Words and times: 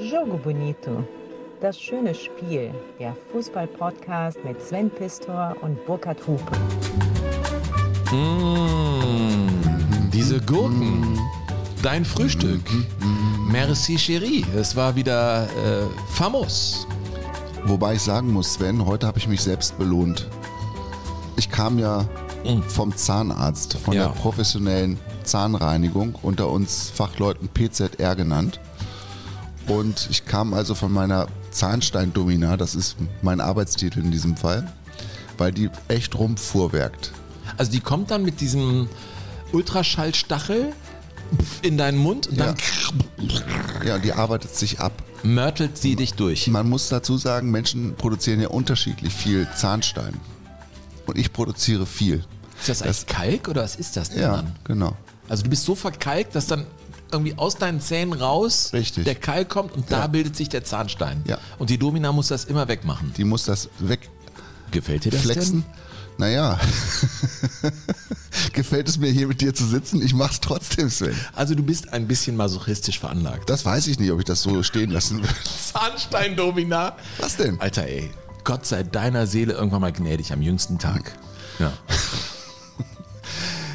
Jogo 0.00 0.36
Bonito. 0.38 1.04
Das 1.60 1.78
schöne 1.78 2.14
Spiel. 2.14 2.72
Der 2.98 3.16
Fußball-Podcast 3.32 4.38
mit 4.44 4.60
Sven 4.60 4.90
Pistor 4.90 5.54
und 5.62 5.84
Burkhard 5.86 6.18
Hupe. 6.26 6.52
Mmh, 8.10 10.10
diese 10.12 10.40
Gurken. 10.40 11.18
Dein 11.82 12.04
Frühstück. 12.04 12.62
Merci, 13.50 13.96
Chérie. 13.96 14.44
Es 14.56 14.74
war 14.74 14.96
wieder 14.96 15.44
äh, 15.44 15.86
famos. 16.12 16.86
Wobei 17.66 17.94
ich 17.94 18.02
sagen 18.02 18.32
muss, 18.32 18.54
Sven, 18.54 18.84
heute 18.86 19.06
habe 19.06 19.18
ich 19.18 19.28
mich 19.28 19.40
selbst 19.42 19.78
belohnt. 19.78 20.28
Ich 21.36 21.50
kam 21.50 21.78
ja 21.78 22.04
vom 22.68 22.94
Zahnarzt, 22.94 23.74
von 23.78 23.94
Ja. 23.94 24.08
der 24.08 24.14
professionellen 24.14 24.98
Zahnreinigung, 25.24 26.14
unter 26.22 26.48
uns 26.50 26.90
Fachleuten 26.90 27.48
PZR 27.48 28.14
genannt. 28.16 28.60
Und 29.66 30.08
ich 30.10 30.26
kam 30.26 30.52
also 30.54 30.74
von 30.74 30.92
meiner 30.92 31.26
Zahnsteindomina, 31.50 32.56
das 32.56 32.74
ist 32.74 32.96
mein 33.22 33.40
Arbeitstitel 33.40 34.00
in 34.00 34.10
diesem 34.10 34.36
Fall, 34.36 34.70
weil 35.38 35.52
die 35.52 35.70
echt 35.88 36.18
rumfuhrwerkt. 36.18 37.12
Also 37.56 37.72
die 37.72 37.80
kommt 37.80 38.10
dann 38.10 38.24
mit 38.24 38.40
diesem 38.40 38.88
Ultraschallstachel 39.52 40.72
in 41.62 41.78
deinen 41.78 41.96
Mund 41.98 42.26
und 42.26 42.38
dann 42.38 42.54
Ja, 43.84 43.98
die 43.98 44.12
arbeitet 44.12 44.54
sich 44.54 44.80
ab. 44.80 44.92
mörtelt 45.22 45.78
sie 45.78 45.96
dich 45.96 46.14
durch. 46.14 46.46
Man 46.48 46.68
muss 46.68 46.88
dazu 46.90 47.16
sagen, 47.16 47.50
Menschen 47.50 47.94
produzieren 47.96 48.40
ja 48.40 48.48
unterschiedlich 48.48 49.14
viel 49.14 49.48
Zahnstein. 49.56 50.14
Und 51.06 51.16
ich 51.18 51.32
produziere 51.32 51.86
viel. 51.86 52.24
Ist 52.60 52.68
das 52.68 52.82
eigentlich 52.82 53.06
Kalk 53.06 53.48
oder 53.48 53.62
was 53.62 53.76
ist 53.76 53.96
das 53.96 54.10
denn 54.10 54.20
Ja, 54.20 54.36
dann? 54.36 54.54
genau. 54.64 54.96
Also 55.28 55.42
du 55.44 55.50
bist 55.50 55.64
so 55.64 55.74
verkalkt, 55.74 56.34
dass 56.34 56.46
dann 56.46 56.66
irgendwie 57.14 57.38
aus 57.38 57.56
deinen 57.56 57.80
Zähnen 57.80 58.12
raus 58.12 58.70
Richtig. 58.72 59.04
der 59.04 59.14
Kalk 59.14 59.48
kommt 59.48 59.72
und 59.72 59.90
da 59.90 60.00
Ja. 60.00 60.06
bildet 60.08 60.36
sich 60.36 60.48
der 60.48 60.64
Zahnstein. 60.64 61.22
Ja. 61.26 61.38
Und 61.58 61.70
die 61.70 61.78
Domina 61.78 62.12
muss 62.12 62.28
das 62.28 62.44
immer 62.44 62.68
wegmachen. 62.68 63.12
Die 63.16 63.24
muss 63.24 63.44
das 63.44 63.68
Gefällt 64.70 65.04
dir 65.04 65.10
das 65.12 65.26
wegflexen. 65.26 65.62
denn? 65.62 65.84
Naja. 66.16 66.60
Gefällt 68.52 68.88
es 68.88 68.98
mir 68.98 69.10
hier 69.10 69.26
mit 69.26 69.40
dir 69.40 69.52
zu 69.54 69.66
sitzen? 69.66 70.00
Ich 70.02 70.14
mach's 70.14 70.40
trotzdem, 70.40 70.88
Sven. 70.90 71.14
Also 71.34 71.54
du 71.54 71.62
bist 71.62 71.92
ein 71.92 72.06
bisschen 72.06 72.36
masochistisch 72.36 73.00
veranlagt. 73.00 73.48
Das 73.50 73.64
weiß 73.64 73.86
ich 73.88 73.98
nicht, 73.98 74.10
ob 74.12 74.18
ich 74.20 74.24
das 74.24 74.42
so 74.42 74.62
stehen 74.62 74.90
lassen 74.90 75.22
will. 75.22 75.30
Zahnstein-Domina. 75.72 76.96
Was 77.18 77.36
denn? 77.36 77.60
Alter 77.60 77.84
ey, 77.86 78.10
Gott 78.44 78.64
sei 78.66 78.82
deiner 78.84 79.26
Seele 79.26 79.54
irgendwann 79.54 79.80
mal 79.80 79.92
gnädig 79.92 80.32
am 80.32 80.40
jüngsten 80.42 80.78
Tag. 80.78 81.16
Ja. 81.58 81.72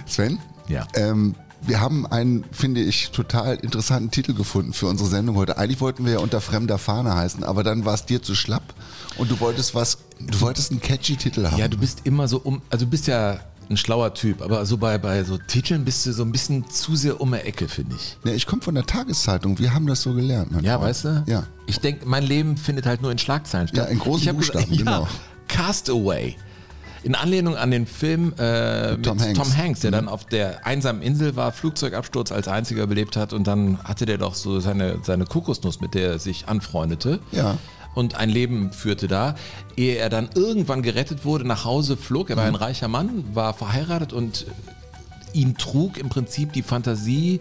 Sven? 0.06 0.40
Ja. 0.68 0.88
Ähm, 0.96 1.36
wir 1.62 1.82
haben 1.82 2.06
einen, 2.08 2.46
finde 2.52 2.82
ich, 2.82 3.12
total 3.12 3.56
interessanten 3.56 4.12
Titel 4.12 4.34
gefunden 4.34 4.74
für 4.74 4.88
unsere 4.88 5.10
Sendung 5.10 5.36
heute. 5.36 5.58
Eigentlich 5.58 5.82
wollten 5.82 6.06
wir 6.06 6.14
ja 6.14 6.20
unter 6.20 6.42
fremder 6.42 6.78
Fahne 6.78 7.16
heißen, 7.16 7.44
aber 7.44 7.64
dann 7.64 7.86
war 7.86 7.94
es 7.94 8.06
dir 8.06 8.22
zu 8.22 8.36
schlapp 8.36 8.74
und 9.18 9.30
du 9.30 9.40
wolltest 9.40 9.76
was, 9.76 10.00
du 10.20 10.42
wolltest 10.42 10.72
einen 10.72 10.82
catchy 10.82 11.16
Titel 11.18 11.46
haben. 11.46 11.58
Ja, 11.58 11.68
du 11.68 11.78
bist 11.78 12.02
immer 12.06 12.28
so 12.28 12.40
um, 12.40 12.62
also 12.70 12.86
du 12.86 12.92
bist 12.92 13.08
ja 13.08 13.40
ein 13.70 13.78
schlauer 13.78 14.14
Typ, 14.14 14.42
aber 14.42 14.66
so 14.66 14.78
bei, 14.78 14.98
bei 14.98 15.24
so 15.24 15.38
Titeln 15.38 15.86
bist 15.86 16.06
du 16.06 16.14
so 16.14 16.24
ein 16.24 16.32
bisschen 16.32 16.68
zu 16.70 16.96
sehr 16.96 17.22
um 17.22 17.32
die 17.32 17.38
Ecke, 17.38 17.68
finde 17.68 17.96
ich. 17.96 18.18
Ja, 18.24 18.32
ich 18.34 18.48
komme 18.48 18.62
von 18.62 18.74
der 18.74 18.86
Tageszeitung, 18.86 19.60
wir 19.60 19.74
haben 19.74 19.86
das 19.86 20.02
so 20.02 20.14
gelernt. 20.14 20.52
Ja, 20.62 20.78
Freund. 20.78 20.90
weißt 20.90 21.06
du? 21.06 21.24
Ja. 21.28 21.44
Ich 21.68 21.80
denke, 21.80 22.08
mein 22.08 22.24
Leben 22.24 22.58
findet 22.58 22.86
halt 22.86 23.02
nur 23.02 23.12
in 23.12 23.20
Schlagzeilen 23.20 23.68
statt. 23.68 23.86
Ja, 23.86 23.92
in 23.92 24.00
großen 24.00 24.28
ich 24.28 24.36
Buchstaben, 24.36 24.66
gesagt, 24.70 24.78
genau. 24.78 25.04
Ja, 25.04 25.10
Castaway. 25.48 26.36
In 27.04 27.16
Anlehnung 27.16 27.56
an 27.56 27.72
den 27.72 27.86
Film 27.86 28.34
äh, 28.38 28.92
mit 28.92 29.06
Tom 29.06 29.18
Tom 29.18 29.28
Hanks. 29.28 29.38
Mhm. 29.38 29.58
Hanks. 29.58 29.80
der 29.82 29.92
dann 29.92 30.08
auf 30.08 30.26
der 30.26 30.66
einsamen 30.66 31.02
Insel 31.02 31.36
war, 31.36 31.52
Flugzeugabsturz 31.52 32.32
als 32.32 32.48
einziger 32.48 32.84
überlebt 32.84 33.16
hat 33.16 33.34
und 33.34 33.48
dann 33.48 33.80
hatte 33.84 34.06
der 34.06 34.18
doch 34.18 34.36
so 34.36 34.60
seine, 34.60 35.00
seine 35.04 35.26
Kokosnuss, 35.26 35.80
mit 35.82 35.94
der 35.94 36.12
er 36.12 36.20
sich 36.20 36.48
anfreundete. 36.48 37.20
Ja. 37.32 37.58
Und 37.96 38.16
ein 38.16 38.30
Leben 38.30 38.72
führte 38.72 39.08
da, 39.08 39.36
ehe 39.76 39.96
er 39.96 40.10
dann 40.10 40.30
irgendwann 40.36 40.84
gerettet 40.84 41.26
wurde, 41.26 41.46
nach 41.46 41.66
Hause 41.66 41.98
flog. 41.98 42.30
Er 42.30 42.38
war 42.38 42.46
ein 42.46 42.56
reicher 42.56 42.88
Mann, 42.88 43.26
war 43.34 43.54
verheiratet 43.54 44.14
und 44.14 44.46
ihn 45.34 45.58
trug 45.58 45.98
im 45.98 46.10
Prinzip 46.10 46.54
die 46.54 46.62
Fantasie, 46.62 47.40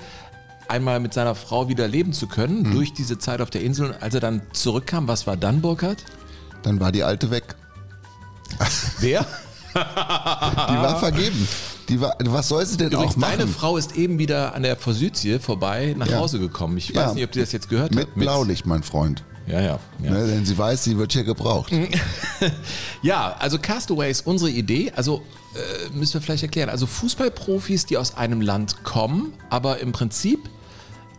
einmal 0.69 1.01
mit 1.01 1.15
seiner 1.15 1.35
Frau 1.35 1.69
wieder 1.69 1.89
leben 1.89 2.13
zu 2.13 2.27
können, 2.27 2.73
durch 2.73 2.93
diese 2.93 3.19
Zeit 3.19 3.41
auf 3.41 3.51
der 3.51 3.63
Insel. 3.63 3.89
Und 3.89 4.03
als 4.03 4.15
er 4.15 4.21
dann 4.21 4.43
zurückkam, 4.53 5.09
was 5.09 5.27
war 5.27 5.37
dann, 5.37 5.61
Burkhard? 5.61 6.05
Dann 6.63 6.81
war 6.81 6.93
die 6.93 7.03
alte 7.03 7.31
weg. 7.31 7.55
Wer? 9.01 9.27
Die 9.75 9.79
war 10.77 10.99
vergeben. 10.99 11.49
Die 11.89 12.01
war, 12.01 12.15
was 12.25 12.49
soll 12.49 12.67
sie 12.67 12.77
denn 12.77 12.91
Übrigens, 12.93 13.15
auch 13.15 13.17
machen? 13.17 13.39
deine 13.39 13.49
Frau 13.51 13.77
ist 13.77 13.97
eben 13.97 14.19
wieder 14.19 14.55
an 14.55 14.63
der 14.63 14.77
Forsythie 14.77 15.39
vorbei 15.39 15.95
nach 15.97 16.07
Ja. 16.07 16.19
Hause 16.19 16.39
gekommen. 16.39 16.77
Ich 16.77 16.91
Ja. 16.91 17.07
weiß 17.07 17.15
nicht, 17.15 17.25
ob 17.25 17.33
du 17.33 17.41
das 17.41 17.53
jetzt 17.53 17.69
gehört 17.69 17.95
mit 17.95 18.07
hast. 18.09 18.15
Blaulicht, 18.15 18.67
mein 18.67 18.83
Freund. 18.83 19.25
Ja, 19.47 19.61
ja. 19.61 19.79
ja. 20.03 20.11
Ne, 20.11 20.27
denn 20.27 20.45
sie 20.45 20.59
weiß, 20.59 20.85
sie 20.85 20.99
wird 20.99 21.13
hier 21.13 21.25
gebraucht. 21.25 21.73
Ja, 23.03 23.37
also 23.39 23.59
Castaway 23.59 24.11
ist 24.11 24.27
unsere 24.27 24.51
Idee. 24.51 24.93
Also 24.95 25.23
äh, 25.55 25.97
müssen 25.97 26.15
wir 26.15 26.21
vielleicht 26.21 26.43
erklären. 26.43 26.69
Also 26.69 26.87
Fußballprofis, 26.87 27.87
die 27.87 27.97
aus 27.97 28.17
einem 28.17 28.41
Land 28.41 28.85
kommen, 28.85 29.33
aber 29.51 29.79
im 29.81 29.93
Prinzip 29.93 30.41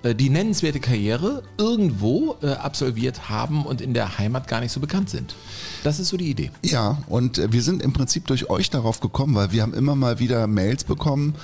die 0.03 0.29
nennenswerte 0.29 0.79
Karriere 0.79 1.43
irgendwo 1.57 2.35
äh, 2.41 2.51
absolviert 2.51 3.29
haben 3.29 3.65
und 3.65 3.81
in 3.81 3.93
der 3.93 4.17
Heimat 4.17 4.47
gar 4.47 4.61
nicht 4.61 4.71
so 4.71 4.79
bekannt 4.79 5.09
sind. 5.09 5.35
Das 5.83 5.99
ist 5.99 6.09
so 6.09 6.17
die 6.17 6.29
Idee. 6.29 6.51
Ja, 6.63 6.97
und 7.07 7.37
äh, 7.37 7.51
wir 7.51 7.61
sind 7.61 7.81
im 7.81 7.93
Prinzip 7.93 8.27
durch 8.27 8.49
euch 8.49 8.69
darauf 8.69 8.99
gekommen, 8.99 9.35
weil 9.35 9.51
wir 9.51 9.61
haben 9.61 9.73
immer 9.73 9.95
mal 9.95 10.19
wieder 10.19 10.47
Mails 10.47 10.83
bekommen, 10.83 11.35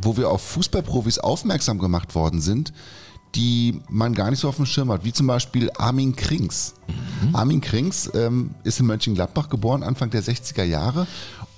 wo 0.00 0.16
wir 0.16 0.30
auf 0.30 0.42
Fußballprofis 0.42 1.18
aufmerksam 1.18 1.78
gemacht 1.78 2.14
worden 2.14 2.40
sind, 2.40 2.72
die 3.34 3.80
man 3.88 4.14
gar 4.14 4.30
nicht 4.30 4.40
so 4.40 4.48
auf 4.48 4.56
dem 4.56 4.66
Schirm 4.66 4.90
hat, 4.90 5.04
wie 5.04 5.12
zum 5.12 5.26
Beispiel 5.26 5.70
Armin 5.76 6.14
Krings. 6.16 6.74
Armin 7.32 7.60
Krings 7.60 8.10
ähm, 8.14 8.54
ist 8.64 8.80
in 8.80 8.86
Mönchengladbach 8.86 9.48
geboren, 9.48 9.82
Anfang 9.82 10.10
der 10.10 10.22
60er 10.22 10.62
Jahre. 10.62 11.06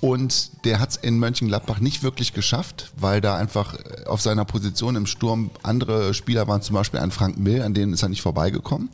Und 0.01 0.63
der 0.63 0.79
hat 0.79 0.91
es 0.91 0.95
in 0.95 1.19
Mönchengladbach 1.19 1.79
nicht 1.79 2.03
wirklich 2.03 2.33
geschafft, 2.33 2.91
weil 2.95 3.19
da 3.19 3.35
einfach 3.35 3.75
äh, 3.75 4.05
auf 4.05 4.21
seiner 4.21 4.45
Position 4.45 4.95
im 4.95 5.05
Sturm 5.05 5.51
andere 5.61 6.13
Spieler 6.13 6.47
waren, 6.47 6.61
zum 6.61 6.75
Beispiel 6.75 7.01
ein 7.01 7.11
Frank 7.11 7.37
Mill, 7.37 7.61
an 7.61 7.73
denen 7.73 7.93
ist 7.93 8.03
er 8.03 8.09
nicht 8.09 8.21
vorbeigekommen. 8.21 8.89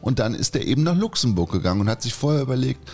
Und 0.00 0.20
dann 0.20 0.34
ist 0.34 0.54
er 0.54 0.64
eben 0.64 0.84
nach 0.84 0.96
Luxemburg 0.96 1.52
gegangen 1.52 1.80
und 1.82 1.90
hat 1.90 2.02
sich 2.02 2.14
vorher 2.14 2.42
überlegt, 2.42 2.88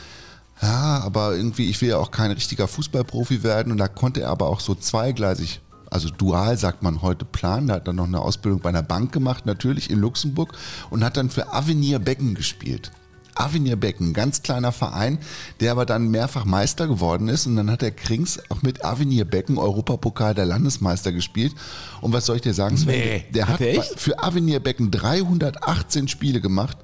ja, 0.62 1.00
aber 1.04 1.37
irgendwie, 1.37 1.69
ich 1.69 1.81
will 1.81 1.91
ja 1.91 1.98
auch 1.98 2.10
kein 2.10 2.31
richtiger 2.31 2.66
Fußballprofi 2.66 3.43
werden. 3.43 3.70
Und 3.70 3.78
da 3.78 3.88
konnte 3.88 4.22
er 4.22 4.31
aber 4.31 4.48
auch 4.48 4.60
so 4.60 4.75
zweigleisig, 4.75 5.60
also 5.91 6.09
dual 6.10 6.59
sagt 6.59 6.82
man 6.82 7.03
heute 7.03 7.25
planen. 7.25 7.69
Da 7.69 7.75
hat 7.75 7.87
dann 7.87 7.97
noch 7.97 8.06
eine 8.06 8.20
Ausbildung 8.20 8.60
bei 8.60 8.70
einer 8.70 8.82
Bank 8.82 9.12
gemacht, 9.12 9.47
natürlich 9.47 9.91
in 9.91 10.00
Luxemburg 10.00 10.53
und 10.91 11.04
hat 11.04 11.16
dann 11.16 11.31
für 11.31 11.53
Avenir 11.53 12.00
Becken 12.00 12.34
gespielt. 12.34 12.91
Avenir 13.34 13.77
Becken, 13.77 14.12
ganz 14.12 14.43
kleiner 14.43 14.72
Verein, 14.72 15.19
der 15.61 15.72
aber 15.72 15.87
dann 15.87 16.09
mehrfach 16.09 16.45
Meister 16.45 16.87
geworden 16.87 17.28
ist. 17.28 17.47
Und 17.47 17.56
dann 17.56 17.71
hat 17.71 17.83
der 17.83 17.91
Krings 17.91 18.41
auch 18.50 18.62
mit 18.62 18.84
Avenir 18.84 19.25
Becken 19.25 19.59
Europapokal 19.59 20.34
der 20.34 20.47
Landesmeister 20.47 21.12
gespielt. 21.12 21.55
Und 22.00 22.12
was 22.12 22.27
soll 22.27 22.37
ich 22.37 22.43
dir 22.43 22.55
sagen, 22.55 22.77
Sven? 22.77 22.99
Nee, 22.99 23.25
der 23.31 23.49
hat 23.49 23.61
für 23.97 24.23
Avenir 24.23 24.61
Becken 24.61 24.91
318 24.91 26.09
Spiele 26.09 26.41
gemacht 26.41 26.78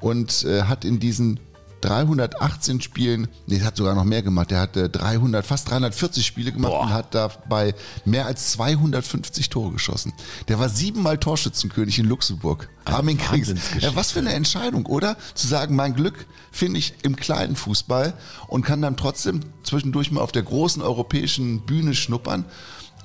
und 0.00 0.44
äh, 0.44 0.62
hat 0.62 0.84
in 0.84 0.98
diesen 0.98 1.40
318 1.80 2.80
Spielen, 2.80 3.28
nee, 3.46 3.60
hat 3.60 3.76
sogar 3.76 3.94
noch 3.94 4.04
mehr 4.04 4.22
gemacht. 4.22 4.50
Der 4.50 4.60
hat 4.60 4.76
äh, 4.76 4.88
300, 4.88 5.44
fast 5.44 5.70
340 5.70 6.24
Spiele 6.24 6.52
gemacht 6.52 6.72
Boah. 6.72 6.82
und 6.82 6.90
hat 6.90 7.14
dabei 7.14 7.74
mehr 8.04 8.26
als 8.26 8.52
250 8.52 9.48
Tore 9.48 9.72
geschossen. 9.72 10.12
Der 10.48 10.58
war 10.58 10.68
siebenmal 10.68 11.18
Torschützenkönig 11.18 11.98
in 11.98 12.06
Luxemburg. 12.06 12.68
Armin 12.84 13.18
Kriegs. 13.18 13.52
Ja, 13.78 13.94
was 13.94 14.10
für 14.10 14.20
eine 14.20 14.32
Entscheidung, 14.32 14.86
oder? 14.86 15.16
Zu 15.34 15.46
sagen, 15.46 15.76
mein 15.76 15.94
Glück 15.94 16.26
finde 16.50 16.78
ich 16.78 16.94
im 17.02 17.16
kleinen 17.16 17.56
Fußball 17.56 18.14
und 18.48 18.64
kann 18.64 18.82
dann 18.82 18.96
trotzdem 18.96 19.40
zwischendurch 19.62 20.10
mal 20.10 20.20
auf 20.20 20.32
der 20.32 20.42
großen 20.42 20.82
europäischen 20.82 21.60
Bühne 21.60 21.94
schnuppern 21.94 22.44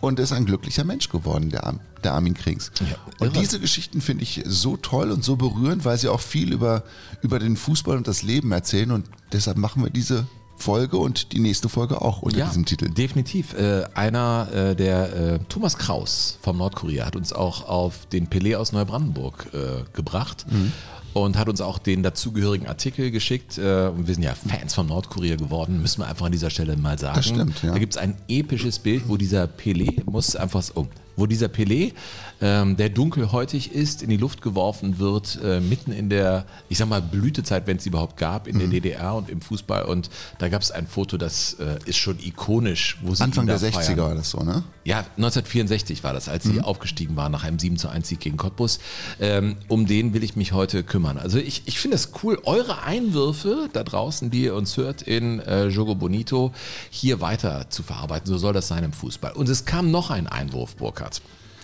und 0.05 0.19
ist 0.19 0.31
ein 0.31 0.45
glücklicher 0.45 0.83
Mensch 0.83 1.09
geworden, 1.09 1.49
der, 1.49 1.75
der 2.03 2.13
Armin 2.13 2.33
Krings. 2.33 2.71
Ja, 2.79 2.97
und 3.19 3.35
diese 3.35 3.59
Geschichten 3.59 4.01
finde 4.01 4.23
ich 4.23 4.43
so 4.45 4.77
toll 4.77 5.11
und 5.11 5.23
so 5.23 5.35
berührend, 5.35 5.85
weil 5.85 5.97
sie 5.97 6.09
auch 6.09 6.19
viel 6.19 6.53
über, 6.53 6.83
über 7.21 7.39
den 7.39 7.57
Fußball 7.57 7.97
und 7.97 8.07
das 8.07 8.23
Leben 8.23 8.51
erzählen 8.51 8.91
und 8.91 9.07
deshalb 9.31 9.57
machen 9.57 9.83
wir 9.83 9.89
diese 9.89 10.25
Folge 10.57 10.97
und 10.97 11.33
die 11.33 11.39
nächste 11.39 11.67
Folge 11.67 12.01
auch 12.01 12.21
unter 12.21 12.45
diesem 12.45 12.65
Titel. 12.65 12.89
Definitiv. 12.89 13.53
Äh, 13.53 13.83
einer 13.93 14.47
äh, 14.53 14.75
der 14.75 15.13
äh, 15.13 15.39
Thomas 15.49 15.77
Kraus 15.77 16.39
vom 16.41 16.57
Nordkorea 16.57 17.05
hat 17.05 17.15
uns 17.15 17.33
auch 17.33 17.67
auf 17.67 18.05
den 18.07 18.27
Pelé 18.27 18.55
aus 18.55 18.71
Neubrandenburg 18.71 19.47
äh, 19.53 19.83
gebracht. 19.93 20.45
Mhm. 20.49 20.71
Und 21.15 21.37
hat 21.37 21.47
uns 21.47 21.61
auch 21.61 21.79
den 21.79 22.03
dazugehörigen 22.03 22.67
Artikel 22.67 23.09
geschickt. 23.09 23.57
Äh, 23.57 23.87
und 23.87 24.05
wir 24.05 24.13
sind 24.13 24.23
ja 24.23 24.35
Fans 24.35 24.73
von 24.73 24.87
Nordkorea 24.87 25.37
geworden, 25.37 25.81
müssen 25.81 26.01
wir 26.01 26.07
einfach 26.07 26.25
an 26.25 26.33
dieser 26.33 26.49
Stelle 26.49 26.75
mal 26.75 26.99
sagen. 26.99 27.15
Das 27.15 27.25
stimmt, 27.25 27.63
ja. 27.63 27.71
Da 27.71 27.79
gibt 27.79 27.93
es 27.93 27.97
ein 27.97 28.17
episches 28.27 28.79
Bild, 28.79 29.07
wo 29.07 29.15
dieser 29.15 29.45
Pelé 29.45 30.01
muss 30.05 30.35
einfach 30.35 30.61
so, 30.61 30.73
oh, 30.75 30.87
wo 31.15 31.25
dieser 31.25 31.47
Pelé, 31.47 31.93
ähm, 32.41 32.77
der 32.77 32.89
dunkelhäutig 32.89 33.71
ist, 33.71 34.01
in 34.01 34.09
die 34.09 34.17
Luft 34.17 34.41
geworfen 34.41 34.99
wird, 34.99 35.39
äh, 35.43 35.59
mitten 35.59 35.91
in 35.91 36.09
der, 36.09 36.45
ich 36.69 36.77
sag 36.77 36.89
mal, 36.89 37.01
Blütezeit, 37.01 37.67
wenn 37.67 37.77
es 37.77 37.85
überhaupt 37.85 38.17
gab, 38.17 38.47
in 38.47 38.59
der 38.59 38.67
DDR 38.67 39.15
und 39.15 39.29
im 39.29 39.41
Fußball. 39.41 39.83
Und 39.83 40.09
da 40.39 40.49
gab 40.49 40.61
es 40.61 40.71
ein 40.71 40.87
Foto, 40.87 41.17
das 41.17 41.53
äh, 41.59 41.79
ist 41.85 41.97
schon 41.97 42.19
ikonisch. 42.19 42.97
Wo 43.01 43.13
sie 43.15 43.23
Anfang 43.23 43.47
der 43.47 43.59
60er 43.59 43.71
feiern. 43.71 43.97
war 43.97 44.15
das 44.15 44.29
so, 44.29 44.39
ne? 44.43 44.63
Ja, 44.83 44.99
1964 45.17 46.03
war 46.03 46.13
das, 46.13 46.29
als 46.29 46.43
sie 46.43 46.61
aufgestiegen 46.61 47.15
waren 47.15 47.31
nach 47.31 47.43
einem 47.43 47.57
7 47.57 47.77
zu 47.77 47.89
1 47.89 48.07
Sieg 48.07 48.19
gegen 48.19 48.37
Cottbus. 48.37 48.79
Ähm, 49.19 49.57
um 49.67 49.87
den 49.87 50.13
will 50.13 50.23
ich 50.23 50.35
mich 50.35 50.51
heute 50.51 50.83
kümmern. 50.83 51.17
Also 51.17 51.39
ich, 51.39 51.63
ich 51.65 51.79
finde 51.79 51.95
es 51.95 52.11
cool, 52.23 52.39
eure 52.43 52.83
Einwürfe 52.83 53.69
da 53.73 53.83
draußen, 53.83 54.29
die 54.29 54.43
ihr 54.43 54.55
uns 54.55 54.77
hört 54.77 55.01
in 55.01 55.39
äh, 55.39 55.67
Jogo 55.67 55.95
Bonito, 55.95 56.53
hier 56.89 57.21
weiter 57.21 57.69
zu 57.69 57.83
verarbeiten. 57.83 58.27
So 58.27 58.37
soll 58.37 58.53
das 58.53 58.67
sein 58.67 58.83
im 58.83 58.93
Fußball. 58.93 59.33
Und 59.33 59.49
es 59.49 59.65
kam 59.65 59.91
noch 59.91 60.09
ein 60.11 60.27
Einwurf, 60.27 60.75
Burkhard, 60.75 61.04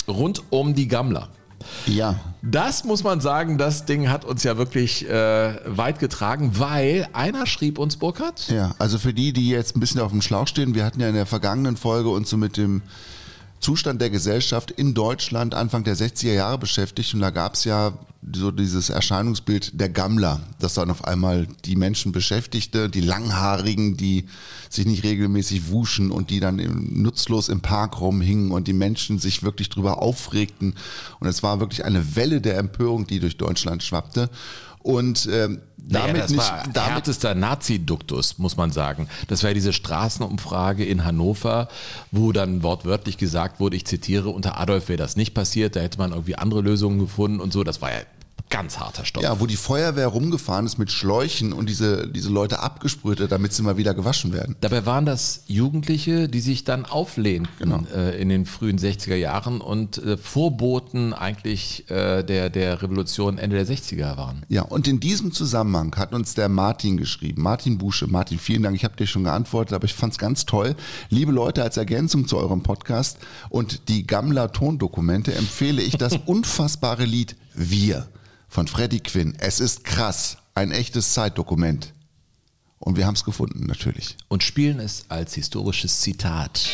rund 0.07 0.43
um 0.49 0.73
die 0.73 0.87
Gammler. 0.87 1.29
Ja. 1.85 2.19
Das 2.41 2.83
muss 2.83 3.03
man 3.03 3.21
sagen, 3.21 3.57
das 3.57 3.85
Ding 3.85 4.09
hat 4.09 4.25
uns 4.25 4.43
ja 4.43 4.57
wirklich 4.57 5.07
äh, 5.07 5.53
weit 5.65 5.99
getragen, 5.99 6.53
weil 6.57 7.07
einer 7.13 7.45
schrieb 7.45 7.77
uns, 7.77 7.97
Burkhard, 7.97 8.49
Ja, 8.49 8.73
also 8.79 8.97
für 8.97 9.13
die, 9.13 9.31
die 9.31 9.49
jetzt 9.49 9.75
ein 9.75 9.79
bisschen 9.79 10.01
auf 10.01 10.11
dem 10.11 10.21
Schlauch 10.21 10.47
stehen, 10.47 10.73
wir 10.73 10.85
hatten 10.85 10.99
ja 10.99 11.07
in 11.07 11.15
der 11.15 11.27
vergangenen 11.27 11.77
Folge 11.77 12.09
uns 12.09 12.29
so 12.29 12.37
mit 12.37 12.57
dem 12.57 12.81
Zustand 13.59 14.01
der 14.01 14.09
Gesellschaft 14.09 14.71
in 14.71 14.95
Deutschland 14.95 15.53
Anfang 15.53 15.83
der 15.83 15.95
60er 15.95 16.33
Jahre 16.33 16.57
beschäftigt 16.57 17.13
und 17.13 17.19
da 17.19 17.29
gab 17.29 17.53
es 17.53 17.63
ja 17.63 17.93
so 18.33 18.51
dieses 18.51 18.89
Erscheinungsbild 18.89 19.79
der 19.79 19.89
Gammler, 19.89 20.41
das 20.59 20.75
dann 20.75 20.91
auf 20.91 21.05
einmal 21.05 21.47
die 21.65 21.75
Menschen 21.75 22.11
beschäftigte, 22.11 22.87
die 22.87 23.01
Langhaarigen, 23.01 23.97
die 23.97 24.25
sich 24.69 24.85
nicht 24.85 25.03
regelmäßig 25.03 25.69
wuschen 25.69 26.11
und 26.11 26.29
die 26.29 26.39
dann 26.39 26.57
nutzlos 26.91 27.49
im 27.49 27.61
Park 27.61 27.99
rumhingen 27.99 28.51
und 28.51 28.67
die 28.67 28.73
Menschen 28.73 29.17
sich 29.17 29.41
wirklich 29.41 29.69
drüber 29.69 30.01
aufregten. 30.01 30.75
Und 31.19 31.27
es 31.27 31.41
war 31.41 31.59
wirklich 31.59 31.83
eine 31.83 32.15
Welle 32.15 32.41
der 32.41 32.57
Empörung, 32.57 33.07
die 33.07 33.19
durch 33.19 33.37
Deutschland 33.37 33.81
schwappte 33.81 34.29
und 34.83 35.27
ähm, 35.31 35.61
Naja, 35.77 36.07
damit 36.07 36.23
das 36.23 36.31
nicht, 36.31 36.41
war 36.41 36.63
damit 36.73 36.91
härtester 36.93 37.35
Nazi-Duktus, 37.35 38.37
muss 38.37 38.57
man 38.57 38.71
sagen. 38.71 39.07
Das 39.27 39.43
war 39.43 39.49
ja 39.49 39.53
diese 39.53 39.73
Straßenumfrage 39.73 40.85
in 40.85 41.05
Hannover, 41.05 41.67
wo 42.11 42.31
dann 42.31 42.63
wortwörtlich 42.63 43.17
gesagt 43.17 43.59
wurde, 43.59 43.75
ich 43.75 43.85
zitiere, 43.85 44.29
unter 44.29 44.59
Adolf 44.59 44.89
wäre 44.89 44.97
das 44.97 45.15
nicht 45.15 45.33
passiert, 45.33 45.75
da 45.75 45.79
hätte 45.81 45.97
man 45.97 46.11
irgendwie 46.11 46.35
andere 46.35 46.61
Lösungen 46.61 46.99
gefunden 46.99 47.39
und 47.39 47.53
so. 47.53 47.63
Das 47.63 47.81
war 47.81 47.91
ja 47.91 47.99
ganz 48.51 48.77
harter 48.79 49.05
Stoff. 49.05 49.23
Ja, 49.23 49.39
wo 49.39 49.47
die 49.47 49.55
Feuerwehr 49.55 50.07
rumgefahren 50.07 50.67
ist 50.67 50.77
mit 50.77 50.91
Schläuchen 50.91 51.53
und 51.53 51.67
diese, 51.69 52.07
diese 52.07 52.29
Leute 52.29 52.59
abgesprüht 52.59 53.19
hat, 53.19 53.31
damit 53.31 53.53
sie 53.53 53.63
mal 53.63 53.77
wieder 53.77 53.95
gewaschen 53.95 54.33
werden. 54.33 54.55
Dabei 54.61 54.85
waren 54.85 55.05
das 55.07 55.43
Jugendliche, 55.47 56.29
die 56.29 56.41
sich 56.41 56.63
dann 56.63 56.85
auflehnten 56.85 57.49
Genau. 57.57 57.83
äh, 57.95 58.21
in 58.21 58.29
den 58.29 58.45
frühen 58.45 58.77
60er 58.77 59.15
Jahren 59.15 59.61
und 59.61 59.97
äh, 59.97 60.17
Vorboten 60.17 61.13
eigentlich 61.13 61.89
äh, 61.89 62.23
der, 62.23 62.49
der 62.49 62.81
Revolution 62.83 63.37
Ende 63.37 63.55
der 63.63 63.65
60er 63.65 64.17
waren. 64.17 64.43
Ja, 64.49 64.63
und 64.63 64.87
in 64.87 64.99
diesem 64.99 65.31
Zusammenhang 65.31 65.95
hat 65.95 66.13
uns 66.13 66.33
der 66.35 66.49
Martin 66.49 66.97
geschrieben. 66.97 67.41
Martin 67.41 67.77
Busche. 67.77 68.07
Martin, 68.07 68.37
vielen 68.37 68.63
Dank. 68.63 68.75
Ich 68.75 68.83
habe 68.83 68.95
dir 68.97 69.07
schon 69.07 69.23
geantwortet, 69.23 69.73
aber 69.73 69.85
ich 69.85 69.93
fand's 69.93 70.17
ganz 70.17 70.45
toll. 70.45 70.75
Liebe 71.09 71.31
Leute, 71.31 71.63
als 71.63 71.77
Ergänzung 71.77 72.27
zu 72.27 72.37
eurem 72.37 72.63
Podcast 72.63 73.17
und 73.49 73.87
die 73.87 74.05
Gammler 74.05 74.51
Tondokumente 74.51 75.33
empfehle 75.33 75.81
ich 75.81 75.95
das 75.97 76.17
unfassbare 76.25 77.05
Lied 77.05 77.37
Wir 77.55 78.07
von 78.51 78.67
Freddie 78.67 78.99
Quinn. 78.99 79.33
Es 79.39 79.61
ist 79.61 79.85
krass. 79.85 80.37
Ein 80.53 80.71
echtes 80.71 81.13
Zeitdokument. 81.13 81.93
Und 82.79 82.97
wir 82.97 83.07
haben's 83.07 83.23
gefunden, 83.23 83.65
natürlich. 83.65 84.17
Und 84.27 84.43
spielen 84.43 84.79
es 84.79 85.05
als 85.07 85.35
historisches 85.35 86.01
Zitat. 86.01 86.69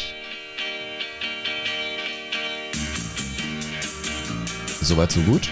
Soweit 4.82 5.12
so 5.12 5.22
gut. 5.22 5.48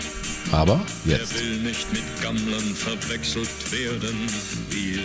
Aber 0.52 0.82
jetzt. 1.06 1.34
Er 1.34 1.40
will 1.42 1.58
nicht 1.60 1.92
mit 1.94 2.04
Gammlern 2.22 2.76
verwechselt 2.76 3.72
werden, 3.72 4.18
wir. 4.70 5.02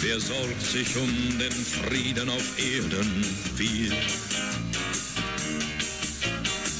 Wer 0.00 0.20
sorgt 0.20 0.62
sich 0.62 0.96
um 0.96 1.38
den 1.38 1.52
Frieden 1.52 2.30
auf 2.30 2.58
Erden, 2.58 3.24
wir. 3.56 3.92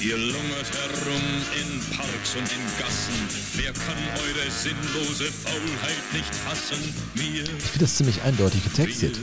Ihr 0.05 0.17
lungert 0.17 0.69
herum 0.73 1.23
in 1.61 1.97
Parks 1.97 2.35
und 2.35 2.51
in 2.51 2.65
Gassen, 2.77 3.15
wer 3.55 3.73
kann 3.73 3.97
eure 4.19 4.51
sinnlose 4.51 5.31
Faulheit 5.31 6.13
nicht 6.13 6.35
fassen, 6.35 6.79
wir, 7.15 7.45
Ich 7.45 7.49
finde 7.49 7.79
das 7.85 7.95
ziemlich 7.95 8.21
eindeutig 8.23 8.65
getextet. 8.65 9.17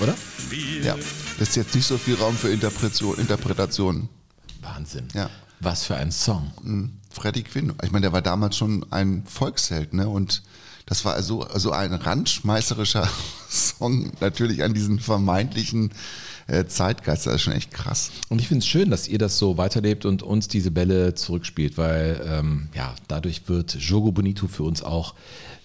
Oder? 0.00 0.14
wir. 0.50 0.82
Ja, 0.82 0.96
lässt 1.40 1.56
jetzt 1.56 1.74
nicht 1.74 1.84
so 1.84 1.98
viel 1.98 2.14
Raum 2.14 2.36
für 2.36 2.48
Interpretation, 2.48 3.18
Interpretationen. 3.18 4.08
Wahnsinn. 4.62 5.08
Ja. 5.14 5.30
Was 5.58 5.82
für 5.82 5.96
ein 5.96 6.12
Song. 6.12 6.52
Freddie 7.10 7.42
Quinn. 7.42 7.72
Ich 7.82 7.90
meine, 7.90 8.02
der 8.02 8.12
war 8.12 8.22
damals 8.22 8.56
schon 8.56 8.86
ein 8.92 9.24
Volksheld, 9.26 9.94
ne? 9.94 10.08
Und 10.08 10.44
das 10.86 11.04
war 11.04 11.14
also, 11.14 11.42
also 11.42 11.72
ein 11.72 11.92
randschmeißerischer 11.92 13.10
Song, 13.50 14.12
natürlich 14.20 14.62
an 14.62 14.74
diesen 14.74 15.00
vermeintlichen 15.00 15.90
äh, 15.90 15.94
Zeitgeist. 16.66 17.26
Das 17.26 17.34
ist 17.34 17.42
schon 17.42 17.52
echt 17.52 17.70
krass. 17.70 18.10
Und 18.28 18.40
ich 18.40 18.48
finde 18.48 18.60
es 18.60 18.66
schön, 18.66 18.90
dass 18.90 19.06
ihr 19.06 19.18
das 19.18 19.38
so 19.38 19.58
weiterlebt 19.58 20.06
und 20.06 20.22
uns 20.22 20.48
diese 20.48 20.70
Bälle 20.70 21.14
zurückspielt, 21.14 21.76
weil 21.76 22.20
ähm, 22.26 22.68
ja, 22.74 22.94
dadurch 23.06 23.48
wird 23.48 23.74
Jogo 23.74 24.12
Bonito 24.12 24.48
für 24.48 24.62
uns 24.62 24.82
auch 24.82 25.14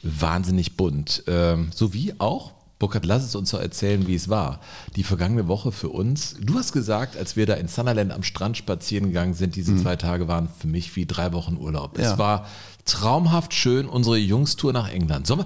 wahnsinnig 0.04 0.76
bunt. 0.76 1.24
Ähm, 1.28 1.70
so 1.74 1.94
wie 1.94 2.20
auch, 2.20 2.52
Burkhard, 2.80 3.06
lass 3.06 3.24
es 3.24 3.34
uns 3.34 3.52
doch 3.52 3.62
erzählen, 3.62 4.08
wie 4.08 4.16
es 4.16 4.28
war. 4.28 4.60
Die 4.98 5.04
vergangene 5.04 5.48
Woche 5.48 5.72
für 5.72 5.88
uns. 5.88 6.36
Du 6.42 6.56
hast 6.56 6.74
gesagt, 6.74 7.16
als 7.16 7.38
wir 7.38 7.46
da 7.46 7.54
in 7.54 7.70
Sunderland 7.70 8.12
am 8.12 8.24
Strand 8.24 8.58
spazieren 8.58 9.08
gegangen 9.08 9.36
sind, 9.36 9.56
diese 9.56 9.78
zwei 9.78 9.96
Tage 9.96 10.28
waren 10.28 10.50
für 10.50 10.68
mich 10.68 10.94
wie 10.98 11.06
drei 11.06 11.32
Wochen 11.32 11.56
Urlaub. 11.56 11.98
Ja. 11.98 12.12
Es 12.12 12.18
war 12.18 12.46
traumhaft 12.84 13.54
schön, 13.54 13.88
unsere 13.88 14.18
Jungstour 14.18 14.74
nach 14.74 14.92
England. 14.92 15.28
Sollen 15.28 15.42
wir, 15.42 15.46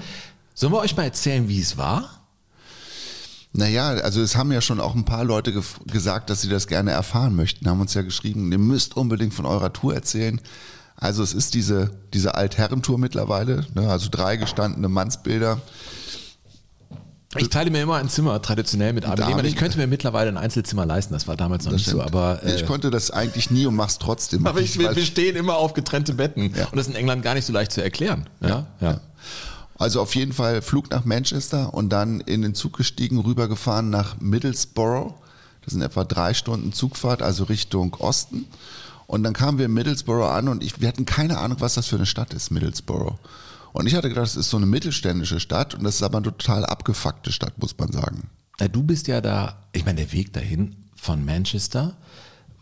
sollen 0.55 0.73
wir 0.73 0.79
euch 0.79 0.97
mal 0.97 1.03
erzählen, 1.03 1.47
wie 1.47 1.59
es 1.59 1.77
war? 1.77 2.16
Naja, 3.53 3.89
also 3.89 4.21
es 4.21 4.35
haben 4.35 4.51
ja 4.51 4.61
schon 4.61 4.79
auch 4.79 4.93
ein 4.93 5.05
paar 5.05 5.23
Leute 5.23 5.51
gef- 5.51 5.83
gesagt, 5.91 6.29
dass 6.29 6.41
sie 6.41 6.49
das 6.49 6.67
gerne 6.67 6.91
erfahren 6.91 7.35
möchten, 7.35 7.67
haben 7.69 7.81
uns 7.81 7.93
ja 7.93 8.01
geschrieben, 8.03 8.51
ihr 8.51 8.57
müsst 8.59 8.95
unbedingt 8.97 9.33
von 9.33 9.45
eurer 9.45 9.73
Tour 9.73 9.93
erzählen. 9.95 10.39
Also 10.95 11.23
es 11.23 11.33
ist 11.33 11.53
diese, 11.53 11.91
diese 12.13 12.35
Altherrentour 12.35 12.97
mittlerweile, 12.97 13.65
ne? 13.75 13.89
also 13.89 14.09
drei 14.11 14.35
gestandene 14.37 14.89
Mannsbilder. 14.89 15.61
Ich 17.35 17.49
teile 17.49 17.69
mir 17.69 17.81
immer 17.83 17.97
ein 17.97 18.09
Zimmer 18.09 18.41
traditionell 18.41 18.93
mit 18.93 19.05
Armin? 19.05 19.27
Lehmann. 19.27 19.45
Ich 19.45 19.55
könnte 19.57 19.77
mir 19.77 19.85
mittlerweile 19.85 20.29
ein 20.29 20.37
Einzelzimmer 20.37 20.85
leisten. 20.85 21.13
Das 21.13 21.27
war 21.27 21.35
damals 21.35 21.65
noch 21.65 21.73
nicht 21.73 21.85
so, 21.85 21.91
Stimmt. 21.99 22.03
aber 22.05 22.41
äh, 22.43 22.55
ich 22.55 22.65
konnte 22.65 22.89
das 22.89 23.11
eigentlich 23.11 23.51
nie 23.51 23.65
und 23.65 23.75
mach's 23.75 23.99
trotzdem. 23.99 24.47
Aber 24.47 24.61
ich, 24.61 24.79
wir, 24.79 24.95
wir 24.95 25.03
stehen 25.05 25.35
immer 25.35 25.57
auf 25.57 25.73
getrennte 25.73 26.13
Betten. 26.13 26.53
Ja. 26.55 26.65
Und 26.67 26.77
das 26.77 26.87
ist 26.87 26.93
in 26.93 26.95
England 26.95 27.23
gar 27.23 27.33
nicht 27.35 27.45
so 27.45 27.53
leicht 27.53 27.73
zu 27.73 27.83
erklären. 27.83 28.27
Ja, 28.39 28.65
ja. 28.79 29.01
Also 29.77 30.01
auf 30.01 30.15
jeden 30.15 30.33
Fall 30.33 30.61
Flug 30.61 30.89
nach 30.89 31.05
Manchester 31.05 31.73
und 31.73 31.89
dann 31.89 32.19
in 32.21 32.41
den 32.41 32.55
Zug 32.55 32.77
gestiegen, 32.77 33.19
rübergefahren 33.19 33.89
nach 33.89 34.19
Middlesbrough. 34.19 35.13
Das 35.63 35.73
sind 35.73 35.81
etwa 35.81 36.03
drei 36.03 36.33
Stunden 36.33 36.73
Zugfahrt, 36.73 37.21
also 37.21 37.43
Richtung 37.43 37.93
Osten. 37.95 38.45
Und 39.05 39.23
dann 39.23 39.33
kamen 39.33 39.57
wir 39.57 39.65
in 39.65 39.73
Middlesbrough 39.73 40.29
an 40.29 40.47
und 40.47 40.63
ich, 40.63 40.81
wir 40.81 40.87
hatten 40.87 41.05
keine 41.05 41.37
Ahnung, 41.37 41.57
was 41.61 41.75
das 41.75 41.87
für 41.87 41.95
eine 41.95 42.05
Stadt 42.05 42.33
ist, 42.33 42.51
Middlesbrough. 42.51 43.15
Und 43.73 43.85
ich 43.85 43.95
hatte 43.95 44.09
gedacht, 44.09 44.25
das 44.25 44.35
ist 44.35 44.49
so 44.49 44.57
eine 44.57 44.65
mittelständische 44.65 45.39
Stadt 45.39 45.75
und 45.75 45.83
das 45.83 45.95
ist 45.95 46.03
aber 46.03 46.17
eine 46.17 46.25
total 46.25 46.65
abgefuckte 46.65 47.31
Stadt, 47.31 47.57
muss 47.59 47.77
man 47.77 47.91
sagen. 47.91 48.29
Na, 48.59 48.67
Du 48.67 48.81
bist 48.81 49.07
ja 49.07 49.21
da, 49.21 49.63
ich 49.71 49.85
meine, 49.85 49.97
der 49.97 50.11
Weg 50.13 50.33
dahin 50.33 50.75
von 50.95 51.23
Manchester 51.23 51.95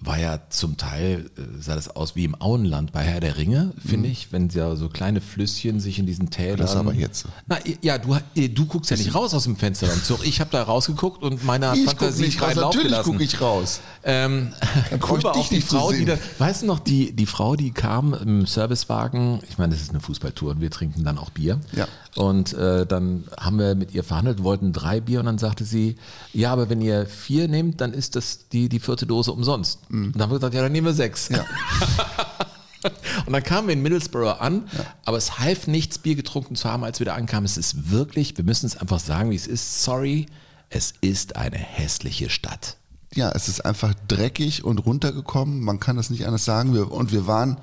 war 0.05 0.19
ja 0.19 0.39
zum 0.49 0.77
Teil, 0.77 1.29
äh, 1.37 1.41
sah 1.61 1.75
das 1.75 1.95
aus 1.95 2.15
wie 2.15 2.25
im 2.25 2.39
Auenland 2.39 2.91
bei 2.91 3.03
Herr 3.03 3.19
der 3.19 3.37
Ringe, 3.37 3.73
finde 3.85 4.09
ich, 4.09 4.31
wenn 4.31 4.49
ja 4.49 4.75
so 4.75 4.89
kleine 4.89 5.21
Flüsschen 5.21 5.79
sich 5.79 5.99
in 5.99 6.05
diesen 6.05 6.29
Tälern... 6.29 6.57
Mhm. 6.57 6.61
Das 6.61 6.75
aber 6.75 6.93
jetzt. 6.93 7.25
Na, 7.47 7.57
ja, 7.81 7.97
du, 7.97 8.15
äh, 8.35 8.49
du 8.49 8.65
guckst 8.65 8.91
ja 8.91 8.97
nicht 8.97 9.13
raus 9.15 9.33
aus 9.33 9.43
dem 9.43 9.55
Fenster 9.55 9.87
beim 9.87 10.03
Zug. 10.03 10.25
Ich 10.25 10.39
habe 10.39 10.49
da 10.51 10.63
rausgeguckt 10.63 11.23
und 11.23 11.43
meiner 11.43 11.73
Ich 11.73 11.85
guck 11.85 11.99
Fantasie 11.99 12.25
raus, 12.25 12.33
freien 12.35 12.57
Lauf 12.57 12.75
natürlich 12.75 13.01
gucke 13.01 13.23
ich 13.23 13.41
raus. 13.41 13.81
Ähm, 14.03 14.53
Dann 14.89 14.99
ich 14.99 14.99
guck 14.99 15.23
mal 15.23 15.31
dich 15.33 15.49
die 15.49 15.55
nicht 15.55 15.67
Frau, 15.67 15.91
die 15.91 16.05
da, 16.05 16.17
weißt 16.37 16.63
du 16.63 16.65
noch, 16.67 16.79
die, 16.79 17.13
die 17.13 17.25
Frau, 17.25 17.55
die 17.55 17.71
kam 17.71 18.13
im 18.13 18.45
Servicewagen, 18.45 19.39
ich 19.49 19.57
meine, 19.57 19.73
das 19.73 19.81
ist 19.81 19.89
eine 19.89 19.99
Fußballtour 19.99 20.51
und 20.51 20.61
wir 20.61 20.71
trinken 20.71 21.03
dann 21.03 21.17
auch 21.17 21.31
Bier. 21.31 21.59
Ja. 21.73 21.87
Und 22.15 22.53
äh, 22.53 22.85
dann 22.85 23.25
haben 23.37 23.59
wir 23.59 23.75
mit 23.75 23.93
ihr 23.93 24.03
verhandelt, 24.03 24.41
wollten 24.41 24.71
drei 24.71 25.01
Bier 25.01 25.19
und 25.19 25.25
dann 25.25 25.37
sagte 25.37 25.65
sie, 25.65 25.97
ja, 26.33 26.51
aber 26.51 26.69
wenn 26.69 26.81
ihr 26.81 27.05
vier 27.05 27.49
nehmt, 27.49 27.81
dann 27.81 27.93
ist 27.93 28.15
das 28.15 28.47
die, 28.47 28.69
die 28.69 28.79
vierte 28.79 29.05
Dose 29.05 29.33
umsonst. 29.33 29.79
Und 30.03 30.13
dann 30.13 30.23
haben 30.23 30.31
wir 30.31 30.39
gesagt, 30.39 30.53
ja, 30.53 30.61
dann 30.61 30.71
nehmen 30.71 30.87
wir 30.87 30.93
sechs. 30.93 31.29
Mhm. 31.29 31.35
Ja. 31.37 31.45
Und 33.25 33.33
dann 33.33 33.43
kamen 33.43 33.67
wir 33.67 33.73
in 33.73 33.81
Middlesbrough 33.81 34.39
an, 34.39 34.69
aber 35.05 35.17
es 35.17 35.39
half 35.39 35.65
nichts, 35.65 35.97
Bier 35.97 36.15
getrunken 36.15 36.55
zu 36.55 36.69
haben, 36.69 36.83
als 36.83 36.99
wir 36.99 37.05
da 37.05 37.15
ankamen. 37.15 37.45
Es 37.45 37.57
ist 37.57 37.89
wirklich, 37.89 38.37
wir 38.37 38.45
müssen 38.45 38.67
es 38.67 38.77
einfach 38.77 38.99
sagen, 38.99 39.31
wie 39.31 39.35
es 39.35 39.47
ist. 39.47 39.83
Sorry, 39.83 40.27
es 40.69 40.93
ist 41.01 41.35
eine 41.35 41.57
hässliche 41.57 42.29
Stadt. 42.29 42.77
Ja, 43.15 43.31
es 43.31 43.47
ist 43.47 43.65
einfach 43.65 43.93
dreckig 44.07 44.63
und 44.63 44.79
runtergekommen. 44.79 45.61
Man 45.61 45.79
kann 45.79 45.95
das 45.95 46.09
nicht 46.09 46.27
anders 46.27 46.45
sagen. 46.45 46.73
Wir, 46.73 46.91
und 46.91 47.11
wir 47.11 47.27
waren 47.27 47.57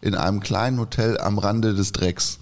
in 0.00 0.14
einem 0.14 0.40
kleinen 0.40 0.78
Hotel 0.78 1.18
am 1.18 1.38
Rande 1.38 1.74
des 1.74 1.92
Drecks. 1.92 2.38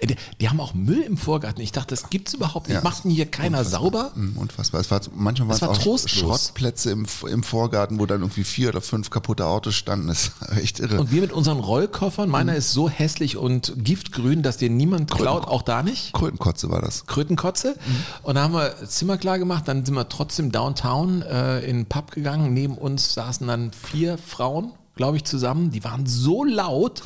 Äh, 0.00 0.06
Die, 0.08 0.16
die 0.40 0.48
haben 0.48 0.60
auch 0.60 0.74
Müll 0.74 1.00
im 1.02 1.16
Vorgarten. 1.16 1.62
Ich 1.62 1.72
dachte, 1.72 1.94
das 1.94 2.10
gibt's 2.10 2.34
überhaupt 2.34 2.68
nicht. 2.68 2.76
Ja. 2.76 2.82
Macht 2.82 3.04
denn 3.04 3.10
hier 3.10 3.26
keiner 3.26 3.64
sauber? 3.64 4.12
Mm, 4.14 4.36
Unfassbar. 4.38 4.80
Es 4.80 4.90
war, 4.90 5.00
manchmal 5.14 5.48
waren 5.48 5.54
es 5.56 5.62
war 5.62 5.70
auch 5.70 5.78
trostlos. 5.78 6.10
Schrottplätze 6.20 6.90
im, 6.90 7.06
im 7.28 7.42
Vorgarten, 7.42 7.98
wo 7.98 8.06
dann 8.06 8.20
irgendwie 8.20 8.44
vier 8.44 8.68
oder 8.70 8.80
fünf 8.80 9.10
kaputte 9.10 9.46
Autos 9.46 9.74
standen. 9.74 10.08
Das 10.08 10.32
war 10.40 10.56
echt 10.58 10.80
irre. 10.80 11.00
Und 11.00 11.10
wir 11.10 11.20
mit 11.20 11.32
unseren 11.32 11.58
Rollkoffern, 11.60 12.28
meiner 12.28 12.54
ist 12.56 12.72
so 12.72 12.88
hässlich 12.88 13.36
und 13.36 13.72
giftgrün, 13.76 14.42
dass 14.42 14.56
den 14.56 14.76
niemand 14.76 15.10
klaut, 15.10 15.46
auch 15.46 15.62
da 15.62 15.82
nicht. 15.82 16.12
Krötenkotze 16.12 16.70
war 16.70 16.80
das. 16.80 17.06
Krötenkotze. 17.06 17.76
Und 18.22 18.34
da 18.36 18.42
haben 18.42 18.54
wir 18.54 18.74
Zimmer 18.86 19.16
klar 19.18 19.38
gemacht, 19.38 19.68
dann 19.68 19.84
sind 19.84 19.94
wir 19.94 20.08
trotzdem 20.08 20.52
downtown 20.52 21.22
äh, 21.22 21.60
in 21.60 21.76
den 21.78 21.86
Pub 21.86 22.10
gegangen. 22.10 22.52
Neben 22.54 22.76
uns 22.78 23.14
saßen 23.14 23.46
dann 23.46 23.72
vier 23.72 24.18
Frauen, 24.18 24.72
glaube 24.96 25.18
ich, 25.18 25.24
zusammen. 25.24 25.70
Die 25.70 25.84
waren 25.84 26.06
so 26.06 26.42
laut 26.42 27.02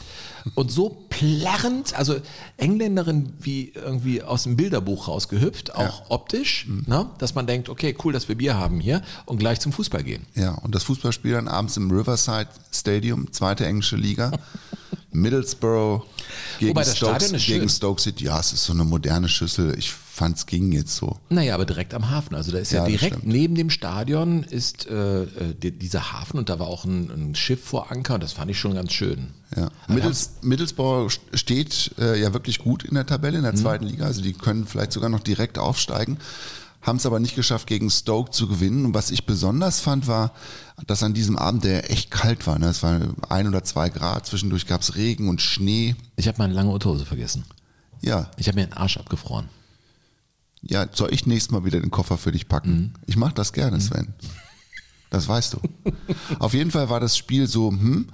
und 0.55 0.71
so 0.71 1.05
plärrend, 1.11 1.95
also 1.99 2.17
Engländerin 2.57 3.33
wie 3.41 3.73
irgendwie 3.75 4.23
aus 4.23 4.45
dem 4.45 4.57
Bilderbuch 4.57 5.09
rausgehüpft, 5.09 5.75
auch 5.75 6.09
optisch, 6.09 6.67
ne? 6.87 7.11
dass 7.19 7.35
man 7.35 7.47
denkt, 7.47 7.69
okay, 7.69 7.95
cool, 8.03 8.13
dass 8.13 8.29
wir 8.29 8.37
Bier 8.37 8.57
haben 8.57 8.81
hier 8.81 9.03
und 9.27 9.39
gleich 9.39 9.61
zum 9.61 9.73
Fußball 9.73 10.03
gehen. 10.03 10.25
Ja, 10.35 10.53
und 10.53 10.75
das 10.75 10.85
Fußballspiel 10.85 11.33
dann 11.33 11.49
abends 11.49 11.77
im 11.77 11.91
Riverside 11.91 12.49
Stadium, 12.73 13.31
zweite 13.33 13.67
englische 13.67 13.97
Liga. 13.97 14.33
Middlesbrough 15.13 16.05
gegen, 16.61 16.71
Wobei 16.71 16.85
Stoke, 16.85 17.37
gegen 17.37 17.69
Stoke 17.69 18.01
City. 18.01 18.25
Ja, 18.25 18.39
es 18.39 18.53
ist 18.53 18.65
so 18.65 18.73
eine 18.73 18.85
moderne 18.85 19.29
Schüssel. 19.29 19.77
Ich 19.77 19.93
fand 20.21 20.37
es 20.37 20.45
ging 20.45 20.71
jetzt 20.71 20.97
so. 20.97 21.17
Naja, 21.31 21.55
aber 21.55 21.65
direkt 21.65 21.95
am 21.95 22.11
Hafen. 22.11 22.35
Also 22.35 22.53
da 22.53 22.59
ist 22.59 22.73
ja, 22.73 22.83
Ja, 22.83 22.87
direkt 22.89 23.25
neben 23.25 23.55
dem 23.55 23.71
Stadion 23.71 24.43
ist 24.43 24.87
äh, 24.87 25.23
äh, 25.23 25.27
die, 25.55 25.73
dieser 25.73 26.13
Hafen 26.13 26.39
und 26.39 26.51
da 26.51 26.59
war 26.59 26.67
auch 26.67 26.85
ein, 26.85 27.11
ein 27.11 27.35
Schiff 27.35 27.65
vor 27.65 27.91
Anker 27.91 28.15
und 28.17 28.23
das 28.23 28.35
fand 28.35 28.51
ich 28.51 28.59
schon 28.59 28.75
ganz 28.75 28.93
schön. 28.93 29.29
Ja. 29.57 29.71
Middles, 29.89 30.33
Middlesbrough 30.43 31.11
steht 31.33 31.93
äh, 31.99 32.21
ja 32.21 32.35
wirklich 32.35 32.59
gut 32.59 32.85
in 32.85 32.97
der 32.97 33.07
Tabelle 33.07 33.39
in 33.39 33.45
der 33.45 33.55
zweiten 33.55 33.87
Liga. 33.87 34.05
Also 34.05 34.21
die 34.21 34.35
können 34.35 34.67
vielleicht 34.67 34.93
sogar 34.93 35.09
noch 35.09 35.21
direkt 35.21 35.59
aufsteigen. 35.59 36.19
Haben 36.83 36.97
es 36.97 37.07
aber 37.07 37.19
nicht 37.19 37.35
geschafft, 37.35 37.67
gegen 37.67 37.89
Stoke 37.91 38.31
zu 38.31 38.47
gewinnen. 38.47 38.85
Und 38.85 38.95
was 38.95 39.11
ich 39.11 39.25
besonders 39.25 39.81
fand, 39.81 40.07
war, 40.07 40.33
dass 40.87 41.03
an 41.03 41.15
diesem 41.15 41.39
Abend, 41.39 41.65
der 41.65 41.91
echt 41.91 42.11
kalt 42.11 42.47
war. 42.47 42.59
Ne? 42.59 42.67
Es 42.67 42.83
war 42.83 43.01
ein 43.31 43.49
oder 43.49 43.65
zwei 43.65 43.89
Grad. 43.89 44.27
Zwischendurch 44.27 44.67
gab 44.67 44.83
es 44.83 44.97
Regen 44.97 45.31
und 45.31 45.41
Schnee. 45.41 45.97
Ich 46.17 46.29
habe 46.29 46.37
meine 46.39 46.53
lange 46.53 46.71
Unterhose 46.71 47.07
vergessen. 47.07 47.45
Ja, 48.03 48.31
Ich 48.37 48.49
habe 48.49 48.59
mir 48.61 48.67
den 48.67 48.75
Arsch 48.75 48.99
abgefroren. 48.99 49.49
Ja, 50.63 50.87
soll 50.93 51.13
ich 51.13 51.27
nächstes 51.27 51.53
Mal 51.53 51.65
wieder 51.65 51.81
den 51.81 51.91
Koffer 51.91 52.19
für 52.19 52.33
dich 52.33 52.49
packen? 52.49 52.95
Ich 53.07 53.17
mache 53.17 53.35
das 53.35 53.53
gerne, 53.53 53.81
Sven. 53.81 54.15
Das 55.11 55.27
weißt 55.27 55.55
du. 55.55 55.59
Auf 56.39 56.55
jeden 56.55 56.71
Fall 56.71 56.89
war 56.89 57.01
das 57.01 57.17
Spiel 57.17 57.47
so, 57.47 57.71
hm, 57.71 58.09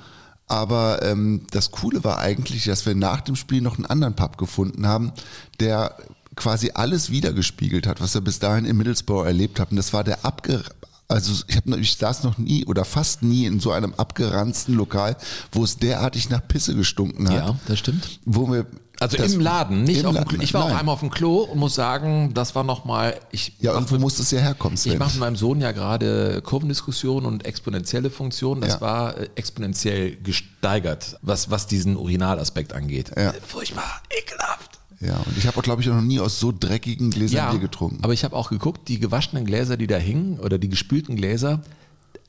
aber 0.47 1.03
ähm, 1.03 1.47
das 1.51 1.71
Coole 1.73 2.05
war 2.05 2.19
eigentlich, 2.19 2.65
dass 2.65 2.87
wir 2.87 2.95
nach 2.95 3.21
dem 3.21 3.37
Spiel 3.37 3.61
noch 3.61 3.77
einen 3.77 3.87
anderen 3.87 4.15
Pub 4.15 4.39
gefunden 4.39 4.87
haben, 4.87 5.13
der 5.61 5.97
quasi 6.37 6.71
alles 6.75 7.11
wiedergespiegelt 7.11 7.87
hat, 7.87 8.01
was 8.01 8.15
wir 8.15 8.21
bis 8.21 8.39
dahin 8.39 8.65
in 8.65 8.77
Middlesbrough 8.77 9.27
erlebt 9.27 9.59
haben. 9.59 9.77
Das 9.77 9.93
war 9.93 10.05
der 10.05 10.25
abge 10.25 10.63
also 11.09 11.45
ich, 11.47 11.57
hab, 11.57 11.67
ich 11.69 11.97
saß 11.97 12.25
noch 12.25 12.37
nie 12.37 12.65
oder 12.65 12.85
fast 12.85 13.23
nie 13.23 13.47
in 13.47 13.61
so 13.61 13.71
einem 13.71 13.95
abgeranzten 13.95 14.75
Lokal, 14.75 15.17
wo 15.53 15.63
es 15.63 15.77
derartig 15.77 16.31
nach 16.31 16.47
Pisse 16.47 16.75
gestunken 16.75 17.29
hat. 17.29 17.37
Ja, 17.37 17.57
das 17.67 17.79
stimmt. 17.79 18.21
Wo 18.25 18.51
wir 18.51 18.67
Also 19.01 19.17
das- 19.19 19.33
im 19.35 19.41
Laden, 19.41 19.85
nicht 19.85 20.01
im 20.01 20.07
auf 20.07 20.15
dem 20.17 20.25
Klo. 20.27 20.41
Ich 20.43 20.55
war 20.55 20.65
auch 20.65 20.69
nein. 20.69 20.79
einmal 20.79 20.93
auf 20.95 21.01
dem 21.01 21.11
Klo 21.11 21.41
und 21.43 21.59
muss 21.59 21.75
sagen, 21.75 22.33
das 22.35 22.55
war 22.55 22.65
nochmal, 22.65 23.19
ich 23.31 23.53
Ja, 23.61 23.73
irgendwo 23.75 23.99
muss 23.99 24.19
es 24.19 24.31
ja 24.31 24.41
herkommen, 24.41 24.75
Ich 24.75 24.81
Sven. 24.83 24.99
mache 24.99 25.13
mit 25.13 25.21
meinem 25.21 25.37
Sohn 25.37 25.61
ja 25.61 25.73
gerade 25.73 26.41
Kurvendiskussion 26.43 27.27
und 27.27 27.45
exponentielle 27.45 28.11
Funktionen. 28.11 28.61
Das 28.63 28.75
Ja. 28.75 28.81
war 28.81 29.17
äh, 29.19 29.29
exponentiell 29.35 30.17
gesteigert, 30.17 31.19
was, 31.23 31.51
was 31.51 31.67
diesen 31.67 31.97
Urinalaspekt 31.97 32.73
angeht. 32.73 33.11
Ja. 33.17 33.35
Furchtbar, 33.47 34.01
ekelhaft. 34.11 34.79
Ja, 35.01 35.17
und 35.19 35.37
ich 35.37 35.47
habe 35.47 35.59
auch, 35.59 35.63
glaube 35.63 35.83
ich, 35.83 35.89
noch 35.89 36.01
nie 36.01 36.19
aus 36.21 36.41
so 36.41 36.53
dreckigen 36.59 37.11
Gläsern 37.11 37.51
Bier 37.51 37.61
getrunken. 37.61 38.03
aber 38.03 38.15
ich 38.15 38.25
habe 38.25 38.35
auch 38.35 38.49
geguckt, 38.49 38.89
die 38.89 38.99
gewaschenen 38.99 39.45
Gläser, 39.45 39.77
die 39.77 39.87
da 39.87 39.97
hingen, 39.99 40.41
oder 40.41 40.57
die 40.57 40.71
gespülten 40.71 41.17
Gläser, 41.17 41.61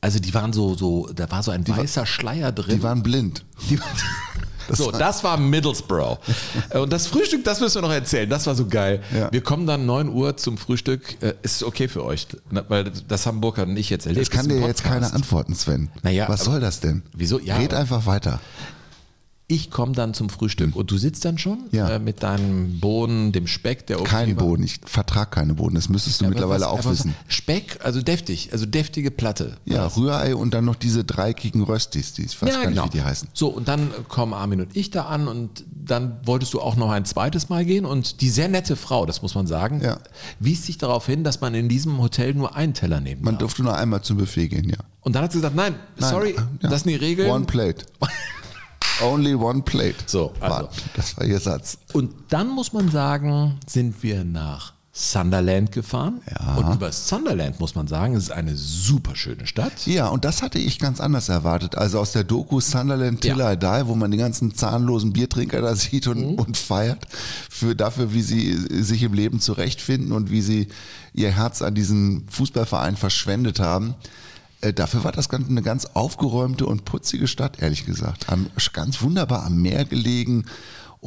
also 0.01 0.19
die 0.19 0.33
waren 0.33 0.51
so, 0.51 0.75
so 0.75 1.07
da 1.15 1.31
war 1.31 1.43
so 1.43 1.51
ein 1.51 1.65
weißer 1.65 2.05
Schleier 2.05 2.51
drin. 2.51 2.75
die 2.79 2.83
waren 2.83 3.03
blind. 3.03 3.45
Die- 3.69 3.79
so, 4.69 4.91
das 4.91 5.24
war 5.24 5.38
Middlesbrough. 5.38 6.17
Äh, 6.69 6.79
Und 6.79 6.91
das 6.91 7.07
Frühstück, 7.07 7.43
das 7.43 7.59
müssen 7.59 7.75
wir 7.75 7.81
noch 7.88 7.93
erzählen. 7.93 8.29
Das 8.29 8.45
war 8.47 8.55
so 8.55 8.65
geil. 8.65 9.01
Ja. 9.15 9.31
Wir 9.31 9.41
kommen 9.41 9.67
dann 9.67 9.86
9 9.86 10.09
Uhr 10.09 10.38
zum 10.38 10.57
Frühstück. 10.57 11.21
Äh, 11.21 11.33
Ist 11.41 11.63
okay 11.63 11.88
für 11.88 12.03
euch, 12.03 12.27
weil 12.67 12.91
das 13.07 13.25
und 13.27 13.77
ich 13.77 13.89
jetzt 13.89 14.05
erlebt. 14.05 14.27
Das 14.27 14.31
kann 14.31 14.47
dir 14.50 14.59
jetzt 14.59 14.83
keiner 14.83 15.13
antworten, 15.13 15.55
Sven. 15.55 15.89
Naja, 16.03 16.27
Was 16.29 16.43
soll 16.45 16.59
das 16.59 16.79
denn? 16.79 17.03
Wieso? 17.13 17.39
Ja, 17.39 17.57
Red 17.57 17.74
einfach 17.74 18.05
weiter. 18.05 18.39
Ich 19.49 19.71
komme 19.71 19.93
dann 19.93 20.13
zum 20.13 20.27
Frühstück 20.29 20.75
und 20.75 20.91
du 20.91 20.97
sitzt 20.97 21.23
dann 21.23 21.37
schon 21.37 21.59
Ja. 21.71 21.87
äh, 21.89 21.99
mit 21.99 22.21
deinem 22.21 22.81
Bohnen, 22.81 23.31
dem 23.31 23.47
Speck, 23.47 23.87
der 23.87 23.95
Kein 24.03 24.35
Boden. 24.35 24.61
Ich 24.63 24.81
vertrag 24.83 25.31
keine 25.31 25.53
Boden. 25.53 25.75
Das 25.75 25.87
müsstest 25.87 26.19
du 26.19 26.25
Aber 26.25 26.33
mittlerweile 26.33 26.65
was- 26.65 26.67
auch 26.67 26.83
wissen. 26.91 27.15
Speck, 27.29 27.79
also 27.81 28.01
deftig, 28.01 28.49
also 28.51 28.65
deftige 28.65 29.09
Platte. 29.09 29.55
Ja, 29.63 29.85
Was? 29.85 29.95
Rührei 29.95 30.35
und 30.35 30.53
dann 30.53 30.65
noch 30.65 30.75
diese 30.75 31.05
dreieckigen 31.05 31.63
Röstis, 31.63 32.11
die 32.11 32.23
ich 32.23 32.41
weiß 32.41 32.51
gar 32.61 32.69
nicht, 32.69 32.83
wie 32.83 32.89
die 32.89 33.01
heißen. 33.03 33.29
So, 33.33 33.47
und 33.47 33.69
dann 33.69 33.89
kommen 34.09 34.33
Armin 34.33 34.59
und 34.59 34.75
ich 34.75 34.91
da 34.91 35.05
an 35.05 35.29
und 35.29 35.63
dann 35.71 36.17
wolltest 36.25 36.53
du 36.53 36.59
auch 36.59 36.75
noch 36.75 36.91
ein 36.91 37.05
zweites 37.05 37.47
Mal 37.47 37.63
gehen 37.63 37.85
und 37.85 38.19
die 38.19 38.29
sehr 38.29 38.49
nette 38.49 38.75
Frau, 38.75 39.05
das 39.05 39.21
muss 39.21 39.33
man 39.33 39.47
sagen, 39.47 39.79
Ja. 39.81 39.99
wies 40.41 40.65
sich 40.65 40.77
darauf 40.77 41.05
hin, 41.05 41.23
dass 41.23 41.39
man 41.39 41.55
in 41.55 41.69
diesem 41.69 41.99
Hotel 42.01 42.33
nur 42.33 42.57
einen 42.57 42.73
Teller 42.73 42.99
nehmen 42.99 43.21
Man 43.21 43.35
darf. 43.35 43.39
durfte 43.39 43.63
nur 43.63 43.77
einmal 43.77 44.01
zum 44.01 44.17
Buffet 44.17 44.49
gehen, 44.49 44.67
ja. 44.69 44.75
Und 44.99 45.15
dann 45.15 45.23
hat 45.23 45.31
sie 45.31 45.37
gesagt, 45.37 45.55
nein, 45.55 45.75
Nein, 45.97 46.09
sorry, 46.09 46.35
ja. 46.35 46.69
das 46.69 46.81
sind 46.83 46.89
die 46.91 46.97
Regeln. 46.97 47.31
One 47.31 47.45
plate. 47.45 47.85
Only 49.01 49.33
one 49.35 49.61
plate. 49.61 49.95
So, 50.05 50.33
also. 50.39 50.55
War, 50.55 50.69
das 50.95 51.17
war 51.17 51.25
ihr 51.25 51.39
Satz. 51.39 51.77
Und 51.93 52.13
dann 52.29 52.49
muss 52.49 52.73
man 52.73 52.89
sagen, 52.89 53.59
sind 53.67 54.01
wir 54.03 54.23
nach 54.23 54.73
Sunderland 54.91 55.71
gefahren. 55.71 56.21
Ja. 56.27 56.55
Und 56.55 56.73
über 56.73 56.91
Sunderland 56.91 57.59
muss 57.59 57.75
man 57.75 57.85
sagen, 57.87 58.15
es 58.15 58.23
ist 58.23 58.31
eine 58.31 58.55
super 58.57 59.15
schöne 59.15 59.45
Stadt. 59.45 59.85
Ja, 59.85 60.07
und 60.07 60.25
das 60.25 60.41
hatte 60.41 60.57
ich 60.57 60.79
ganz 60.79 60.99
anders 60.99 61.29
erwartet. 61.29 61.77
Also 61.77 61.99
aus 61.99 62.13
der 62.13 62.23
Doku 62.23 62.59
Sunderland 62.59 63.21
Till 63.21 63.37
Ja. 63.37 63.51
I 63.53 63.57
Die, 63.57 63.87
wo 63.87 63.93
man 63.93 64.09
die 64.09 64.17
ganzen 64.17 64.55
zahnlosen 64.55 65.13
Biertrinker 65.13 65.61
da 65.61 65.75
sieht 65.75 66.07
und, 66.07 66.17
Mhm. 66.31 66.33
und 66.39 66.57
feiert 66.57 67.05
für 67.47 67.75
dafür, 67.75 68.11
wie 68.11 68.23
sie 68.23 68.53
sich 68.83 69.03
im 69.03 69.13
Leben 69.13 69.39
zurechtfinden 69.39 70.11
und 70.13 70.31
wie 70.31 70.41
sie 70.41 70.67
ihr 71.13 71.29
Herz 71.31 71.61
an 71.61 71.75
diesen 71.75 72.27
Fußballverein 72.29 72.97
verschwendet 72.97 73.59
haben. 73.59 73.93
Äh, 74.67 74.74
Dafür 74.74 75.03
war 75.03 75.12
das 75.12 75.29
ganz- 75.29 75.50
eine 75.50 75.62
ganz 75.62 75.86
aufgeräumte 75.93 76.65
und 76.65 76.86
putzige 76.86 77.27
Stadt, 77.27 77.62
ehrlich 77.62 77.86
gesagt. 77.86 78.29
Am, 78.29 78.47
ganz 78.74 79.01
wunderbar 79.01 79.45
am 79.45 79.62
Meer 79.62 79.86
gelegen 79.86 80.45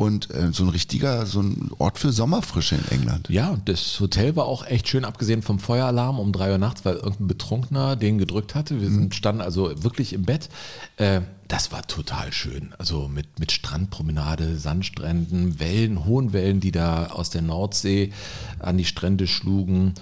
und 0.00 0.30
äh, 0.30 0.50
so 0.50 0.62
ein 0.62 0.70
richtiger, 0.70 1.26
so 1.26 1.42
ein 1.42 1.72
Ort 1.76 1.98
für 1.98 2.10
Sommerfrische 2.10 2.74
in 2.74 2.88
England. 2.88 3.28
Ja, 3.28 3.58
das 3.66 4.00
Hotel 4.00 4.34
war 4.34 4.46
auch 4.46 4.64
echt 4.64 4.88
schön, 4.88 5.04
abgesehen 5.04 5.42
vom 5.42 5.58
Feueralarm 5.58 6.18
um 6.18 6.32
drei 6.32 6.52
Uhr 6.52 6.56
nachts, 6.56 6.86
weil 6.86 6.94
irgendein 6.94 7.26
Betrunkener 7.26 7.96
den 7.96 8.16
gedrückt 8.16 8.54
hatte. 8.54 8.80
Wir 8.80 8.88
sind, 8.88 9.14
standen 9.14 9.42
also 9.42 9.84
wirklich 9.84 10.14
im 10.14 10.22
Bett. 10.22 10.48
Äh, 10.96 11.20
das 11.48 11.70
war 11.70 11.86
total 11.86 12.32
schön. 12.32 12.72
Also 12.78 13.08
mit, 13.08 13.40
mit 13.40 13.52
Strandpromenade, 13.52 14.56
Sandstränden, 14.56 15.60
Wellen, 15.60 16.06
hohen 16.06 16.32
Wellen, 16.32 16.60
die 16.60 16.72
da 16.72 17.08
aus 17.08 17.28
der 17.28 17.42
Nordsee 17.42 18.14
an 18.58 18.78
die 18.78 18.86
Strände 18.86 19.26
schlugen. 19.26 19.92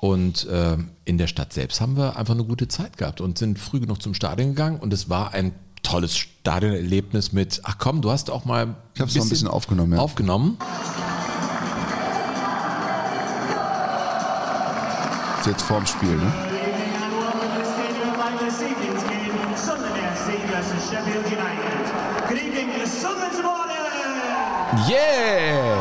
Und 0.00 0.46
äh, 0.46 0.76
in 1.04 1.18
der 1.18 1.26
Stadt 1.26 1.52
selbst 1.52 1.80
haben 1.80 1.96
wir 1.96 2.16
einfach 2.16 2.34
eine 2.34 2.44
gute 2.44 2.68
Zeit 2.68 2.96
gehabt 2.96 3.20
und 3.20 3.38
sind 3.38 3.58
früh 3.58 3.80
genug 3.80 4.00
zum 4.00 4.14
Stadion 4.14 4.50
gegangen. 4.50 4.78
Und 4.78 4.92
es 4.92 5.10
war 5.10 5.34
ein 5.34 5.52
tolles 5.88 6.16
Stadionerlebnis 6.16 7.32
mit, 7.32 7.62
ach 7.64 7.76
komm, 7.78 8.02
du 8.02 8.10
hast 8.10 8.30
auch 8.30 8.44
mal 8.44 8.76
Ich 8.94 9.00
hab's 9.00 9.14
noch 9.14 9.24
ein 9.24 9.28
bisschen 9.28 9.48
aufgenommen, 9.48 9.94
ja. 9.94 9.98
Aufgenommen. 9.98 10.58
Ist 15.40 15.46
jetzt 15.46 15.62
vorm 15.62 15.86
Spiel, 15.86 16.16
ne? 16.16 16.32
Sunderland! 23.00 23.38
Yeah! 24.88 25.78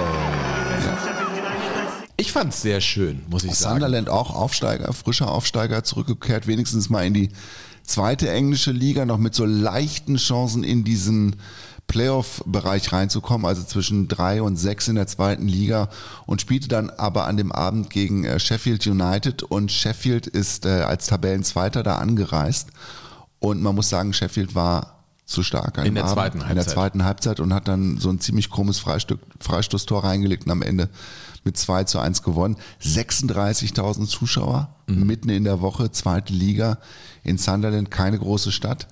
Ich 2.16 2.32
fand's 2.32 2.62
sehr 2.62 2.82
schön, 2.82 3.24
muss 3.30 3.44
ich 3.44 3.56
sagen. 3.56 3.76
Sunderland 3.76 4.10
auch 4.10 4.34
Aufsteiger, 4.34 4.92
frischer 4.94 5.30
Aufsteiger, 5.30 5.84
zurückgekehrt, 5.84 6.48
wenigstens 6.48 6.90
mal 6.90 7.06
in 7.06 7.14
die 7.14 7.30
zweite 7.88 8.30
englische 8.30 8.72
Liga, 8.72 9.06
noch 9.06 9.18
mit 9.18 9.34
so 9.34 9.46
leichten 9.46 10.18
Chancen 10.18 10.64
in 10.64 10.84
diesen 10.84 11.38
Playoff-Bereich 11.88 12.92
reinzukommen, 12.92 13.48
also 13.48 13.64
zwischen 13.64 14.08
drei 14.10 14.42
und 14.42 14.58
sechs 14.58 14.88
in 14.90 14.96
der 14.96 15.08
zweiten 15.08 15.48
Liga 15.48 15.90
und 16.26 16.42
spielte 16.42 16.68
dann 16.68 16.90
aber 16.90 17.26
an 17.26 17.38
dem 17.38 17.52
Abend 17.52 17.90
gegen 17.90 18.26
äh, 18.26 18.40
Sheffield 18.40 18.86
United 18.86 19.44
und 19.44 19.72
Sheffield 19.72 20.28
ist 20.28 20.66
äh, 20.66 20.82
als 20.82 21.08
Tabellenzweiter 21.08 21.84
da 21.84 21.96
angereist 21.96 22.70
und 23.40 23.62
man 23.62 23.74
muss 23.74 23.90
sagen, 23.90 24.14
Sheffield 24.14 24.54
war 24.54 24.98
zu 25.26 25.44
stark 25.44 25.78
In 25.86 25.96
der 25.96 26.06
Abend, 26.06 26.14
zweiten 26.14 26.38
in 26.38 26.40
der 26.40 26.50
Halbzeit. 26.50 26.74
zweiten 26.74 27.04
Halbzeit 27.04 27.40
und 27.40 27.54
hat 27.54 27.68
dann 27.68 27.98
so 27.98 28.10
ein 28.10 28.20
ziemlich 28.20 28.50
krummes 28.50 28.80
Freistück, 28.80 29.20
Freistoßtor 29.40 30.04
reingelegt 30.04 30.46
und 30.46 30.52
am 30.52 30.62
Ende 30.62 30.90
mit 31.44 31.58
2 31.58 31.84
zu 31.84 32.00
1 32.00 32.24
gewonnen. 32.24 32.58
36.000 32.82 34.08
Zuschauer, 34.08 34.70
Mhm. 34.88 35.06
mitten 35.06 35.30
in 35.30 35.44
der 35.44 35.62
Woche, 35.62 35.92
zweite 35.92 36.34
Liga 36.34 36.78
in 37.24 37.38
Sunderland, 37.38 37.92
keine 37.92 38.18
große 38.18 38.52
Stadt. 38.52 38.88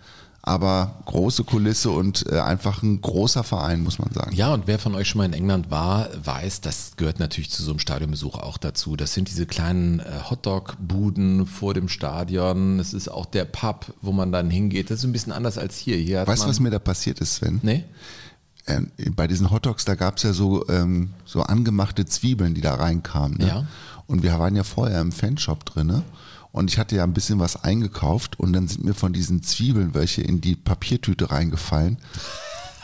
aber 0.48 1.02
große 1.06 1.44
Kulisse 1.44 1.90
und 1.90 2.24
äh, 2.32 2.40
einfach 2.40 2.84
ein 2.84 3.02
großer 3.02 3.44
Verein, 3.44 3.82
muss 3.82 3.98
man 3.98 4.12
sagen. 4.14 4.36
Ja, 4.36 4.54
und 4.54 4.68
wer 4.68 4.78
von 4.78 4.94
euch 4.94 5.08
schon 5.10 5.18
mal 5.18 5.25
in 5.25 5.34
England 5.34 5.72
war, 5.72 6.08
weiß, 6.24 6.62
das 6.62 6.98
gehört 6.98 7.20
natürlich 7.20 7.50
zu 7.50 7.64
so 7.64 7.72
einem 7.72 7.80
Stadionbesuch 7.80 8.36
auch 8.36 8.60
dazu. 8.60 8.96
Das 8.96 9.16
sind 9.16 9.28
diese 9.28 9.48
kleinen 9.48 10.02
äh, 10.02 10.04
Hotdog-Buden 10.30 11.48
vor 11.48 11.74
dem 11.74 11.90
Stadion. 11.90 12.80
Es 12.80 12.94
ist 12.94 13.08
auch 13.08 13.25
der 13.25 13.46
Pub, 13.46 13.92
wo 14.04 14.12
man 14.12 14.32
dann 14.32 14.52
hingeht. 14.52 14.92
Das 14.92 15.00
ist 15.00 15.06
ein 15.06 15.14
bisschen 15.14 15.34
anders 15.34 15.58
als 15.58 15.78
hier. 15.78 15.98
hier 15.98 16.28
Weißt 16.28 16.44
du, 16.44 16.48
was 16.48 16.60
mir 16.60 16.70
da 16.70 16.78
passiert 16.78 17.22
ist, 17.22 17.38
Sven? 17.38 17.60
Nee? 17.64 17.84
äh, 18.68 18.82
bei 19.16 19.25
diesen 19.25 19.50
Hotdogs, 19.50 19.84
da 19.86 19.96
gab 19.96 20.18
es 20.18 20.24
ja 20.24 20.34
so, 20.34 20.68
ähm, 20.70 21.12
so 21.25 21.42
angemachte 21.42 22.06
Zwiebeln, 22.06 22.54
die 22.54 22.62
da 22.62 22.75
reinkamen. 22.75 23.40
Ne? 23.40 23.48
Ja. 23.48 23.68
Und 24.08 24.24
wir 24.24 24.38
waren 24.40 24.56
ja 24.56 24.64
vorher 24.64 25.02
im 25.02 25.12
Fanshop 25.12 25.66
drinne 25.66 26.04
und 26.52 26.72
ich 26.72 26.78
hatte 26.78 26.96
ja 26.96 27.04
ein 27.04 27.14
bisschen 27.14 27.40
was 27.40 27.64
eingekauft 27.64 28.40
und 28.40 28.54
dann 28.54 28.68
sind 28.68 28.86
mir 28.86 28.94
von 28.94 29.12
diesen 29.14 29.44
Zwiebeln 29.44 29.94
welche 29.94 30.22
in 30.22 30.40
die 30.40 30.56
Papiertüte 30.56 31.32
reingefallen. 31.32 31.98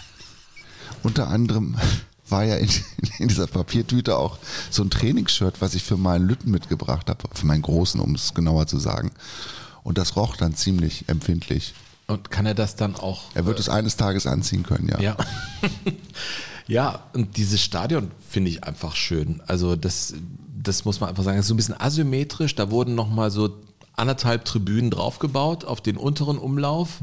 Unter 1.03 1.29
anderem 1.29 1.77
war 2.27 2.43
ja 2.43 2.55
in, 2.55 2.69
in 3.19 3.27
dieser 3.27 3.47
Papiertüte 3.47 4.17
auch 4.17 4.39
so 4.69 4.83
ein 4.83 4.89
Trainingsshirt, 4.89 5.61
was 5.61 5.73
ich 5.73 5.83
für 5.83 5.97
meinen 5.97 6.27
Lütten 6.27 6.51
mitgebracht 6.51 7.09
habe, 7.09 7.29
für 7.33 7.45
meinen 7.45 7.61
großen, 7.61 8.01
um 8.01 8.15
es 8.15 8.33
genauer 8.33 8.67
zu 8.67 8.79
sagen. 8.79 9.11
Und 9.83 9.97
das 9.97 10.15
roch 10.15 10.35
dann 10.35 10.55
ziemlich 10.55 11.07
empfindlich. 11.07 11.73
Und 12.07 12.29
kann 12.29 12.45
er 12.45 12.55
das 12.55 12.75
dann 12.75 12.95
auch 12.95 13.23
Er 13.35 13.45
wird 13.45 13.59
es 13.59 13.69
eines 13.69 13.95
Tages 13.95 14.27
anziehen 14.27 14.63
können, 14.63 14.89
ja. 14.89 14.99
Ja. 14.99 15.17
ja, 16.67 17.03
und 17.13 17.37
dieses 17.37 17.61
Stadion 17.61 18.11
finde 18.27 18.49
ich 18.49 18.65
einfach 18.65 18.95
schön. 18.95 19.41
Also 19.47 19.75
das, 19.77 20.13
das 20.63 20.85
muss 20.85 20.99
man 20.99 21.09
einfach 21.09 21.23
sagen. 21.23 21.37
Es 21.37 21.45
ist 21.45 21.49
so 21.49 21.53
ein 21.53 21.57
bisschen 21.57 21.79
asymmetrisch. 21.79 22.55
Da 22.55 22.71
wurden 22.71 22.95
nochmal 22.95 23.31
so 23.31 23.49
anderthalb 23.95 24.45
Tribünen 24.45 24.89
draufgebaut 24.89 25.65
auf 25.65 25.81
den 25.81 25.97
unteren 25.97 26.37
Umlauf. 26.37 26.99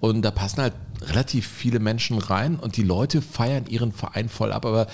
Und 0.00 0.22
da 0.22 0.30
passen 0.30 0.62
halt 0.62 0.74
relativ 1.02 1.46
viele 1.46 1.78
Menschen 1.78 2.18
rein 2.18 2.56
und 2.56 2.76
die 2.76 2.82
Leute 2.82 3.22
feiern 3.22 3.66
ihren 3.68 3.92
Verein 3.92 4.28
voll 4.28 4.52
ab. 4.52 4.66
Aber 4.66 4.86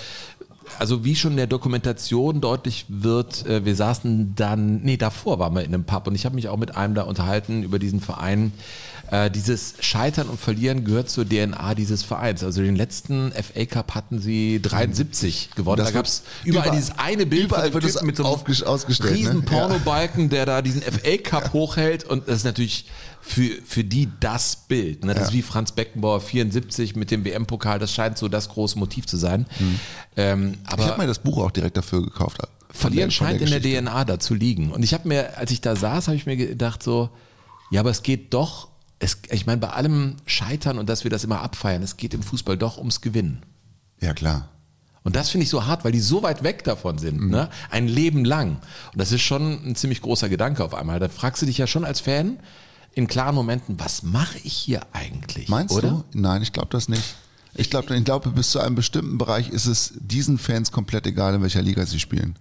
also 0.79 1.05
wie 1.05 1.17
schon 1.17 1.33
in 1.33 1.37
der 1.39 1.47
Dokumentation 1.47 2.41
deutlich 2.41 2.85
wird, 2.89 3.47
äh, 3.47 3.65
wir 3.65 3.75
saßen 3.75 4.35
dann, 4.35 4.83
nee, 4.83 4.97
davor 4.97 5.39
waren 5.39 5.55
wir 5.55 5.63
in 5.63 5.73
einem 5.73 5.85
Pub 5.85 6.07
und 6.07 6.15
ich 6.15 6.25
habe 6.25 6.35
mich 6.35 6.49
auch 6.49 6.59
mit 6.59 6.77
einem 6.77 6.95
da 6.95 7.03
unterhalten 7.03 7.63
über 7.63 7.79
diesen 7.79 8.01
Verein. 8.01 8.53
Äh, 9.11 9.31
dieses 9.31 9.75
Scheitern 9.81 10.29
und 10.29 10.39
Verlieren 10.39 10.85
gehört 10.85 11.09
zur 11.09 11.27
DNA 11.27 11.75
dieses 11.75 12.03
Vereins. 12.03 12.45
Also 12.45 12.61
den 12.63 12.77
letzten 12.77 13.33
FA 13.33 13.65
Cup 13.65 13.95
hatten 13.95 14.19
sie 14.21 14.61
73 14.61 15.51
gewonnen. 15.57 15.79
Das 15.79 15.89
da 15.89 15.93
gab 15.95 16.07
es 16.07 16.23
überall, 16.45 16.67
überall- 16.67 16.77
dieses 16.77 16.99
eine 16.99 17.25
Bild 17.27 17.45
überall 17.45 17.73
wird 17.73 17.85
es 17.85 18.03
mit 18.03 18.17
so 18.17 18.25
einem 18.25 18.41
ne? 18.47 19.11
riesen 19.11 19.45
Ja. 19.45 19.51
Pornobalken, 19.51 20.29
der 20.29 20.45
da 20.47 20.61
diesen 20.63 20.83
FA 20.83 21.17
Cup 21.23 21.53
hochhält 21.53 22.05
und 22.05 22.29
das 22.29 22.39
ist 22.39 22.45
natürlich 22.45 22.87
für, 23.21 23.51
für 23.65 23.83
die 23.85 24.09
das 24.21 24.57
Bild. 24.69 25.05
Ne? 25.05 25.15
Das 25.15 25.23
Ja. 25.23 25.29
ist 25.29 25.33
wie 25.35 25.43
Franz 25.43 25.73
Beckenbauer 25.73 26.21
74 26.21 26.95
mit 26.97 27.11
dem 27.11 27.25
WM-Pokal, 27.25 27.79
das 27.79 27.93
scheint 27.93 28.19
so 28.19 28.29
das 28.29 28.49
große 28.51 28.79
Motiv 28.79 29.07
zu 29.07 29.17
sein. 29.17 29.47
Ähm, 30.17 30.59
aber 30.67 30.83
Ich 30.85 30.89
habe 30.91 31.01
mir 31.03 31.07
das 31.09 31.19
Buch 31.19 31.39
auch 31.39 31.51
direkt 31.51 31.77
dafür 31.77 32.03
gekauft. 32.03 32.39
Von 32.39 32.49
Verlieren 32.71 33.09
der- 33.09 33.15
scheint 33.15 33.41
in 33.41 33.49
der. 33.51 33.61
DNA 33.83 34.05
da 34.05 34.21
zu 34.21 34.35
liegen. 34.35 34.71
Und 34.71 34.83
ich 34.83 34.93
habe 34.95 35.09
mir, 35.09 35.37
als 35.39 35.51
ich 35.51 35.61
da 35.63 35.75
saß, 35.77 36.09
habe 36.09 36.17
ich 36.17 36.27
mir 36.27 36.37
gedacht 36.37 36.83
so, 36.83 37.11
ja, 37.71 37.81
aber 37.81 37.91
es 37.91 38.03
geht 38.03 38.35
doch, 38.35 38.69
es, 38.99 39.19
ich 39.31 39.47
meine, 39.47 39.59
bei 39.61 39.71
allem 39.71 40.17
Scheitern 40.27 40.79
und 40.79 40.89
dass 40.89 41.05
wir 41.05 41.11
das 41.11 41.25
immer 41.25 41.41
abfeiern, 41.41 41.83
es 41.83 41.97
geht 41.97 42.15
im 42.15 42.23
Fußball 42.23 42.57
doch 42.57 42.79
ums 42.79 43.01
Gewinnen. 43.01 43.43
Ja, 44.01 44.13
klar. 44.15 44.49
Und 45.05 45.17
das 45.17 45.31
finde 45.31 45.45
ich 45.45 45.51
so 45.51 45.65
hart, 45.67 45.85
weil 45.85 45.93
die 45.93 46.01
so 46.01 46.23
weit 46.23 46.43
weg 46.43 46.65
davon 46.65 46.99
sind, 46.99 47.21
Mhm. 47.21 47.31
ne? 47.31 47.49
ein 47.71 47.89
Leben 47.89 48.25
lang. 48.25 48.57
Und 48.93 49.01
das 49.01 49.13
ist 49.13 49.23
schon 49.23 49.65
ein 49.67 49.77
ziemlich 49.77 50.03
großer 50.03 50.29
Gedanke 50.29 50.65
auf 50.65 50.75
einmal. 50.75 50.99
Da 51.01 51.09
fragst 51.09 51.41
du 51.43 51.47
dich 51.47 51.59
ja 51.59 51.67
schon 51.67 51.85
als 51.85 52.01
Fan 52.01 52.39
in 52.93 53.07
klaren 53.07 53.35
Momenten, 53.35 53.79
was 53.79 54.03
mache 54.03 54.39
ich 54.43 54.53
hier 54.53 54.83
eigentlich? 54.93 55.49
Meinst 55.49 55.75
oder? 55.75 55.89
du? 55.91 56.05
Nein, 56.13 56.43
ich 56.43 56.53
glaube 56.53 56.69
das 56.71 56.89
nicht. 56.89 57.15
Ich 57.55 57.71
glaube, 57.71 57.97
ich 57.97 58.05
glaube, 58.05 58.31
bis 58.31 58.51
zu 58.51 58.59
einem 58.61 58.75
bestimmten 58.75 59.19
Bereich 59.19 59.49
ist 59.49 59.67
es 59.67 59.95
diesen 59.99 60.39
Fans 60.39 60.73
komplett 60.73 61.07
egal, 61.07 61.35
in 61.37 61.43
welcher 61.43 61.63
Liga 61.63 61.87
sie 61.87 62.01
spielen. 62.01 62.37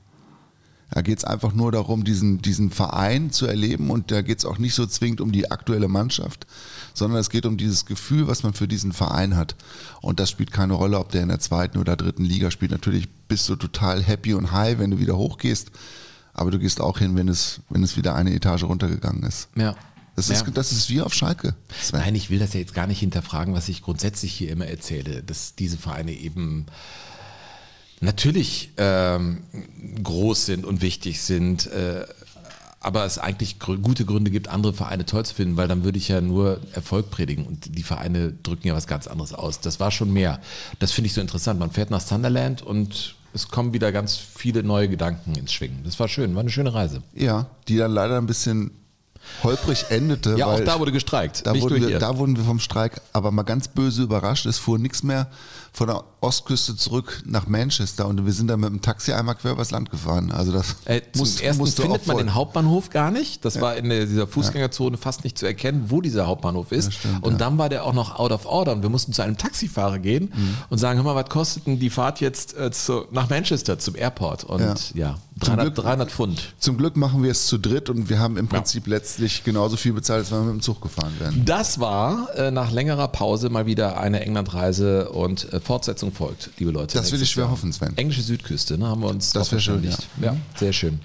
Da 0.89 1.01
geht 1.01 1.17
es 1.17 1.25
einfach 1.25 1.53
nur 1.53 1.71
darum, 1.71 2.05
diesen, 2.05 2.41
diesen 2.41 2.71
Verein 2.71 3.29
zu 3.31 3.45
erleben 3.45 3.89
und 3.89 4.09
da 4.09 4.21
geht 4.21 4.39
es 4.39 4.45
auch 4.45 4.57
nicht 4.57 4.73
so 4.73 4.85
zwingend 4.85 5.19
um 5.19 5.33
die 5.33 5.51
aktuelle 5.51 5.89
Mannschaft, 5.89 6.47
sondern 6.93 7.19
es 7.19 7.29
geht 7.29 7.45
um 7.45 7.57
dieses 7.57 7.85
Gefühl, 7.85 8.27
was 8.27 8.43
man 8.43 8.53
für 8.53 8.69
diesen 8.69 8.93
Verein 8.93 9.35
hat. 9.35 9.55
Und 10.01 10.19
das 10.21 10.29
spielt 10.29 10.51
keine 10.51 10.73
Rolle, 10.73 10.97
ob 10.99 11.11
der 11.11 11.23
in 11.23 11.27
der 11.29 11.39
zweiten 11.39 11.77
oder 11.77 11.97
dritten 11.97 12.23
Liga 12.23 12.51
spielt. 12.51 12.71
Natürlich 12.71 13.09
bist 13.27 13.49
du 13.49 13.57
total 13.57 14.01
happy 14.01 14.33
und 14.33 14.53
high, 14.53 14.79
wenn 14.79 14.91
du 14.91 14.99
wieder 14.99 15.17
hochgehst, 15.17 15.71
aber 16.33 16.51
du 16.51 16.59
gehst 16.59 16.79
auch 16.79 16.99
hin, 16.99 17.17
wenn 17.17 17.27
es, 17.27 17.59
wenn 17.69 17.83
es 17.83 17.97
wieder 17.97 18.15
eine 18.15 18.33
Etage 18.33 18.63
runtergegangen 18.63 19.23
ist. 19.23 19.49
Ja. 19.55 19.75
Das 20.15 20.29
ist, 20.29 20.45
Ja. 20.47 20.51
das 20.51 20.71
ist 20.71 20.89
wie 20.89 21.01
auf 21.01 21.13
Schalke. 21.13 21.53
Sven. 21.79 21.99
Nein, 21.99 22.15
ich 22.15 22.29
will 22.31 22.39
das 22.39 22.53
ja 22.53 22.59
jetzt 22.59 22.73
gar 22.73 22.87
nicht 22.87 22.99
hinterfragen, 22.99 23.53
was 23.53 23.69
ich 23.69 23.83
grundsätzlich 23.83 24.33
hier 24.33 24.49
immer 24.51 24.65
erzähle, 24.65 25.21
dass 25.21 25.53
diese 25.53 25.77
Vereine 25.77 26.13
eben 26.13 26.65
natürlich 28.01 28.71
ähm, 28.77 29.43
groß 30.03 30.45
sind 30.45 30.65
und 30.65 30.81
wichtig 30.81 31.21
sind, 31.21 31.67
äh, 31.67 32.05
aber 32.79 33.05
es 33.05 33.17
eigentlich 33.17 33.57
grü- 33.59 33.81
gute 33.81 34.05
Gründe 34.05 34.31
gibt, 34.31 34.47
andere 34.47 34.73
Vereine 34.73 35.05
toll 35.05 35.25
zu 35.25 35.33
finden, 35.33 35.57
weil 35.57 35.67
dann 35.67 35.83
würde 35.83 35.97
ich 35.97 36.07
ja 36.07 36.21
nur 36.21 36.61
Erfolg 36.73 37.09
predigen 37.09 37.45
und 37.45 37.75
die 37.77 37.83
Vereine 37.83 38.33
drücken 38.43 38.67
ja 38.67 38.75
was 38.75 38.87
ganz 38.87 39.07
anderes 39.07 39.33
aus. 39.33 39.59
Das 39.59 39.79
war 39.79 39.91
schon 39.91 40.13
mehr. 40.13 40.39
Das 40.79 40.91
finde 40.91 41.07
ich 41.07 41.13
so 41.13 41.21
interessant. 41.21 41.59
Man 41.59 41.71
fährt 41.71 41.89
nach 41.89 42.01
Sunderland 42.01 42.61
und 42.61 43.15
es 43.33 43.49
kommen 43.49 43.73
wieder 43.73 43.91
ganz 43.91 44.15
viele 44.17 44.63
neue 44.63 44.87
Gedanken 44.89 45.35
ins 45.35 45.51
Schwingen. 45.51 45.81
Das 45.83 45.99
war 45.99 46.07
schön, 46.07 46.33
war 46.35 46.41
eine 46.41 46.49
schöne 46.49 46.73
Reise. 46.73 47.01
Ja, 47.13 47.47
die 47.67 47.77
dann 47.77 47.91
leider 47.91 48.17
ein 48.17 48.27
bisschen 48.27 48.71
holprig 49.43 49.85
endete. 49.89 50.35
Ja, 50.37 50.45
auch 50.45 50.59
da 50.61 50.79
wurde 50.79 50.91
gestreikt. 50.91 51.45
Da 51.45 51.53
hier. 51.89 51.99
da 51.99 52.17
wurden 52.17 52.37
wir 52.37 52.43
vom 52.43 52.59
Streik 52.59 53.01
aber 53.11 53.31
mal 53.31 53.43
ganz 53.43 53.67
böse 53.67 54.03
überrascht. 54.03 54.45
Es 54.45 54.57
fuhr 54.57 54.79
nichts 54.79 55.03
mehr 55.03 55.27
von 55.77 55.87
der 55.87 56.03
Ostküste 56.21 56.75
zurück 56.75 57.21
nach 57.25 57.45
Manchester 57.47 58.07
und 58.07 58.25
wir 58.25 58.33
sind 58.33 58.47
dann 58.47 58.59
mit 58.59 58.69
dem 58.69 58.81
Taxi 58.81 59.13
einmal 59.13 59.35
quer 59.35 59.51
übers 59.51 59.69
Land 59.69 59.91
gefahren. 59.91 60.31
Also 60.31 60.51
das 60.51 60.75
Äh, 60.85 61.01
zum 61.11 61.19
musst- 61.19 61.41
ersten 61.43 61.61
musst 61.61 61.79
findet 61.79 62.07
man 62.07 62.17
den 62.17 62.33
Hauptbahnhof 62.33 62.89
gar 62.89 63.11
nicht. 63.11 63.45
Das 63.45 63.61
war 63.61 63.75
in 63.75 63.87
dieser 63.89 64.25
Fußgängerzone 64.25 64.97
fast 64.97 65.23
nicht 65.23 65.37
zu 65.37 65.45
erkennen, 65.45 65.85
wo 65.89 66.01
dieser 66.01 66.25
Hauptbahnhof 66.25 66.71
ist. 66.71 66.93
stimmt, 66.93 67.23
und 67.23 67.33
ja. 67.33 67.37
dann 67.37 67.59
war 67.59 67.69
der 67.69 67.85
auch 67.85 67.93
noch 67.93 68.17
out 68.17 68.31
of 68.31 68.47
order. 68.47 68.71
Und 68.73 68.81
wir 68.81 68.89
mussten 68.89 69.13
zu 69.13 69.21
einem 69.21 69.37
Taxifahrer 69.37 69.99
gehen 69.99 70.33
Mhm. 70.35 70.57
und 70.71 70.79
sagen, 70.79 70.97
hör 70.97 71.03
mal, 71.05 71.15
was 71.15 71.29
kostet 71.29 71.67
denn 71.67 71.77
die 71.79 71.91
Fahrt 71.91 72.21
jetzt 72.21 72.57
äh, 72.57 72.71
zu, 72.71 73.05
nach 73.11 73.29
Manchester 73.29 73.77
zum 73.77 73.95
Airport? 73.95 74.43
Und 74.45 74.59
ja, 74.61 74.73
Ja. 74.95 75.15
300, 75.39 75.65
Glück- 75.67 75.75
300 75.85 76.11
Pfund. 76.11 76.41
Zum 76.57 76.77
Glück 76.79 76.97
machen 76.97 77.21
wir 77.21 77.29
es 77.29 77.45
zu 77.45 77.59
dritt 77.59 77.91
und 77.91 78.09
wir 78.09 78.17
haben 78.17 78.37
im 78.37 78.47
Prinzip 78.47 78.87
letztlich 78.87 79.43
genauso 79.43 79.77
viel 79.77 79.93
bezahlt, 79.93 80.21
als 80.21 80.31
wenn 80.31 80.39
wir 80.39 80.45
mit 80.45 80.53
dem 80.55 80.61
Zug 80.63 80.81
gefahren 80.81 81.13
wären. 81.19 81.45
Das 81.45 81.79
war 81.79 82.33
äh, 82.35 82.49
nach 82.49 82.71
längerer 82.71 83.07
Pause 83.09 83.49
mal 83.51 83.67
wieder 83.67 83.99
eine 83.99 84.21
Englandreise 84.21 85.09
und 85.11 85.53
äh, 85.53 85.59
Fortsetzung 85.67 86.11
folgt, 86.13 86.49
liebe 86.57 86.71
Leute. 86.71 86.97
Das 86.97 87.11
will 87.11 87.21
ich 87.21 87.29
schwer 87.29 87.43
Jahr. 87.43 87.51
hoffen, 87.51 87.71
Sven. 87.73 87.95
Englische 87.97 88.21
Südküste, 88.21 88.77
ne, 88.77 88.87
haben 88.87 89.01
wir 89.01 89.09
uns 89.09 89.33
Das 89.33 89.49
schön, 89.49 89.59
verständigt. 89.59 90.07
Ja. 90.21 90.35
sehr 90.57 90.71
schön. 90.73 90.99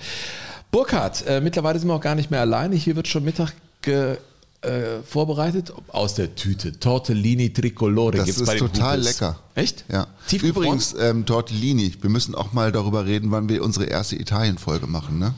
Burkhard, 0.70 1.26
äh, 1.26 1.40
mittlerweile 1.40 1.78
sind 1.78 1.88
wir 1.88 1.94
auch 1.94 2.00
gar 2.00 2.14
nicht 2.14 2.30
mehr 2.30 2.40
alleine. 2.40 2.76
Hier 2.76 2.96
wird 2.96 3.08
schon 3.08 3.24
Mittag 3.24 3.52
ge, 3.82 4.16
äh, 4.62 5.02
vorbereitet 5.04 5.72
aus 5.88 6.14
der 6.14 6.34
Tüte. 6.36 6.78
Tortellini 6.78 7.52
Tricolore 7.52 8.18
Das 8.18 8.26
gibt's 8.26 8.40
ist 8.40 8.46
bei 8.46 8.54
den 8.54 8.72
total 8.72 8.98
Hupels. 9.00 9.20
lecker. 9.20 9.38
Echt? 9.56 9.84
Ja. 9.90 10.06
Tiefgefroren? 10.28 10.64
Übrigens, 10.68 10.94
ähm, 10.98 11.26
Tortellini, 11.26 11.92
wir 12.00 12.08
müssen 12.10 12.34
auch 12.36 12.52
mal 12.52 12.70
darüber 12.70 13.04
reden, 13.04 13.30
wann 13.32 13.48
wir 13.48 13.62
unsere 13.64 13.86
erste 13.86 14.14
Italien-Folge 14.16 14.86
machen. 14.86 15.18
Ne? 15.18 15.34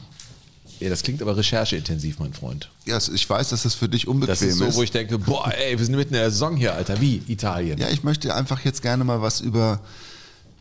Ja, 0.81 0.91
das 0.91 1.03
klingt 1.03 1.23
aber 1.23 1.37
rechercheintensiv, 1.37 2.19
mein 2.19 2.33
Freund. 2.33 2.69
Ja, 2.85 2.99
ich 2.99 3.29
weiß, 3.29 3.51
dass 3.51 3.63
das 3.63 3.75
für 3.75 3.89
dich 3.89 4.09
unbequem 4.09 4.33
Das 4.33 4.43
ist 4.43 4.59
so, 4.59 4.75
wo 4.75 4.83
ich 4.83 4.91
denke, 4.91 5.19
boah, 5.19 5.53
ey, 5.53 5.79
wir 5.79 5.85
sind 5.85 5.97
mitten 5.97 6.15
in 6.15 6.21
der 6.21 6.31
Saison 6.31 6.57
hier, 6.57 6.75
Alter. 6.75 7.01
Wie? 7.01 7.23
Italien. 7.29 7.79
Ja, 7.79 7.89
ich 7.89 8.03
möchte 8.03 8.35
einfach 8.35 8.61
jetzt 8.61 8.83
gerne 8.83 9.05
mal 9.05 9.23
was 9.23 9.41
über 9.41 9.81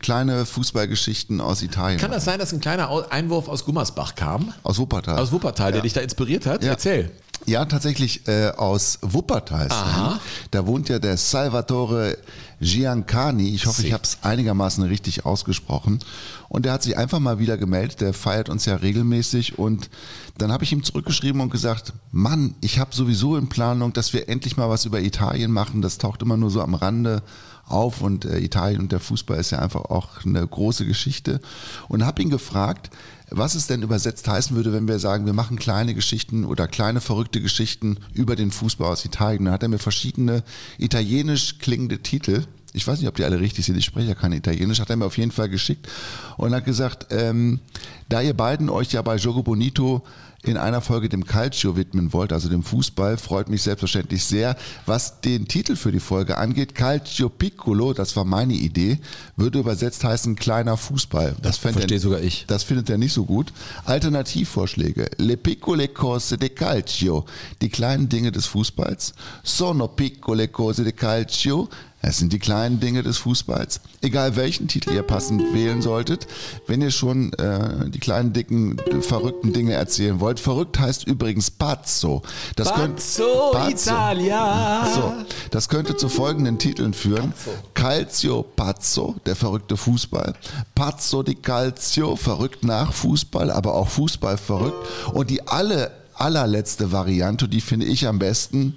kleine 0.00 0.44
Fußballgeschichten 0.44 1.40
aus 1.40 1.62
Italien 1.62 1.98
Kann 1.98 2.10
das 2.10 2.24
sein, 2.26 2.38
dass 2.38 2.52
ein 2.52 2.60
kleiner 2.60 3.10
Einwurf 3.10 3.48
aus 3.48 3.64
Gummersbach 3.64 4.14
kam? 4.14 4.52
Aus 4.62 4.78
Wuppertal. 4.78 5.18
Aus 5.18 5.32
Wuppertal, 5.32 5.72
der 5.72 5.80
dich 5.80 5.94
da 5.94 6.00
inspiriert 6.00 6.46
hat? 6.46 6.62
Ja. 6.62 6.72
Erzähl. 6.72 7.10
Ja, 7.46 7.64
tatsächlich 7.66 8.26
äh, 8.26 8.48
aus 8.50 8.98
Wuppertal. 9.02 9.68
Aha. 9.70 10.20
Da 10.50 10.66
wohnt 10.66 10.88
ja 10.88 10.98
der 10.98 11.16
Salvatore 11.16 12.16
Giancani. 12.60 13.48
Ich 13.54 13.66
hoffe, 13.66 13.82
Sie. 13.82 13.88
ich 13.88 13.92
habe 13.92 14.04
es 14.04 14.18
einigermaßen 14.22 14.82
richtig 14.84 15.26
ausgesprochen. 15.26 15.98
Und 16.48 16.64
der 16.64 16.72
hat 16.72 16.82
sich 16.82 16.96
einfach 16.96 17.18
mal 17.18 17.38
wieder 17.38 17.58
gemeldet. 17.58 18.00
Der 18.00 18.14
feiert 18.14 18.48
uns 18.48 18.64
ja 18.64 18.76
regelmäßig. 18.76 19.58
Und 19.58 19.90
dann 20.38 20.52
habe 20.52 20.64
ich 20.64 20.72
ihm 20.72 20.82
zurückgeschrieben 20.82 21.40
und 21.40 21.50
gesagt, 21.50 21.92
Mann, 22.10 22.54
ich 22.60 22.78
habe 22.78 22.94
sowieso 22.94 23.36
in 23.36 23.48
Planung, 23.48 23.92
dass 23.92 24.12
wir 24.12 24.28
endlich 24.28 24.56
mal 24.56 24.70
was 24.70 24.86
über 24.86 25.00
Italien 25.00 25.52
machen. 25.52 25.82
Das 25.82 25.98
taucht 25.98 26.22
immer 26.22 26.36
nur 26.36 26.50
so 26.50 26.62
am 26.62 26.74
Rande 26.74 27.22
auf 27.66 28.02
und 28.02 28.24
äh, 28.24 28.38
Italien 28.38 28.80
und 28.80 28.92
der 28.92 29.00
Fußball 29.00 29.38
ist 29.38 29.50
ja 29.50 29.58
einfach 29.58 29.86
auch 29.86 30.24
eine 30.24 30.46
große 30.46 30.86
Geschichte. 30.86 31.40
Und 31.88 32.04
habe 32.04 32.22
ihn 32.22 32.30
gefragt, 32.30 32.90
was 33.30 33.54
es 33.54 33.66
denn 33.66 33.82
übersetzt 33.82 34.28
heißen 34.28 34.54
würde, 34.54 34.72
wenn 34.72 34.88
wir 34.88 34.98
sagen, 34.98 35.26
wir 35.26 35.32
machen 35.32 35.58
kleine 35.58 35.94
Geschichten 35.94 36.44
oder 36.44 36.68
kleine 36.68 37.00
verrückte 37.00 37.40
Geschichten 37.40 37.98
über 38.12 38.36
den 38.36 38.50
Fußball 38.50 38.90
aus 38.90 39.04
Italien. 39.04 39.46
Da 39.46 39.52
hat 39.52 39.62
er 39.62 39.68
mir 39.68 39.78
verschiedene 39.78 40.42
italienisch 40.78 41.58
klingende 41.58 42.00
Titel 42.00 42.44
ich 42.74 42.86
weiß 42.86 42.98
nicht, 42.98 43.08
ob 43.08 43.14
die 43.14 43.24
alle 43.24 43.40
richtig 43.40 43.64
sind, 43.64 43.78
ich 43.78 43.84
spreche 43.84 44.08
ja 44.08 44.14
kein 44.14 44.32
Italienisch, 44.32 44.80
hat 44.80 44.90
er 44.90 44.96
mir 44.96 45.06
auf 45.06 45.16
jeden 45.16 45.30
Fall 45.30 45.48
geschickt 45.48 45.88
und 46.36 46.52
hat 46.52 46.64
gesagt, 46.64 47.06
ähm, 47.10 47.60
da 48.08 48.20
ihr 48.20 48.34
beiden 48.34 48.68
euch 48.68 48.92
ja 48.92 49.00
bei 49.00 49.16
Jogo 49.16 49.42
Bonito 49.42 50.02
in 50.44 50.56
einer 50.56 50.80
Folge 50.80 51.08
dem 51.08 51.24
Calcio 51.24 51.76
widmen 51.76 52.12
wollt, 52.12 52.32
also 52.32 52.48
dem 52.48 52.62
Fußball, 52.62 53.16
freut 53.16 53.48
mich 53.48 53.62
selbstverständlich 53.62 54.24
sehr. 54.24 54.56
Was 54.86 55.20
den 55.20 55.48
Titel 55.48 55.74
für 55.74 55.90
die 55.90 56.00
Folge 56.00 56.36
angeht, 56.36 56.74
Calcio 56.74 57.28
Piccolo, 57.28 57.94
das 57.94 58.14
war 58.16 58.24
meine 58.24 58.52
Idee, 58.52 58.98
würde 59.36 59.60
übersetzt 59.60 60.04
heißen 60.04 60.36
kleiner 60.36 60.76
Fußball. 60.76 61.36
Das 61.40 61.56
fänd 61.56 61.74
verstehe 61.74 61.96
er, 61.96 62.00
sogar 62.00 62.20
ich. 62.20 62.44
Das 62.46 62.62
findet 62.62 62.90
er 62.90 62.98
nicht 62.98 63.14
so 63.14 63.24
gut. 63.24 63.52
Alternativvorschläge. 63.84 65.10
Le 65.16 65.36
piccole 65.36 65.88
cose 65.88 66.36
de 66.36 66.50
calcio. 66.50 67.24
Die 67.62 67.70
kleinen 67.70 68.08
Dinge 68.08 68.30
des 68.30 68.46
Fußballs. 68.46 69.14
Sono 69.42 69.88
piccole 69.88 70.48
cose 70.48 70.84
de 70.84 70.92
calcio. 70.92 71.68
Es 72.06 72.18
sind 72.18 72.34
die 72.34 72.38
kleinen 72.38 72.80
Dinge 72.80 73.02
des 73.02 73.16
Fußballs. 73.18 73.80
Egal 74.02 74.36
welchen 74.36 74.68
Titel 74.68 74.92
ihr 74.92 75.02
passend 75.02 75.54
wählen 75.54 75.80
solltet, 75.80 76.26
wenn 76.66 76.82
ihr 76.82 76.90
schon 76.90 77.32
äh, 77.32 77.88
die 77.88 77.98
kleinen, 77.98 78.34
dicken, 78.34 78.76
verrückten 79.00 79.54
Dinge 79.54 79.72
erzählen 79.72 80.20
wollt. 80.20 80.38
Verrückt 80.38 80.78
heißt 80.78 81.06
übrigens 81.06 81.50
Pazzo. 81.50 82.22
Das 82.56 82.72
Pazzo 82.74 83.56
Italia. 83.68 84.86
So, 84.94 85.14
das 85.50 85.70
könnte 85.70 85.96
zu 85.96 86.10
folgenden 86.10 86.58
Titeln 86.58 86.92
führen. 86.92 87.32
Calcio 87.72 88.42
Pazzo, 88.42 89.14
der 89.24 89.34
verrückte 89.34 89.78
Fußball. 89.78 90.34
Pazzo 90.74 91.22
di 91.22 91.34
Calcio, 91.34 92.16
verrückt 92.16 92.64
nach 92.64 92.92
Fußball, 92.92 93.50
aber 93.50 93.74
auch 93.74 93.88
Fußball 93.88 94.36
verrückt. 94.36 94.76
Und 95.14 95.30
die 95.30 95.48
alle, 95.48 95.90
allerletzte 96.14 96.92
Variante, 96.92 97.48
die 97.48 97.62
finde 97.62 97.86
ich 97.86 98.06
am 98.06 98.18
besten. 98.18 98.74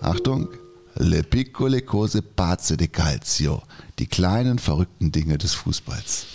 Achtung, 0.00 0.48
Le 0.98 1.22
piccole 1.22 1.82
cose 1.82 2.22
pazze 2.22 2.76
de 2.76 2.88
calcio. 2.88 3.62
Die 3.98 4.06
kleinen 4.06 4.58
verrückten 4.58 5.12
Dinge 5.12 5.36
des 5.36 5.54
Fußballs. 5.54 6.26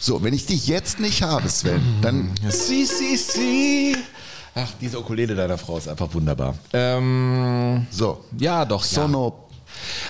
So, 0.00 0.22
wenn 0.22 0.34
ich 0.34 0.46
dich 0.46 0.66
jetzt 0.66 1.00
nicht 1.00 1.22
habe, 1.22 1.48
Sven, 1.48 1.80
dann 2.02 2.30
Si, 2.48 2.84
si, 2.84 3.16
si. 3.16 3.96
Ach, 4.54 4.68
diese 4.80 4.98
Ukulele 5.00 5.34
deiner 5.34 5.58
Frau 5.58 5.78
ist 5.78 5.88
einfach 5.88 6.12
wunderbar. 6.12 6.56
Ähm, 6.72 7.86
so. 7.90 8.24
ja, 8.38 8.64
doch. 8.64 8.84
Sono 8.84 9.26
ja. 9.28 9.43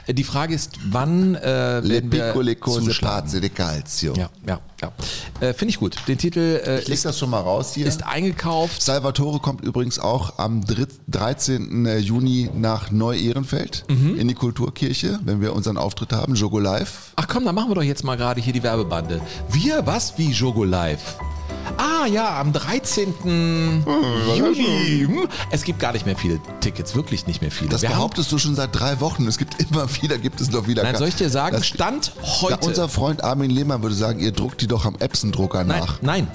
Die 0.09 0.25
Frage 0.25 0.55
ist, 0.55 0.73
wann 0.91 1.35
äh, 1.35 1.81
le 1.81 1.89
werden 1.89 2.13
wir 2.13 2.25
piccole 2.25 2.57
cose 2.57 2.93
pazze 3.01 3.41
de 3.41 3.51
calcio. 3.51 4.15
Ja, 4.17 4.29
ja, 4.47 4.61
ja. 4.83 4.93
Äh, 5.41 5.55
Finde 5.55 5.71
ich 5.71 5.79
gut. 5.79 5.97
Den 6.09 6.19
Titel 6.19 6.61
äh, 6.65 6.81
Ich 6.81 6.89
leg 6.89 6.95
ist, 6.95 7.05
das 7.05 7.19
schon 7.19 7.31
mal 7.31 7.41
raus 7.41 7.73
hier. 7.75 7.87
ist 7.87 8.05
eingekauft. 8.05 8.83
Salvatore 8.83 9.39
kommt 9.41 9.63
übrigens 9.63 9.99
auch 9.99 10.39
am 10.39 10.63
dritt- 10.65 11.01
13. 11.09 11.99
Juni 12.01 12.51
nach 12.55 12.91
Neu-Ehrenfeld 12.91 13.85
Mhm. 13.89 14.17
in 14.19 14.29
die 14.29 14.35
Kulturkirche, 14.35 15.19
wenn 15.25 15.41
wir 15.41 15.55
unseren 15.55 15.77
Auftritt 15.77 16.13
haben, 16.13 16.35
Jogo 16.35 16.59
Live. 16.59 17.13
Ach 17.17 17.27
komm, 17.29 17.45
dann 17.45 17.55
machen 17.55 17.71
wir 17.71 17.75
doch 17.75 17.83
jetzt 17.83 18.05
mal 18.05 18.17
gerade 18.17 18.41
hier 18.41 18.53
die 18.53 18.63
Werbebande. 18.63 19.21
Wir, 19.51 19.87
was 19.87 20.19
wie 20.19 20.31
Jogo 20.31 20.65
Live? 20.65 21.17
Ah 21.77 22.07
ja, 22.07 22.41
am 22.41 22.53
13. 22.53 23.15
Juni. 24.37 25.05
Hm, 25.07 25.29
Es 25.51 25.65
gibt 25.65 25.79
gar 25.81 25.93
nicht 25.93 26.07
mehr 26.07 26.17
viele 26.17 26.41
Tickets, 26.61 26.95
wirklich 26.95 27.27
nicht 27.27 27.41
mehr 27.41 27.51
viele. 27.51 27.71
Das 27.71 27.83
Wir 27.83 27.89
haben- 27.91 27.97
behauptest 27.97 28.31
du 28.33 28.39
schon 28.39 28.55
seit 28.55 28.79
drei 28.79 29.01
Wochen. 29.01 29.27
Es 29.27 29.39
gibt 29.39 29.61
immer 29.61 29.87
wieder, 30.03 30.19
gibt 30.19 30.41
es 30.41 30.51
noch 30.51 30.67
wieder. 30.67 30.83
Nein, 30.83 30.97
soll 30.97 31.09
ich 31.09 31.17
dir 31.17 31.31
sagen, 31.31 31.57
Das- 31.57 31.67
Stand 31.67 32.13
heute. 32.23 32.59
unser 32.67 32.89
Freund 32.89 33.25
Armin 33.25 33.51
Lehmann 33.51 33.83
würde 33.83 33.95
sagen, 33.95 34.21
ihr 34.21 34.33
druckt 34.33 34.61
die 34.61 34.67
doch 34.67 34.85
am 34.85 34.97
Epson-Drucker 34.99 35.65
nein, 35.65 35.81
nach. 35.81 36.03
nein. 36.03 36.29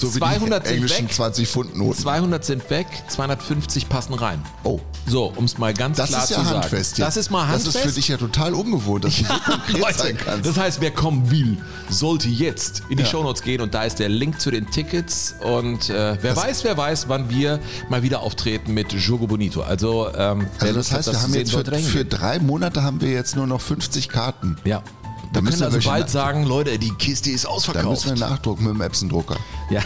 So 0.00 0.14
wie 0.14 0.18
200 0.18 0.64
die 0.64 0.86
sind 0.86 0.90
weg. 0.90 1.10
20-Pfund-Noten. 1.10 1.98
200 1.98 2.44
sind 2.44 2.70
weg, 2.70 2.86
250 3.08 3.88
passen 3.88 4.14
rein. 4.14 4.42
Oh. 4.62 4.78
So, 5.06 5.32
um 5.34 5.44
es 5.44 5.58
mal 5.58 5.74
ganz 5.74 5.96
Das 5.96 6.10
klar 6.10 6.22
ist 6.24 6.30
ja 6.30 6.36
zu 6.38 6.44
sagen. 6.44 6.54
handfest. 6.60 6.98
jetzt. 6.98 7.06
Das 7.06 7.16
ist 7.16 7.30
mal 7.30 7.48
handfest. 7.48 7.66
Das 7.68 7.74
ist 7.76 7.80
für 7.82 7.92
dich 7.94 8.08
ja 8.08 8.16
total 8.16 8.54
ungewohnt, 8.54 9.04
dass 9.04 9.16
du 9.16 9.24
so 9.24 9.32
konkret 9.44 9.78
Leute, 9.80 9.98
sein 9.98 10.16
kannst. 10.16 10.46
das 10.48 10.56
heißt, 10.56 10.80
wer 10.80 10.90
kommen 10.92 11.30
will, 11.30 11.56
sollte 11.90 12.28
jetzt 12.28 12.82
in 12.90 12.96
die 12.98 13.02
Ja. 13.02 13.08
Shownotes 13.08 13.42
gehen 13.42 13.60
und 13.60 13.74
da 13.74 13.84
ist 13.84 13.98
der 13.98 14.08
Link 14.08 14.40
zu 14.40 14.50
den 14.50 14.70
Tickets 14.70 15.34
und 15.42 15.88
äh, 15.90 16.16
wer 16.22 16.34
Das- 16.34 16.36
weiß, 16.44 16.64
wer 16.64 16.76
weiß, 16.76 17.08
wann 17.08 17.30
wir 17.30 17.58
mal 17.88 18.02
wieder 18.02 18.20
auftreten 18.20 18.74
mit 18.74 18.92
Jogo 18.92 19.26
Bonito. 19.26 19.62
Also, 19.62 20.08
ähm, 20.14 20.46
Also 20.60 20.74
das 20.74 20.92
heißt, 20.92 21.08
hat, 21.08 21.14
wir 21.14 21.22
haben 21.22 21.34
jetzt 21.34 21.52
für, 21.52 21.64
für 21.80 22.04
drei 22.04 22.38
Monate 22.38 22.82
haben 22.82 23.00
wir 23.00 23.10
jetzt 23.10 23.34
nur 23.34 23.46
noch 23.46 23.60
50 23.60 24.08
Karten. 24.10 24.56
Ja. 24.64 24.82
Da 25.32 25.36
Wir 25.40 25.42
müssen 25.42 25.58
können 25.60 25.72
wir 25.72 25.76
also 25.76 25.88
bald 25.88 26.10
sagen, 26.10 26.44
Leute, 26.44 26.78
die 26.78 26.90
Kiste 26.92 27.30
ist 27.30 27.44
Da 27.44 27.50
ausverkauft. 27.50 28.04
müssen 28.06 28.18
wir 28.18 28.28
nachdrucken 28.28 28.64
mit 28.64 28.74
dem 28.74 28.80
Epson-Drucker. 28.80 29.36
ja. 29.70 29.80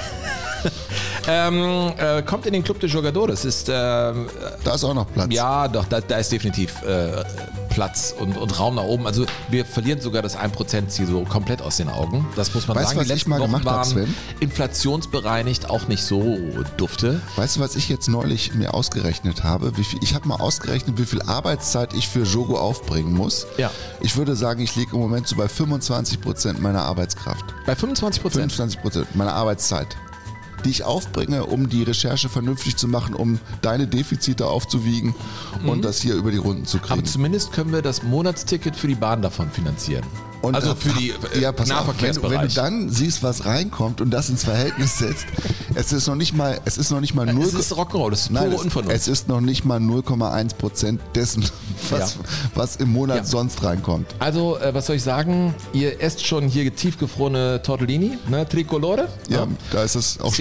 ähm, 1.28 1.92
äh, 1.98 2.22
kommt 2.22 2.46
in 2.46 2.52
den 2.52 2.62
Club 2.64 2.80
de 2.80 2.88
Jogadores. 2.88 3.44
Ist 3.44 3.68
ähm, 3.68 4.28
Da 4.64 4.74
ist 4.74 4.84
auch 4.84 4.94
noch 4.94 5.10
Platz. 5.12 5.28
Ja, 5.32 5.68
doch, 5.68 5.86
da, 5.86 6.00
da 6.00 6.16
ist 6.18 6.30
definitiv 6.32 6.82
äh, 6.82 7.24
Platz 7.70 8.14
und, 8.18 8.36
und 8.36 8.58
Raum 8.58 8.74
nach 8.74 8.82
oben. 8.84 9.06
Also 9.06 9.24
wir 9.48 9.64
verlieren 9.64 10.00
sogar 10.00 10.22
das 10.22 10.36
1%-Ziel 10.38 11.06
so 11.06 11.22
komplett 11.24 11.62
aus 11.62 11.76
den 11.78 11.88
Augen. 11.88 12.26
Das 12.36 12.52
muss 12.54 12.68
man 12.68 12.76
Weißt 12.76 12.88
sagen. 12.90 12.98
du, 13.00 13.04
Die 13.04 13.10
was 13.10 13.16
ich 13.16 13.22
letzten 13.22 13.30
mal 13.30 13.40
Wochen 13.40 13.46
gemacht 13.52 13.64
hab, 13.66 13.72
waren 13.76 13.84
Sven? 13.88 14.14
inflationsbereinigt 14.40 15.70
auch 15.70 15.88
nicht 15.88 16.02
so 16.04 16.38
dufte. 16.76 17.20
Weißt 17.36 17.56
du, 17.56 17.60
was 17.60 17.76
ich 17.76 17.88
jetzt 17.88 18.08
neulich 18.08 18.54
mir 18.54 18.74
ausgerechnet 18.74 19.44
habe? 19.44 19.72
Viel, 19.72 19.98
ich 20.02 20.14
habe 20.14 20.28
mal 20.28 20.36
ausgerechnet, 20.36 20.98
wie 20.98 21.04
viel 21.06 21.22
Arbeitszeit 21.22 21.94
ich 21.94 22.08
für 22.08 22.22
Jogo 22.24 22.58
aufbringen 22.58 23.12
muss. 23.12 23.46
Ja. 23.56 23.70
Ich 24.00 24.16
würde 24.16 24.36
sagen, 24.36 24.60
ich 24.62 24.76
liege 24.76 24.92
im 24.94 25.00
Moment 25.00 25.26
so 25.28 25.36
bei 25.36 25.48
25 25.48 26.20
Prozent 26.20 26.60
meiner 26.60 26.82
Arbeitskraft. 26.82 27.44
Bei 27.66 27.74
25 27.74 28.22
Prozent. 28.22 28.52
25 28.52 28.80
Prozent 28.82 29.16
meiner 29.16 29.32
Arbeitszeit. 29.32 29.96
Die 30.64 30.70
ich 30.70 30.84
aufbringe, 30.84 31.44
um 31.46 31.68
die 31.68 31.82
Recherche 31.82 32.28
vernünftig 32.28 32.76
zu 32.76 32.88
machen, 32.88 33.14
um 33.14 33.38
deine 33.62 33.86
Defizite 33.86 34.46
aufzuwiegen 34.46 35.14
und 35.66 35.84
das 35.84 36.00
hier 36.00 36.14
über 36.14 36.30
die 36.30 36.38
Runden 36.38 36.64
zu 36.66 36.76
Mhm. 36.78 36.82
Aber 36.84 36.94
kriegen. 36.96 37.06
zumindest 37.06 37.52
können 37.52 37.72
wir 37.72 37.82
das 37.82 38.02
Monatsticket 38.02 38.76
für 38.76 38.86
die 38.88 38.94
Bahn 38.94 39.22
davon 39.22 39.50
finanzieren. 39.50 40.04
Und 40.42 40.54
also 40.56 40.72
äh, 40.72 40.76
für 40.76 40.88
die 40.90 41.10
äh, 41.34 41.40
ja, 41.40 41.52
pass 41.52 41.70
auf, 41.70 41.86
wenn, 41.86 42.12
du- 42.12 42.22
wenn 42.22 42.30
du 42.30 42.36
Nahverkehrsbereich. 42.36 42.54
dann 42.54 42.90
siehst, 42.90 43.22
was 43.22 43.46
reinkommt 43.46 44.00
und 44.00 44.10
das 44.10 44.28
ins 44.28 44.44
Verhältnis 44.44 44.98
setzt, 44.98 45.24
es 45.74 45.92
ist 45.92 46.06
noch 46.08 46.16
nicht 46.16 46.34
mal, 46.34 46.60
es 46.64 46.76
ist 46.78 46.90
noch 46.90 47.00
nicht 47.00 47.14
mal 47.14 47.32
null. 47.32 47.44
es 47.46 47.54
ist 47.54 47.72
Rock'n'Roll, 47.72 48.10
das 48.10 48.22
ist 48.22 48.30
Nein, 48.32 48.50
pure 48.50 48.62
Unvernunft. 48.62 48.96
es 48.96 49.08
ist 49.08 49.28
noch 49.28 49.40
nicht 49.40 49.64
mal 49.64 49.78
0,1 49.78 50.54
Prozent 50.56 51.00
dessen, 51.14 51.44
was, 51.90 52.14
Ja. 52.14 52.20
was 52.56 52.76
im 52.76 52.92
Monat 52.92 53.18
Ja. 53.18 53.24
sonst 53.24 53.62
reinkommt. 53.62 54.14
Also, 54.18 54.58
äh, 54.58 54.74
was 54.74 54.86
soll 54.86 54.96
ich 54.96 55.02
sagen? 55.02 55.54
Ihr 55.72 56.00
esst 56.02 56.26
schon 56.26 56.48
hier 56.48 56.74
tiefgefrorene 56.74 57.62
Tortellini, 57.62 58.18
ne? 58.28 58.46
Tricolore. 58.48 59.08
Ja, 59.28 59.46
da 59.70 59.82
ist 59.84 59.94
es 59.94 60.18
auch. 60.20 60.34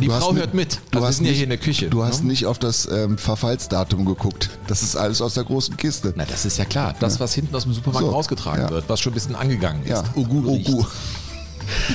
Die 0.00 0.08
Frau 0.08 0.30
hast 0.30 0.36
hört 0.36 0.54
mit. 0.54 0.80
Du 0.90 0.98
Also 0.98 1.00
wir 1.00 1.06
hast 1.08 1.16
sind 1.16 1.24
ja 1.26 1.30
nicht, 1.30 1.36
hier 1.38 1.44
in 1.44 1.50
der 1.50 1.58
Küche, 1.58 1.88
Du 1.90 2.04
hast 2.04 2.22
ne? 2.22 2.28
nicht 2.30 2.46
auf 2.46 2.58
das 2.58 2.88
ähm, 2.90 3.18
Verfallsdatum 3.18 4.04
geguckt. 4.04 4.50
Das 4.66 4.82
ist 4.82 4.96
alles 4.96 5.20
aus 5.20 5.34
der 5.34 5.44
großen 5.44 5.76
Kiste. 5.76 6.12
Na, 6.16 6.24
das 6.24 6.44
ist 6.44 6.58
ja 6.58 6.64
klar. 6.64 6.94
Das, 7.00 7.18
was 7.20 7.34
hinten 7.34 7.54
aus 7.54 7.64
dem 7.64 7.72
Supermarkt 7.72 8.06
So, 8.06 8.12
rausgetragen 8.12 8.64
ja. 8.64 8.70
wird, 8.70 8.88
was 8.88 9.00
schon 9.00 9.12
ein 9.12 9.14
bisschen 9.14 9.34
angegangen 9.36 9.82
ist. 9.82 9.90
Ja, 9.90 10.04
Ugu 10.16 10.40
riecht. 10.40 10.68
Ugu. 10.68 10.84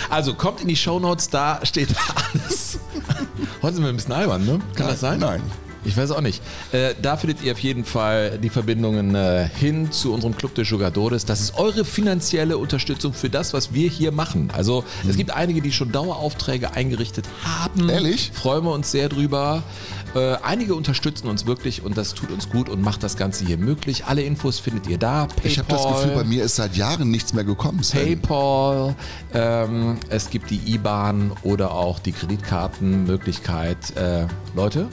Also 0.09 0.33
kommt 0.35 0.61
in 0.61 0.67
die 0.67 0.75
Shownotes, 0.75 1.29
da 1.29 1.59
steht 1.63 1.89
alles. 2.33 2.77
Heute 3.61 3.75
sind 3.75 3.83
wir 3.83 3.89
ein 3.89 3.95
bisschen 3.95 4.13
albern, 4.13 4.45
ne? 4.45 4.59
Kann 4.75 4.87
das 4.87 4.99
sein? 4.99 5.19
Nein. 5.19 5.41
Ich 5.85 5.97
weiß 5.97 6.11
auch 6.11 6.21
nicht. 6.21 6.41
Äh, 6.71 6.93
da 7.01 7.17
findet 7.17 7.43
ihr 7.43 7.51
auf 7.53 7.59
jeden 7.59 7.85
Fall 7.85 8.39
die 8.39 8.49
Verbindungen 8.49 9.15
äh, 9.15 9.47
hin 9.59 9.91
zu 9.91 10.13
unserem 10.13 10.35
Club 10.35 10.55
de 10.55 10.63
Jugadores. 10.63 11.25
Das 11.25 11.41
ist 11.41 11.57
eure 11.57 11.85
finanzielle 11.85 12.57
Unterstützung 12.57 13.13
für 13.13 13.29
das, 13.29 13.53
was 13.53 13.73
wir 13.73 13.89
hier 13.89 14.11
machen. 14.11 14.49
Also 14.53 14.83
es 15.07 15.17
gibt 15.17 15.31
einige, 15.31 15.61
die 15.61 15.71
schon 15.71 15.91
Daueraufträge 15.91 16.73
eingerichtet 16.73 17.25
haben. 17.43 17.89
Ehrlich? 17.89 18.31
Freuen 18.33 18.63
wir 18.63 18.71
uns 18.71 18.91
sehr 18.91 19.09
drüber. 19.09 19.63
Äh, 20.15 20.35
einige 20.43 20.75
unterstützen 20.75 21.27
uns 21.27 21.47
wirklich 21.47 21.83
und 21.83 21.97
das 21.97 22.13
tut 22.13 22.29
uns 22.29 22.49
gut 22.49 22.69
und 22.69 22.81
macht 22.81 23.01
das 23.01 23.17
Ganze 23.17 23.45
hier 23.45 23.57
möglich. 23.57 24.05
Alle 24.05 24.21
Infos 24.21 24.59
findet 24.59 24.87
ihr 24.87 24.99
da. 24.99 25.25
PayPal, 25.25 25.45
Ich 25.51 25.59
habe 25.59 25.69
das 25.69 25.87
Gefühl, 25.87 26.11
bei 26.11 26.23
mir 26.23 26.43
ist 26.43 26.55
seit 26.55 26.75
Jahren 26.75 27.09
nichts 27.09 27.33
mehr 27.33 27.43
gekommen. 27.43 27.83
Sven. 27.83 28.19
PayPal, 28.21 28.95
ähm, 29.33 29.97
es 30.09 30.29
gibt 30.29 30.51
die 30.51 30.61
IBAN 30.73 31.31
oder 31.41 31.71
auch 31.71 31.97
die 31.99 32.11
Kreditkartenmöglichkeit. 32.11 33.95
Äh, 33.97 34.27
Leute, 34.55 34.87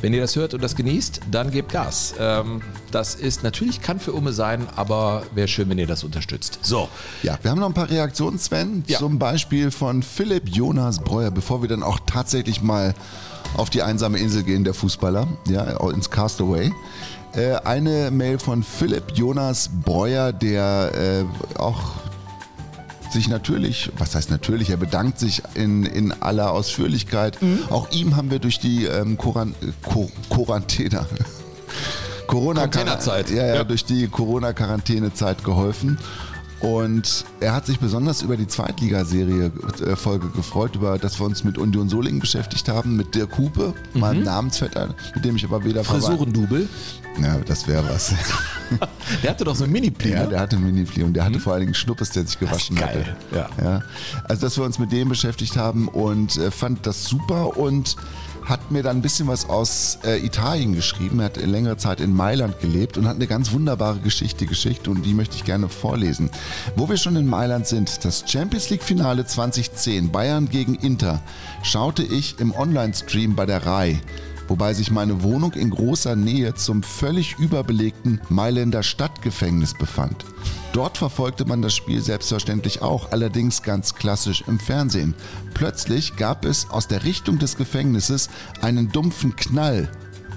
wenn 0.00 0.12
ihr 0.12 0.20
das 0.20 0.36
hört 0.36 0.54
und 0.54 0.62
das 0.62 0.76
genießt, 0.76 1.20
dann 1.30 1.50
gebt 1.50 1.72
Gas. 1.72 2.14
Ähm, 2.18 2.62
das 2.90 3.14
ist 3.14 3.42
natürlich 3.42 3.80
kann 3.80 4.00
für 4.00 4.12
Umme 4.12 4.32
sein, 4.32 4.66
aber 4.76 5.22
wäre 5.34 5.48
schön, 5.48 5.68
wenn 5.68 5.78
ihr 5.78 5.86
das 5.86 6.04
unterstützt. 6.04 6.58
So, 6.62 6.88
Ja, 7.22 7.38
wir 7.42 7.50
haben 7.50 7.58
noch 7.60 7.68
ein 7.68 7.74
paar 7.74 7.90
Reaktionen, 7.90 8.38
Sven. 8.38 8.84
Ja. 8.86 8.98
Zum 8.98 9.18
Beispiel 9.18 9.70
von 9.70 10.02
Philipp 10.02 10.48
Jonas 10.48 11.00
Breuer, 11.00 11.30
bevor 11.30 11.62
wir 11.62 11.68
dann 11.68 11.82
auch 11.82 11.98
tatsächlich 12.06 12.62
mal 12.62 12.94
auf 13.56 13.70
die 13.70 13.82
einsame 13.82 14.18
Insel 14.18 14.42
gehen, 14.42 14.64
der 14.64 14.74
Fußballer, 14.74 15.26
ja, 15.48 15.64
ins 15.90 16.10
Castaway. 16.10 16.72
Äh, 17.34 17.56
eine 17.64 18.10
Mail 18.10 18.38
von 18.38 18.62
Philipp 18.62 19.12
Jonas 19.14 19.70
Breuer, 19.84 20.32
der 20.32 21.26
äh, 21.56 21.58
auch 21.58 21.92
sich 23.12 23.28
natürlich, 23.28 23.90
was 23.98 24.14
heißt 24.14 24.30
natürlich, 24.30 24.70
er 24.70 24.76
bedankt 24.76 25.18
sich 25.18 25.42
in, 25.54 25.84
in 25.84 26.12
aller 26.22 26.52
Ausführlichkeit. 26.52 27.40
Mhm. 27.42 27.60
Auch 27.70 27.90
ihm 27.90 28.16
haben 28.16 28.30
wir 28.30 28.38
durch 28.38 28.58
die 28.58 28.84
ähm, 28.84 29.16
Koran, 29.18 29.54
Ko, 29.82 30.10
Quarantäne. 30.30 31.06
Corona 32.26 32.62
Containerzeit. 32.62 33.30
Ja, 33.30 33.46
ja, 33.46 33.54
Ja. 33.56 33.64
durch 33.64 33.84
die 33.84 34.06
Corona-Quarantänezeit 34.08 35.44
geholfen. 35.44 35.98
Und 36.60 37.24
er 37.40 37.54
hat 37.54 37.66
sich 37.66 37.78
besonders 37.78 38.22
über 38.22 38.36
die 38.36 38.48
Zweitligaserie 38.48 39.52
äh, 39.86 39.96
Folge 39.96 40.28
gefreut, 40.30 40.74
über 40.74 40.98
dass 40.98 41.20
wir 41.20 41.26
uns 41.26 41.44
mit 41.44 41.56
Union 41.56 41.88
Solingen 41.88 42.20
beschäftigt 42.20 42.68
haben, 42.68 42.96
mit 42.96 43.14
Dirk 43.14 43.38
Hupe, 43.38 43.74
meinem 43.94 44.24
Namensvetter, 44.24 44.94
mit 45.14 45.24
dem 45.24 45.36
ich 45.36 45.44
aber 45.44 45.64
weder 45.64 45.84
Frisurendubel. 45.84 46.68
Ja, 47.22 47.38
das 47.38 47.66
wäre 47.66 47.88
was. 47.88 48.14
Der 49.22 49.30
hatte 49.30 49.44
doch 49.44 49.56
so 49.56 49.64
ein 49.64 49.70
Mini-Pli. 49.70 50.10
Ja, 50.10 50.24
ne? 50.24 50.28
der 50.28 50.40
hatte 50.40 50.56
Mini-Pli 50.58 51.02
und 51.02 51.14
der 51.14 51.24
hatte 51.24 51.40
vor 51.40 51.54
allen 51.54 51.62
Dingen 51.62 51.74
Schnuppes, 51.74 52.10
der 52.10 52.26
sich 52.26 52.38
gewaschen 52.38 52.76
Das 52.76 52.90
ist 52.90 52.94
geil, 52.94 53.16
hatte. 53.32 53.56
ja. 53.60 53.64
ja. 53.64 53.82
Also, 54.24 54.42
dass 54.42 54.58
wir 54.58 54.64
uns 54.64 54.78
mit 54.78 54.92
dem 54.92 55.08
beschäftigt 55.08 55.56
haben 55.56 55.88
und 55.88 56.36
äh, 56.36 56.50
fand 56.50 56.86
das 56.86 57.06
super 57.06 57.56
und 57.56 57.96
hat 58.48 58.70
mir 58.70 58.82
dann 58.82 58.98
ein 58.98 59.02
bisschen 59.02 59.28
was 59.28 59.48
aus 59.48 59.98
äh, 60.04 60.24
Italien 60.24 60.74
geschrieben. 60.74 61.20
Er 61.20 61.26
hat 61.26 61.36
längere 61.36 61.76
Zeit 61.76 62.00
in 62.00 62.14
Mailand 62.14 62.60
gelebt 62.60 62.96
und 62.96 63.06
hat 63.06 63.16
eine 63.16 63.26
ganz 63.26 63.52
wunderbare 63.52 63.98
Geschichte 63.98 64.46
geschickt 64.46 64.88
und 64.88 65.04
die 65.04 65.14
möchte 65.14 65.36
ich 65.36 65.44
gerne 65.44 65.68
vorlesen. 65.68 66.30
Wo 66.74 66.88
wir 66.88 66.96
schon 66.96 67.16
in 67.16 67.26
Mailand 67.26 67.66
sind, 67.66 68.04
das 68.04 68.24
Champions 68.26 68.70
League 68.70 68.82
Finale 68.82 69.26
2010, 69.26 70.10
Bayern 70.10 70.48
gegen 70.48 70.74
Inter, 70.76 71.20
schaute 71.62 72.02
ich 72.02 72.40
im 72.40 72.52
Online-Stream 72.52 73.36
bei 73.36 73.44
der 73.44 73.66
RAI 73.66 74.00
wobei 74.48 74.74
sich 74.74 74.90
meine 74.90 75.22
Wohnung 75.22 75.52
in 75.52 75.70
großer 75.70 76.16
Nähe 76.16 76.54
zum 76.54 76.82
völlig 76.82 77.38
überbelegten 77.38 78.20
Mailänder 78.28 78.82
Stadtgefängnis 78.82 79.74
befand. 79.74 80.24
Dort 80.72 80.98
verfolgte 80.98 81.44
man 81.44 81.62
das 81.62 81.74
Spiel 81.74 82.00
selbstverständlich 82.00 82.82
auch, 82.82 83.12
allerdings 83.12 83.62
ganz 83.62 83.94
klassisch 83.94 84.44
im 84.46 84.58
Fernsehen. 84.58 85.14
Plötzlich 85.54 86.16
gab 86.16 86.44
es 86.44 86.70
aus 86.70 86.88
der 86.88 87.04
Richtung 87.04 87.38
des 87.38 87.56
Gefängnisses 87.56 88.28
einen 88.60 88.90
dumpfen 88.90 89.36
Knall 89.36 89.90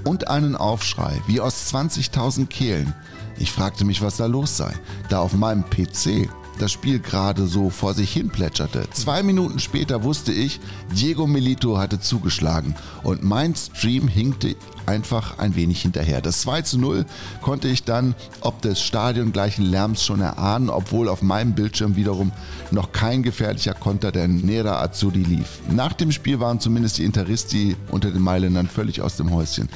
und 0.04 0.28
einen 0.30 0.56
Aufschrei, 0.56 1.22
wie 1.28 1.40
aus 1.40 1.74
20.000 1.74 2.48
Kehlen. 2.48 2.94
Ich 3.38 3.52
fragte 3.52 3.86
mich, 3.86 4.02
was 4.02 4.18
da 4.18 4.26
los 4.26 4.58
sei, 4.58 4.74
da 5.10 5.20
auf 5.20 5.34
meinem 5.34 5.64
PC 5.64 6.30
das 6.60 6.72
Spiel 6.72 7.00
gerade 7.00 7.48
so 7.48 7.70
vor 7.70 7.94
sich 7.94 8.12
hin 8.12 8.30
plätscherte. 8.30 8.88
Zwei 8.92 9.24
Minuten 9.24 9.60
später 9.60 10.04
wusste 10.04 10.32
ich, 10.32 10.60
Diego 10.96 11.28
Milito 11.28 11.78
hatte 11.78 12.00
zugeschlagen 12.00 12.76
und 13.04 13.24
mein 13.24 13.56
Stream 13.56 14.08
hinkte 14.08 14.56
einfach 14.86 15.40
ein 15.40 15.56
wenig 15.56 15.82
hinterher. 15.82 16.22
Das 16.22 16.42
2 16.42 16.62
zu 16.64 16.80
0 16.80 17.06
konnte 17.42 17.68
ich 17.68 17.84
dann 17.84 18.16
ob 18.42 18.62
des 18.62 18.82
stadiongleichen 18.82 19.66
Lärms 19.66 20.04
schon 20.04 20.22
erahnen, 20.22 20.70
obwohl 20.70 21.08
auf 21.10 21.22
meinem 21.22 21.54
Bildschirm 21.54 21.96
wiederum 21.96 22.32
noch 22.72 22.92
kein 22.92 23.24
gefährlicher 23.24 23.74
Konter 23.74 24.12
der 24.12 24.28
Nera 24.28 24.82
Azzurri 24.82 25.24
lief. 25.24 25.60
Nach 25.70 25.94
dem 25.94 26.12
Spiel 26.12 26.40
waren 26.40 26.60
zumindest 26.60 26.98
die 26.98 27.06
Interisti 27.06 27.76
unter 27.90 28.12
den 28.12 28.22
Mailändern 28.22 28.68
völlig 28.68 29.02
aus 29.02 29.18
dem 29.18 29.32
Häuschen. 29.32 29.70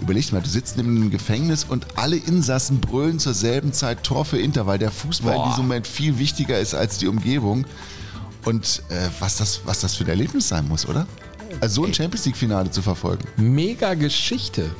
Überleg 0.00 0.32
mal, 0.32 0.42
du 0.42 0.48
sitzt 0.48 0.78
in 0.78 0.86
einem 0.86 1.10
Gefängnis 1.10 1.64
und 1.64 1.86
alle 1.96 2.16
Insassen 2.16 2.80
brüllen 2.80 3.18
zur 3.18 3.34
selben 3.34 3.72
Zeit 3.72 4.02
Tor 4.02 4.24
für 4.24 4.38
Inter, 4.38 4.66
weil 4.66 4.78
der 4.78 4.90
Fußball 4.90 5.32
in 5.34 5.38
Boah. 5.40 5.48
diesem 5.48 5.64
Moment 5.66 5.86
viel 5.86 6.18
wichtiger 6.18 6.58
ist 6.58 6.74
als 6.74 6.98
die 6.98 7.06
Umgebung. 7.08 7.66
Und 8.44 8.82
äh, 8.90 9.08
was, 9.18 9.38
das, 9.38 9.60
was 9.64 9.80
das 9.80 9.96
für 9.96 10.04
ein 10.04 10.10
Erlebnis 10.10 10.48
sein 10.48 10.68
muss, 10.68 10.86
oder? 10.86 11.06
Also 11.60 11.82
so 11.82 11.86
ein 11.86 11.94
Champions 11.94 12.26
League-Finale 12.26 12.70
zu 12.70 12.82
verfolgen. 12.82 13.24
Mega 13.36 13.94
Geschichte. 13.94 14.70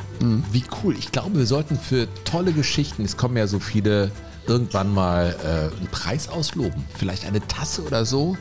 Wie 0.52 0.64
cool. 0.82 0.96
Ich 0.98 1.10
glaube, 1.12 1.38
wir 1.38 1.46
sollten 1.46 1.78
für 1.78 2.06
tolle 2.24 2.52
Geschichten, 2.52 3.04
es 3.04 3.16
kommen 3.16 3.36
ja 3.36 3.46
so 3.46 3.58
viele, 3.58 4.10
irgendwann 4.46 4.92
mal 4.92 5.34
äh, 5.42 5.76
einen 5.78 5.88
Preis 5.90 6.28
ausloben. 6.28 6.84
Vielleicht 6.96 7.24
eine 7.24 7.40
Tasse 7.48 7.82
oder 7.82 8.04
so. 8.04 8.36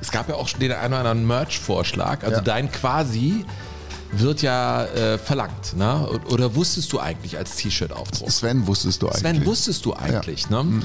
Es 0.00 0.10
gab 0.12 0.28
ja 0.28 0.34
auch 0.36 0.46
schon 0.48 0.60
den 0.60 0.72
einen 0.72 0.92
oder 0.92 0.98
anderen 1.10 1.26
Merch-Vorschlag. 1.26 2.22
Also 2.22 2.36
Ja. 2.36 2.40
dein 2.42 2.70
quasi 2.70 3.44
wird 4.12 4.42
ja 4.42 4.84
äh, 4.84 5.18
verlangt. 5.18 5.76
Ne? 5.76 6.08
Oder 6.30 6.54
wusstest 6.54 6.92
du 6.92 7.00
eigentlich 7.00 7.36
als 7.36 7.56
T-Shirt-Aufdruck? 7.56 8.30
Sven, 8.30 8.66
wusstest 8.66 9.02
du 9.02 9.08
eigentlich? 9.08 9.20
Sven, 9.20 9.46
wusstest 9.46 9.84
du 9.84 9.94
eigentlich, 9.94 10.50
ne? 10.50 10.82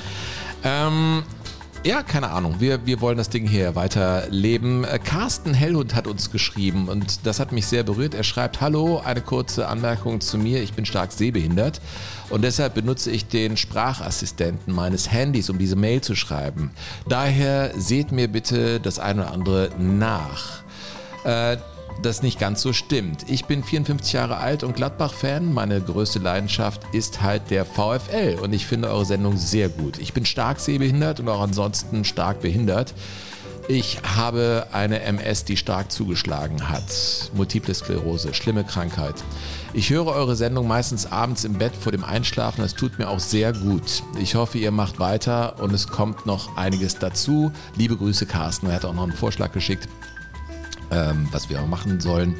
Ähm, 0.64 1.24
ja, 1.86 2.02
keine 2.02 2.30
Ahnung. 2.30 2.56
Wir, 2.60 2.86
wir 2.86 3.02
wollen 3.02 3.18
das 3.18 3.28
Ding 3.28 3.46
hier 3.46 3.76
weiterleben. 3.76 4.86
Äh, 4.86 5.00
Carsten 5.00 5.54
Hellhund 5.54 5.96
hat 5.96 6.08
uns 6.08 6.32
geschrieben 6.32 6.88
und 6.88 7.26
das 7.26 7.42
hat 7.42 7.52
mich 7.52 7.68
sehr 7.68 7.84
berührt. 7.84 8.14
Er 8.14 8.24
schreibt, 8.24 8.62
hallo, 8.62 9.02
eine 9.04 9.20
kurze 9.20 9.68
Anmerkung 9.68 10.22
zu 10.22 10.38
mir. 10.38 10.64
Ich 10.64 10.74
bin 10.74 10.86
stark 10.86 11.12
sehbehindert 11.12 11.82
und 12.30 12.42
deshalb 12.42 12.76
benutze 12.76 13.12
ich 13.12 13.26
den 13.26 13.58
Sprachassistenten 13.58 14.74
meines 14.74 15.12
Handys, 15.12 15.50
um 15.50 15.58
diese 15.58 15.76
Mail 15.76 16.00
zu 16.00 16.16
schreiben. 16.16 16.72
Daher 17.10 17.72
seht 17.76 18.14
mir 18.14 18.30
bitte 18.30 18.80
das 18.80 18.98
eine 18.98 19.24
oder 19.24 19.34
andere 19.34 19.70
nach. 19.78 20.64
Äh, 21.26 21.58
das 22.02 22.22
nicht 22.22 22.40
ganz 22.40 22.62
so 22.62 22.74
stimmt. 22.74 23.26
Ich 23.30 23.46
bin 23.46 23.64
54 23.64 24.14
Jahre 24.14 24.38
alt 24.38 24.64
und 24.64 24.76
Gladbach-Fan. 24.76 25.54
Meine 25.54 25.82
größte 25.82 26.20
Leidenschaft 26.20 26.82
ist 26.92 27.22
halt 27.22 27.50
der 27.50 27.66
VfL 27.66 28.40
und 28.42 28.54
ich 28.54 28.66
finde 28.66 28.90
eure 28.90 29.06
Sendung 29.06 29.38
sehr 29.38 29.70
gut. 29.70 29.98
Ich 30.00 30.14
bin 30.14 30.26
stark 30.26 30.60
sehbehindert 30.60 31.20
und 31.20 31.30
auch 31.30 31.42
ansonsten 31.42 32.04
stark 32.04 32.42
behindert. 32.42 32.94
Ich 33.70 34.00
habe 34.04 34.68
eine 34.74 35.02
MS, 35.04 35.46
die 35.46 35.56
stark 35.56 35.90
zugeschlagen 35.90 36.68
hat. 36.68 36.84
Multiple 37.34 37.74
Sklerose, 37.74 38.34
schlimme 38.34 38.66
Krankheit. 38.66 39.16
Ich 39.74 39.90
höre 39.90 40.08
eure 40.08 40.36
Sendung 40.36 40.68
meistens 40.68 41.10
abends 41.10 41.46
im 41.46 41.54
Bett 41.54 41.74
vor 41.74 41.94
dem 41.94 42.04
Einschlafen. 42.04 42.62
Das 42.62 42.74
tut 42.74 43.00
mir 43.00 43.08
auch 43.08 43.20
sehr 43.20 43.54
gut. 43.54 44.04
Ich 44.20 44.36
hoffe, 44.36 44.58
ihr 44.58 44.72
macht 44.72 45.00
weiter 45.00 45.62
und 45.62 45.74
es 45.74 45.88
kommt 45.88 46.26
noch 46.26 46.58
einiges 46.58 47.00
dazu. 47.00 47.54
Liebe 47.78 47.96
Grüße, 47.96 48.26
Carsten. 48.26 48.68
Er 48.68 48.76
hat 48.76 48.86
auch 48.86 48.94
noch 48.94 49.04
einen 49.04 49.14
Vorschlag 49.14 49.54
geschickt 49.54 49.88
ähm, 50.94 51.28
was 51.32 51.50
wir 51.50 51.62
auch 51.62 51.68
machen 51.68 52.00
sollen. 52.00 52.36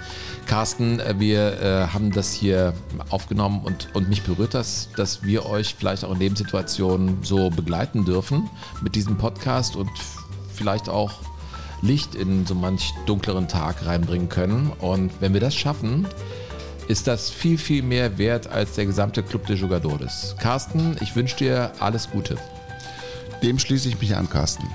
Carsten, 0.46 1.00
äh, 1.00 1.16
wir 1.18 1.62
äh, 1.62 1.88
haben 1.94 2.12
das 2.12 2.34
hier 2.34 2.74
aufgenommen 3.10 3.62
und, 3.64 3.90
und 3.94 4.10
mich 4.10 4.24
berührt 4.24 4.54
das, 4.54 4.90
dass 4.96 5.24
wir 5.24 5.46
euch 5.46 5.76
vielleicht 5.78 6.06
auch 6.06 6.12
in 6.12 6.20
Lebenssituationen 6.20 7.24
so 7.24 7.50
begleiten 7.50 8.06
dürfen 8.06 8.50
mit 8.82 8.96
diesem 8.96 9.18
Podcast 9.18 9.76
und 9.76 9.90
vielleicht 10.54 10.90
auch 10.90 11.14
Licht 11.82 12.16
in 12.16 12.46
so 12.46 12.56
manch 12.56 12.94
dunkleren 13.06 13.48
Tag 13.48 13.86
reinbringen 13.86 14.30
können. 14.30 14.72
Und 14.80 15.12
wenn 15.20 15.34
wir 15.34 15.42
das 15.42 15.56
schaffen, 15.56 16.08
ist 16.88 17.08
das 17.08 17.30
viel, 17.30 17.58
viel 17.58 17.82
mehr 17.82 18.18
wert 18.18 18.48
als 18.48 18.74
der 18.74 18.86
gesamte 18.86 19.24
Club 19.24 19.48
de 19.48 19.56
Jugadores. 19.56 20.36
Carsten, 20.40 20.96
ich 21.02 21.16
wünsche 21.16 21.38
dir 21.38 21.72
alles 21.80 22.10
Gute. 22.10 22.38
Dem 23.42 23.60
schließe 23.60 23.90
ich 23.90 24.00
mich 24.00 24.16
an, 24.16 24.30
Carsten. 24.30 24.68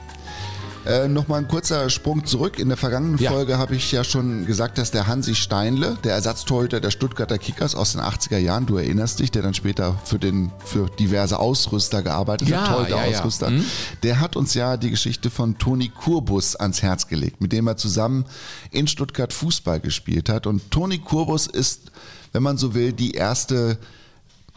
Äh, 0.89 1.07
Nochmal 1.07 1.41
ein 1.41 1.49
kurzer 1.49 1.91
Sprung 1.91 2.25
zurück. 2.25 2.59
In 2.59 2.69
der 2.69 2.79
vergangenen 2.79 3.19
Ja. 3.19 3.31
Folge 3.31 3.59
habe 3.59 3.77
ich 3.77 3.93
ja 3.93 4.05
schon 4.05 4.47
gesagt, 4.47 4.79
dass 4.79 4.91
der 4.91 5.07
Hansi 5.07 5.35
Steinle, 5.35 5.99
der 6.03 6.15
Ersatztorhüter 6.15 6.81
der 6.81 6.91
Stuttgarter 6.91 7.37
Kickers 7.37 7.75
aus 7.75 7.93
den 7.93 8.01
80er 8.01 8.39
Jahren, 8.39 8.65
du 8.65 8.79
erinnerst 8.79 9.19
dich, 9.21 9.31
der 9.31 9.43
dann 9.43 9.53
später 9.53 9.99
für, 10.05 10.19
den, 10.19 10.51
für 10.65 10.89
diverse 10.99 11.39
Ausrüster 11.39 12.03
gearbeitet 12.03 12.49
Ja, 12.49 12.61
hat, 12.61 12.69
ja, 12.69 12.73
ja. 12.73 12.77
Torhüter-Ausrüster, 13.03 13.51
Mhm. 13.51 13.65
der 14.03 14.21
hat 14.21 14.35
uns 14.35 14.55
ja 14.55 14.77
die 14.79 14.91
Geschichte 14.91 15.29
von 15.29 15.59
Toni 15.59 15.89
Kurbus 15.91 16.57
ans 16.57 16.81
Herz 16.83 17.07
gelegt, 17.07 17.41
mit 17.43 17.53
dem 17.53 17.67
er 17.67 17.77
zusammen 17.77 18.25
in 18.71 18.87
Stuttgart 18.89 19.33
Fußball 19.35 19.81
gespielt 19.81 20.29
hat. 20.31 20.47
Und 20.47 20.71
Toni 20.71 20.99
Kurbus 20.99 21.47
ist, 21.49 21.93
wenn 22.33 22.43
man 22.43 22.57
so 22.57 22.73
will, 22.75 22.93
die 22.95 23.13
erste 23.13 23.77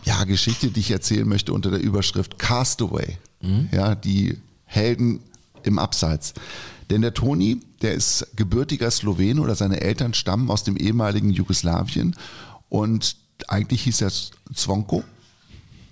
ja, 0.05 0.23
Geschichte, 0.23 0.67
die 0.69 0.79
ich 0.79 0.91
erzählen 0.91 1.27
möchte 1.27 1.51
unter 1.53 1.71
der 1.71 1.81
Überschrift 1.81 2.39
Castaway. 2.39 3.17
Ja, 3.71 3.95
die 3.95 4.37
Helden 4.65 5.19
im 5.67 5.79
Abseits. 5.79 6.33
Denn 6.89 7.01
der 7.01 7.13
Toni, 7.13 7.61
der 7.81 7.93
ist 7.93 8.27
gebürtiger 8.35 8.91
Slowene 8.91 9.41
oder 9.41 9.55
seine 9.55 9.81
Eltern 9.81 10.13
stammen 10.13 10.49
aus 10.49 10.63
dem 10.63 10.75
ehemaligen 10.75 11.29
Jugoslawien 11.29 12.15
und 12.69 13.15
eigentlich 13.47 13.83
hieß 13.83 14.01
er 14.01 14.11
Zvonko. 14.53 15.03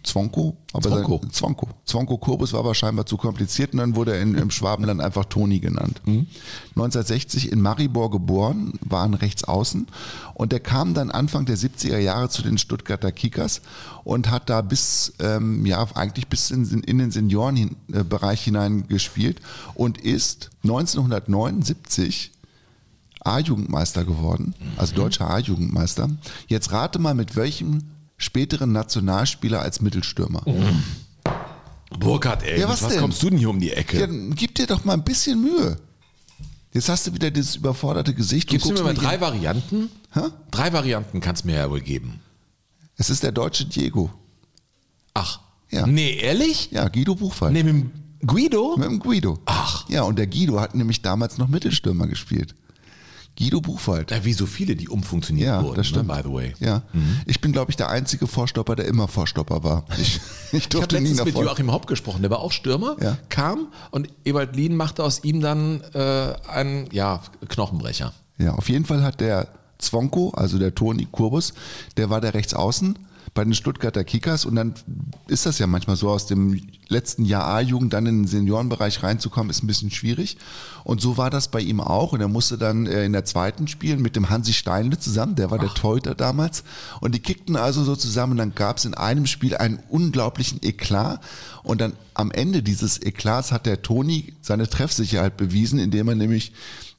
Zvonko, 0.04 0.58
aber 0.74 0.90
Zvonko. 0.90 1.20
Sein, 1.22 1.32
Zvonko. 1.32 1.68
Zvonko 1.86 2.18
Kurbus 2.18 2.54
war 2.54 2.62
aber 2.62 2.76
scheinbar 2.76 3.06
zu 3.06 3.18
kompliziert 3.18 3.74
und 3.74 3.80
dann 3.80 3.96
wurde 3.96 4.16
er 4.16 4.22
in, 4.22 4.36
im 4.36 4.52
Schwabenland 4.52 5.02
einfach 5.02 5.26
Toni 5.26 5.60
genannt. 5.60 6.02
1960 6.06 7.52
in 7.52 7.62
Maribor 7.62 8.10
geboren, 8.10 8.74
war 8.82 9.04
ein 9.04 9.14
Rechtsaußen 9.14 9.88
und 10.34 10.52
der 10.52 10.60
kam 10.60 10.94
dann 10.94 11.12
Anfang 11.12 11.46
der 11.46 11.58
70er 11.58 11.98
Jahre 11.98 12.30
zu 12.30 12.42
den 12.42 12.58
Stuttgarter 12.58 13.12
Kickers 13.12 13.62
und 14.04 14.30
hat 14.30 14.50
da 14.50 14.62
bis, 14.62 15.14
ähm, 15.20 15.66
ja, 15.66 15.86
eigentlich 15.96 16.28
bis 16.28 16.52
in, 16.52 16.66
in 16.84 16.98
den 16.98 17.12
Seniorenbereich 17.12 18.42
hinein 18.42 18.88
gespielt 18.88 19.42
und 19.76 19.98
ist 19.98 20.50
1979 20.64 22.32
A-Jugendmeister 23.22 24.06
geworden, 24.06 24.56
also 24.78 24.96
deutscher 24.96 25.30
A-Jugendmeister. 25.30 26.10
Jetzt 26.48 26.72
rate 26.72 27.00
mal, 27.00 27.14
mit 27.14 27.36
welchem 27.36 27.84
späteren 28.20 28.72
Nationalspieler 28.72 29.62
als 29.62 29.82
Mittelstürmer. 29.82 30.44
Burkhard, 32.00 32.44
ey, 32.44 32.60
Ja, 32.60 32.70
was 32.70 32.84
was 32.84 32.98
kommst 32.98 33.24
du 33.24 33.30
denn 33.32 33.40
hier 33.40 33.50
um 33.50 33.60
die 33.60 33.72
Ecke? 33.72 34.00
Ja, 34.00 34.08
gib 34.36 34.54
dir 34.56 34.68
doch 34.68 34.86
mal 34.86 34.94
ein 34.94 35.04
bisschen 35.04 35.42
Mühe. 35.42 35.78
Jetzt 36.72 36.88
hast 36.88 37.08
du 37.08 37.14
wieder 37.14 37.32
dieses 37.32 37.56
überforderte 37.56 38.14
Gesicht. 38.14 38.48
Gibst 38.50 38.70
du 38.70 38.74
mir 38.74 38.84
mal 38.84 38.94
drei 38.94 39.20
Varianten? 39.20 39.90
Hä? 40.14 40.22
Drei 40.52 40.72
Varianten 40.72 41.20
kannst 41.20 41.44
du 41.44 41.48
mir 41.48 41.56
ja 41.56 41.70
wohl 41.70 41.82
geben. 41.82 42.20
Es 42.96 43.10
ist 43.10 43.24
der 43.24 43.32
deutsche 43.32 43.66
Diego. 43.66 44.12
Ach. 45.16 45.40
Ja. 45.72 45.88
Nee, 45.88 46.18
ehrlich? 46.18 46.70
Ja, 46.72 46.88
Guido 46.90 47.16
Buchwald. 47.16 47.54
Nee, 47.54 47.64
mit 47.64 47.74
dem 47.74 47.92
Guido? 48.26 48.76
Mit 48.78 48.88
dem 48.88 49.00
Guido. 49.00 49.40
Ach. 49.46 49.90
Ja, 49.90 50.04
und 50.04 50.20
der 50.20 50.28
Guido 50.28 50.60
hat 50.60 50.76
nämlich 50.76 51.02
damals 51.02 51.38
noch 51.38 51.48
Mittelstürmer 51.48 52.08
gespielt. 52.08 52.54
Guido 53.40 53.62
Buchwald. 53.62 54.12
Ja, 54.12 54.24
wie 54.26 54.34
so 54.34 54.46
viele, 54.46 54.76
die 54.76 54.90
umfunktioniert 54.90 55.48
Ja, 55.48 55.64
wurden, 55.64 55.78
das 55.78 55.88
stimmt. 55.88 56.08
Ne, 56.10 56.16
by 56.16 56.22
the 56.28 56.34
way. 56.34 56.54
Ja, 56.60 56.84
ich 57.26 57.40
bin, 57.42 57.54
glaube 57.54 57.72
ich, 57.72 57.78
der 57.78 57.90
einzige 57.90 58.28
Vorstopper, 58.28 58.76
der 58.76 58.86
immer 58.86 59.08
Vorstopper 59.08 59.64
war. 59.64 59.86
Ich, 60.00 60.18
ich 60.52 60.54
Ich 60.54 60.64
habe 60.66 60.70
durfte 60.70 61.00
nie 61.02 61.08
letztens 61.10 61.26
mit. 61.34 61.36
Joachim 61.36 61.72
Hopp 61.72 61.88
gesprochen, 61.88 62.22
der 62.22 62.30
war 62.32 62.40
auch 62.40 62.52
Stürmer, 62.52 62.98
Ja. 63.02 63.18
kam 63.30 63.68
und 63.92 64.10
Ewald 64.26 64.56
Lien 64.56 64.76
machte 64.76 65.04
aus 65.04 65.24
ihm 65.24 65.40
dann 65.42 65.82
äh, 65.94 66.34
einen 66.50 66.88
ja, 66.92 67.22
Knochenbrecher. 67.48 68.12
Ja, 68.38 68.56
auf 68.56 68.68
jeden 68.70 68.86
Fall 68.86 69.04
hat 69.04 69.22
der 69.22 69.48
Zwonko, 69.78 70.32
also 70.32 70.60
der 70.60 70.76
Toni 70.76 71.08
Kurbus, 71.10 71.54
der 71.96 72.10
war 72.10 72.20
der 72.20 72.34
Rechtsaußen 72.34 73.00
bei 73.34 73.44
den 73.44 73.54
Stuttgarter 73.54 74.04
Kickers. 74.04 74.46
Und 74.46 74.56
dann 74.56 74.74
ist 75.28 75.46
das 75.46 75.60
ja 75.60 75.68
manchmal 75.68 75.96
so, 75.96 76.10
aus 76.10 76.26
dem 76.26 76.62
letzten 76.88 77.26
Jahr 77.26 77.46
A-Jugend 77.46 77.94
dann 77.94 78.06
in 78.06 78.24
den 78.24 78.28
Seniorenbereich 78.28 79.04
reinzukommen, 79.04 79.50
ist 79.50 79.64
ein 79.64 79.68
bisschen 79.68 79.92
schwierig. 79.92 80.38
Und 80.84 81.02
so 81.02 81.18
war 81.18 81.30
das 81.30 81.50
bei 81.50 81.62
ihm 81.62 81.82
auch. 81.82 82.14
Und 82.14 82.22
er 82.22 82.28
musste 82.28 82.58
dann 82.58 82.88
äh, 82.88 83.06
in 83.06 83.14
der 83.14 83.26
zweiten 83.26 83.68
spielen 83.68 84.02
mit 84.02 84.16
dem 84.16 84.30
Hansi 84.30 84.54
Steinle 84.54 85.00
zusammen, 85.00 85.36
der 85.36 85.52
war 85.52 85.60
der 85.60 85.74
Torhüter 85.74 86.16
damals. 86.16 86.64
Und 87.00 87.14
die 87.14 87.20
kickten 87.20 87.56
also 87.56 87.84
so 87.84 87.96
zusammen. 87.96 88.34
Und 88.34 88.38
dann 88.38 88.56
gab 88.56 88.78
es 88.78 88.86
in 88.86 88.94
einem 88.94 89.26
Spiel 89.26 89.56
einen 89.56 89.80
unglaublichen 89.90 90.60
Eklat. 90.64 91.22
Und 91.64 91.82
dann 91.82 91.94
am 92.14 92.32
Ende 92.32 92.64
dieses 92.64 92.98
Eklats 93.02 93.52
hat 93.52 93.66
der 93.66 93.82
Toni 93.82 94.34
seine 94.42 94.68
Treffsicherheit 94.68 95.38
bewiesen, 95.38 95.80
indem 95.80 96.10
er 96.10 96.16
nämlich 96.16 96.54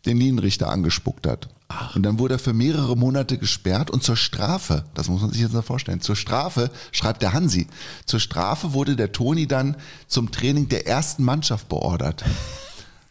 den 0.07 0.17
Linienrichter 0.17 0.71
angespuckt 0.71 1.27
hat. 1.27 1.49
Und 1.95 2.03
dann 2.03 2.19
wurde 2.19 2.35
er 2.35 2.39
für 2.39 2.53
mehrere 2.53 2.97
Monate 2.97 3.39
gesperrt 3.39 3.91
und 3.91 4.03
zur 4.03 4.17
Strafe, 4.17 4.85
das 4.95 5.09
muss 5.09 5.21
man 5.23 5.31
sich 5.31 5.41
jetzt 5.41 5.53
mal 5.53 5.63
vorstellen, 5.63 6.01
zur 6.01 6.17
Strafe, 6.17 6.71
schreibt 6.91 7.23
der 7.23 7.33
Hansi, 7.33 7.69
zur 8.07 8.21
Strafe 8.21 8.73
wurde 8.73 8.97
der 8.97 9.13
Toni 9.13 9.47
dann 9.47 9.77
zum 10.09 10.33
Training 10.33 10.69
der 10.69 10.87
ersten 10.87 11.23
Mannschaft 11.23 11.69
beordert. 11.69 12.25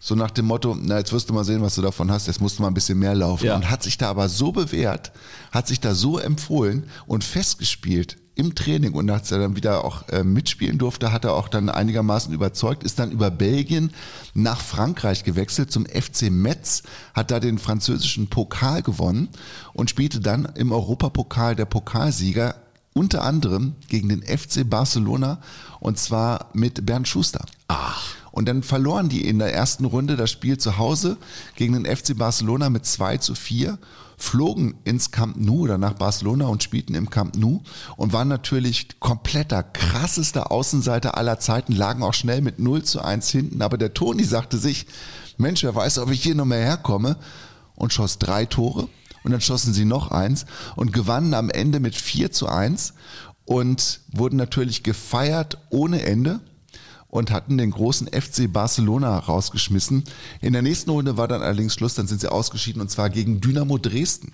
So 0.02 0.16
nach 0.16 0.32
dem 0.32 0.46
Motto, 0.46 0.78
na 0.80 0.98
jetzt 0.98 1.12
wirst 1.12 1.30
du 1.30 1.34
mal 1.34 1.44
sehen, 1.44 1.62
was 1.62 1.76
du 1.76 1.82
davon 1.82 2.10
hast, 2.10 2.28
jetzt 2.28 2.40
musst 2.40 2.58
du 2.58 2.62
mal 2.62 2.70
ein 2.70 2.74
bisschen 2.74 3.00
mehr 3.00 3.16
laufen. 3.16 3.46
Ja. 3.46 3.56
Und 3.56 3.70
hat 3.70 3.84
sich 3.84 3.98
da 3.98 4.10
aber 4.10 4.30
so 4.30 4.52
bewährt, 4.52 5.12
hat 5.52 5.68
sich 5.68 5.80
da 5.82 5.94
so 5.94 6.18
empfohlen 6.20 6.90
und 7.06 7.24
festgespielt 7.24 8.18
im 8.40 8.56
Training 8.56 8.94
und 8.94 9.10
als 9.10 9.32
er 9.32 9.40
dann 9.40 9.58
wieder 9.58 9.84
auch 9.84 10.08
äh, 10.08 10.24
mitspielen 10.24 10.78
durfte, 10.78 11.12
hat 11.12 11.26
er 11.26 11.34
auch 11.34 11.50
dann 11.50 11.68
einigermaßen 11.68 12.34
überzeugt, 12.34 12.84
ist 12.84 12.98
dann 12.98 13.12
über 13.12 13.30
Belgien 13.32 13.92
nach 14.34 14.62
Frankreich 14.62 15.26
gewechselt 15.26 15.72
zum 15.72 15.86
FC 15.86 16.32
Metz, 16.32 16.84
hat 17.14 17.32
da 17.32 17.42
den 17.42 17.58
französischen 17.60 18.30
Pokal 18.30 18.82
gewonnen 18.82 19.28
und 19.74 19.90
spielte 19.90 20.22
dann 20.22 20.46
im 20.56 20.72
Europapokal 20.72 21.58
der 21.58 21.66
Pokalsieger 21.66 22.56
unter 22.94 23.24
anderem 23.24 23.76
gegen 23.90 24.08
den 24.08 24.24
FC 24.24 24.68
Barcelona 24.68 25.40
und 25.82 26.00
zwar 26.00 26.50
mit 26.54 26.86
Bernd 26.86 27.10
Schuster. 27.10 27.46
Ach. 27.68 28.16
Und 28.32 28.48
dann 28.48 28.64
verloren 28.64 29.10
die 29.10 29.28
in 29.28 29.40
der 29.40 29.54
ersten 29.54 29.84
Runde 29.84 30.16
das 30.16 30.32
Spiel 30.32 30.58
zu 30.58 30.78
Hause 30.78 31.18
gegen 31.56 31.74
den 31.74 31.86
FC 31.86 32.18
Barcelona 32.18 32.70
mit 32.70 32.86
2 32.86 33.18
zu 33.18 33.36
4, 33.36 33.78
flogen 34.20 34.76
ins 34.84 35.12
Camp 35.12 35.38
Nou 35.38 35.62
oder 35.62 35.78
nach 35.78 35.94
Barcelona 35.94 36.46
und 36.48 36.62
spielten 36.62 36.94
im 36.94 37.10
Camp 37.10 37.38
Nou 37.38 37.62
und 37.98 38.14
waren 38.14 38.28
natürlich 38.28 39.00
kompletter, 39.00 39.64
krassester 39.64 40.52
Außenseiter 40.52 41.18
aller 41.18 41.40
Zeiten, 41.40 41.74
lagen 41.74 42.04
auch 42.04 42.14
schnell 42.14 42.42
mit 42.42 42.60
0 42.60 42.84
zu 42.84 43.02
1 43.02 43.30
hinten. 43.30 43.62
Aber 43.62 43.78
der 43.78 43.94
Toni 43.94 44.24
sagte 44.24 44.58
sich, 44.58 44.86
Mensch, 45.38 45.64
wer 45.64 45.74
weiß, 45.74 46.00
ob 46.00 46.12
ich 46.12 46.22
hier 46.22 46.36
noch 46.36 46.46
mehr 46.46 46.64
herkomme 46.64 47.18
und 47.76 47.94
schoss 47.94 48.20
drei 48.20 48.46
Tore. 48.46 48.90
Und 49.24 49.32
dann 49.32 49.42
schossen 49.42 49.74
sie 49.74 49.86
noch 49.86 50.12
eins 50.12 50.46
und 50.76 50.94
gewannen 50.94 51.34
am 51.34 51.50
Ende 51.50 51.80
mit 51.80 51.96
4 51.96 52.32
zu 52.32 52.48
1 52.48 52.94
und 53.46 54.02
wurden 54.12 54.38
natürlich 54.38 54.84
gefeiert 54.84 55.58
ohne 55.70 56.04
Ende 56.04 56.42
und 57.10 57.32
hatten 57.32 57.58
den 57.58 57.72
großen 57.72 58.08
FC 58.08 58.52
Barcelona 58.52 59.18
rausgeschmissen. 59.20 60.04
In 60.42 60.54
der 60.54 60.62
nächsten 60.62 60.90
Runde 60.92 61.18
war 61.18 61.28
dann 61.28 61.42
allerdings 61.42 61.74
Schluss, 61.74 61.96
dann 61.96 62.08
sind 62.08 62.22
sie 62.22 62.32
ausgeschieden 62.32 62.82
und 62.82 62.90
zwar 62.92 63.10
gegen 63.10 63.42
Dynamo 63.42 63.78
Dresden. 63.78 64.32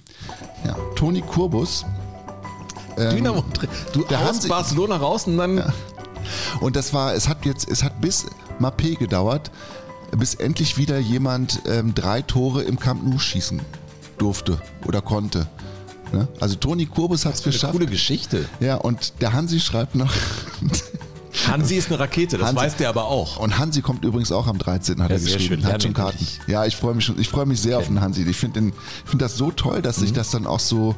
Ja, 0.65 0.75
Toni 0.95 1.21
Kurbus. 1.21 1.85
ähm, 2.97 3.15
Dynamo, 3.17 3.43
du 3.93 4.03
der 4.03 4.19
aus 4.19 4.27
Hansi- 4.27 4.49
Barcelona 4.49 4.97
raus 4.97 5.25
und 5.27 5.37
dann 5.37 5.63
Und 6.59 6.75
das 6.75 6.93
war, 6.93 7.13
es 7.13 7.27
hat 7.29 7.45
jetzt, 7.45 7.69
es 7.69 7.83
hat 7.83 8.01
bis 8.01 8.25
Mappé 8.59 8.97
gedauert, 8.97 9.51
bis 10.17 10.35
endlich 10.35 10.77
wieder 10.77 10.97
jemand 10.97 11.61
ähm, 11.67 11.93
drei 11.95 12.21
Tore 12.21 12.63
im 12.63 12.79
Camp 12.79 13.03
Nou 13.07 13.19
schießen 13.19 13.61
durfte 14.17 14.59
oder 14.87 15.01
konnte. 15.01 15.47
Ne? 16.13 16.27
Also 16.39 16.55
Toni 16.55 16.85
Kurbus 16.85 17.25
hat 17.25 17.33
es 17.35 17.43
eine 17.43 17.51
geschafft. 17.51 17.73
coole 17.73 17.85
Geschichte. 17.85 18.45
Ja, 18.59 18.75
und 18.75 19.13
der 19.21 19.33
Hansi 19.33 19.59
schreibt 19.59 19.95
noch, 19.95 20.13
Hansi 21.47 21.75
ist 21.75 21.89
eine 21.89 21.99
Rakete, 21.99 22.37
das 22.37 22.47
Hansi- 22.49 22.55
weiß 22.57 22.75
der 22.77 22.89
aber 22.89 23.05
auch. 23.05 23.37
Und 23.37 23.57
Hansi 23.57 23.81
kommt 23.81 24.03
übrigens 24.05 24.31
auch 24.31 24.47
am 24.47 24.57
13. 24.57 25.01
hat 25.01 25.09
Ja, 25.09 25.15
er 25.15 25.19
sehr 25.19 25.33
geschrieben. 25.37 25.61
schön. 25.63 25.71
Hat 25.71 25.83
schon 25.83 25.93
Karten. 25.93 26.17
endlich. 26.17 26.39
Ja, 26.47 26.65
ich 26.65 26.75
freue 26.75 26.95
mich 26.95 27.05
schon. 27.05 27.19
Ich 27.19 27.29
freue 27.29 27.45
mich 27.45 27.61
sehr 27.61 27.77
auf 27.77 27.87
den 27.87 28.01
Hansi. 28.01 28.23
Ich 28.23 28.37
finde 28.37 28.59
ich 28.59 28.73
finde 29.09 29.25
das 29.25 29.35
so 29.37 29.51
toll, 29.51 29.81
dass 29.81 29.97
Mhm. 29.97 30.01
sich 30.01 30.13
das 30.13 30.31
dann 30.31 30.47
auch 30.47 30.59
so, 30.59 30.95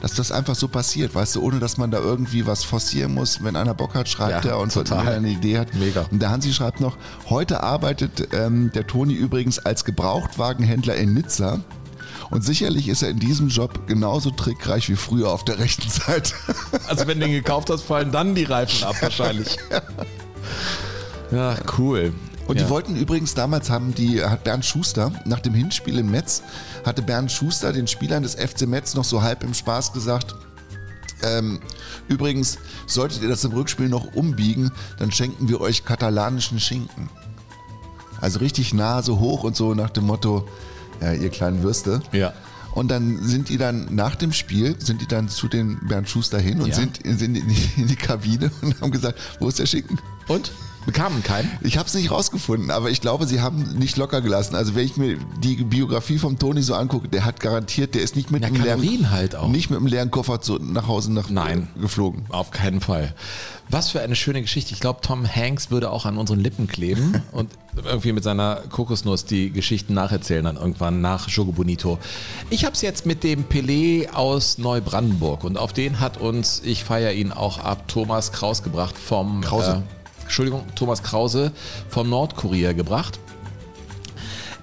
dass 0.00 0.14
das 0.14 0.30
einfach 0.30 0.54
so 0.54 0.68
passiert, 0.68 1.14
weißt 1.14 1.34
du, 1.36 1.42
ohne 1.42 1.58
dass 1.58 1.76
man 1.76 1.90
da 1.90 1.98
irgendwie 1.98 2.46
was 2.46 2.62
forcieren 2.62 3.14
muss. 3.14 3.42
Wenn 3.42 3.56
einer 3.56 3.74
Bock 3.74 3.94
hat, 3.94 4.08
schreibt 4.08 4.44
Ja, 4.44 4.52
er 4.52 4.58
und 4.60 4.72
total. 4.72 4.98
wenn 5.00 5.06
er 5.08 5.16
eine 5.16 5.28
Idee 5.30 5.58
hat. 5.58 5.74
Mega. 5.74 6.06
Und 6.10 6.20
der 6.22 6.30
Hansi 6.30 6.52
schreibt 6.52 6.80
noch, 6.80 6.96
heute 7.28 7.62
arbeitet 7.64 8.28
ähm, 8.32 8.70
der 8.74 8.86
Toni 8.86 9.14
übrigens 9.14 9.58
als 9.58 9.84
Gebrauchtwagenhändler 9.84 10.94
in 10.96 11.14
Nizza. 11.14 11.60
Und 12.30 12.44
sicherlich 12.44 12.88
ist 12.88 13.02
er 13.02 13.08
in 13.10 13.18
diesem 13.18 13.48
Job 13.48 13.86
genauso 13.86 14.30
trickreich 14.30 14.88
wie 14.88 14.96
früher 14.96 15.30
auf 15.30 15.44
der 15.44 15.58
rechten 15.58 15.88
Seite. 15.88 16.34
Also 16.88 17.06
wenn 17.06 17.20
du 17.20 17.26
den 17.26 17.34
gekauft 17.34 17.70
hast, 17.70 17.82
fallen 17.82 18.12
dann 18.12 18.34
die 18.34 18.44
Reifen 18.44 18.84
ab 18.84 18.96
wahrscheinlich. 19.00 19.56
Ja, 21.30 21.56
cool. 21.76 22.14
Und 22.46 22.56
ja. 22.56 22.64
die 22.64 22.70
wollten 22.70 22.96
übrigens, 22.96 23.34
damals 23.34 23.68
haben 23.68 23.94
die, 23.94 24.24
hat 24.24 24.44
Bernd 24.44 24.64
Schuster, 24.64 25.12
nach 25.26 25.40
dem 25.40 25.52
Hinspiel 25.52 25.98
in 25.98 26.10
Metz, 26.10 26.42
hatte 26.86 27.02
Bernd 27.02 27.30
Schuster 27.30 27.74
den 27.74 27.86
Spielern 27.86 28.22
des 28.22 28.34
FC 28.34 28.66
Metz 28.66 28.94
noch 28.94 29.04
so 29.04 29.20
halb 29.22 29.44
im 29.44 29.52
Spaß 29.52 29.92
gesagt, 29.92 30.34
ähm, 31.22 31.60
übrigens, 32.08 32.58
solltet 32.86 33.22
ihr 33.22 33.28
das 33.28 33.44
im 33.44 33.52
Rückspiel 33.52 33.88
noch 33.88 34.14
umbiegen, 34.14 34.70
dann 34.98 35.12
schenken 35.12 35.48
wir 35.48 35.60
euch 35.60 35.84
katalanischen 35.84 36.60
Schinken. 36.60 37.10
Also 38.20 38.38
richtig 38.38 38.72
Nase 38.72 39.18
hoch 39.18 39.44
und 39.44 39.54
so 39.54 39.74
nach 39.74 39.90
dem 39.90 40.06
Motto, 40.06 40.48
ja, 41.00 41.12
ihr 41.12 41.30
kleinen 41.30 41.62
Würste. 41.62 42.00
Ja. 42.12 42.32
Und 42.72 42.88
dann 42.90 43.22
sind 43.22 43.48
die 43.48 43.56
dann 43.58 43.94
nach 43.94 44.14
dem 44.14 44.32
Spiel, 44.32 44.76
sind 44.78 45.00
die 45.00 45.06
dann 45.06 45.28
zu 45.28 45.48
den 45.48 45.78
Bernd 45.88 46.08
Schuster 46.08 46.38
hin 46.38 46.60
und 46.60 46.68
Ja. 46.68 46.74
sind, 46.76 47.00
sind 47.04 47.36
in, 47.36 47.48
die, 47.48 47.80
in 47.80 47.88
die 47.88 47.96
Kabine 47.96 48.50
und 48.62 48.80
haben 48.80 48.90
gesagt, 48.90 49.18
wo 49.40 49.48
ist 49.48 49.58
der 49.58 49.66
Schinken? 49.66 49.98
Und? 50.28 50.52
Bekamen 50.86 51.22
keinen? 51.22 51.50
Ich 51.62 51.76
habe 51.76 51.86
es 51.86 51.94
nicht 51.94 52.10
rausgefunden, 52.10 52.70
aber 52.70 52.90
ich 52.90 53.00
glaube, 53.00 53.26
sie 53.26 53.40
haben 53.40 53.62
nicht 53.78 53.96
locker 53.96 54.20
gelassen. 54.20 54.54
Also 54.54 54.74
wenn 54.74 54.86
ich 54.86 54.96
mir 54.96 55.18
die 55.42 55.56
Biografie 55.56 56.18
vom 56.18 56.38
Toni 56.38 56.62
so 56.62 56.74
angucke, 56.74 57.08
der 57.08 57.24
hat 57.24 57.40
garantiert, 57.40 57.94
der 57.94 58.02
ist 58.02 58.16
nicht 58.16 58.30
mit 58.30 58.42
Ja, 58.42 58.48
einem 58.48 58.80
leeren, 58.80 59.10
halt 59.10 59.36
nicht 59.48 59.70
mit 59.70 59.78
einem 59.78 59.86
leeren 59.86 60.10
Koffer 60.10 60.40
zu, 60.40 60.58
nach 60.58 60.86
Hause 60.88 61.12
nach, 61.12 61.28
Nein. 61.30 61.68
äh, 61.76 61.80
geflogen. 61.80 62.24
Auf 62.30 62.50
keinen 62.50 62.80
Fall. 62.80 63.14
Was 63.70 63.90
für 63.90 64.00
eine 64.00 64.16
schöne 64.16 64.40
Geschichte. 64.40 64.72
Ich 64.72 64.80
glaube, 64.80 65.00
Tom 65.02 65.26
Hanks 65.26 65.70
würde 65.70 65.90
auch 65.90 66.06
an 66.06 66.16
unseren 66.16 66.40
Lippen 66.40 66.66
kleben 66.68 67.22
und 67.32 67.50
irgendwie 67.84 68.12
mit 68.12 68.24
seiner 68.24 68.62
Kokosnuss 68.70 69.24
die 69.26 69.50
Geschichten 69.50 69.94
nacherzählen 69.94 70.44
dann 70.44 70.56
irgendwann 70.56 71.00
nach 71.02 71.28
Jogo 71.28 71.52
Bonito. 71.52 71.98
Ich 72.50 72.64
habe 72.64 72.74
es 72.74 72.80
jetzt 72.80 73.04
mit 73.04 73.22
dem 73.24 73.44
Pelé 73.44 74.08
aus 74.10 74.56
Neubrandenburg 74.58 75.44
und 75.44 75.58
auf 75.58 75.72
den 75.74 76.00
hat 76.00 76.16
uns, 76.16 76.62
ich 76.64 76.82
feiere 76.82 77.12
ihn 77.12 77.30
auch 77.30 77.58
ab, 77.58 77.86
Thomas 77.88 78.32
Kraus 78.32 78.62
gebracht 78.62 78.96
vom... 78.96 79.42
Krause. 79.42 79.82
Äh, 79.94 79.97
Entschuldigung, 80.28 80.62
Thomas 80.74 81.02
Krause 81.02 81.52
vom 81.88 82.10
Nordkurier 82.10 82.74
gebracht. 82.74 83.18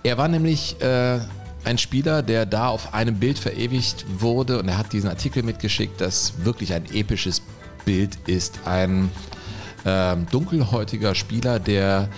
Er 0.04 0.20
war 0.20 0.28
nämlich 0.28 0.80
äh, 0.80 1.18
ein 1.64 1.80
Spieler, 1.80 2.22
der 2.22 2.46
da 2.46 2.68
auf 2.68 2.94
einem 2.94 3.16
Bild 3.16 3.40
verewigt 3.40 4.06
wurde 4.20 4.60
und 4.60 4.68
er 4.68 4.78
hat 4.78 4.94
diesen 4.94 5.10
Artikel 5.10 5.42
mitgeschickt, 5.42 6.00
das 6.00 6.46
wirklich 6.46 6.72
ein 6.72 6.86
episches 6.94 7.42
Bild 7.84 8.16
ist. 8.28 8.60
Ein 8.66 9.10
ähm, 9.86 10.28
dunkelhäutiger 10.30 11.16
Spieler, 11.16 11.60
der 11.60 12.10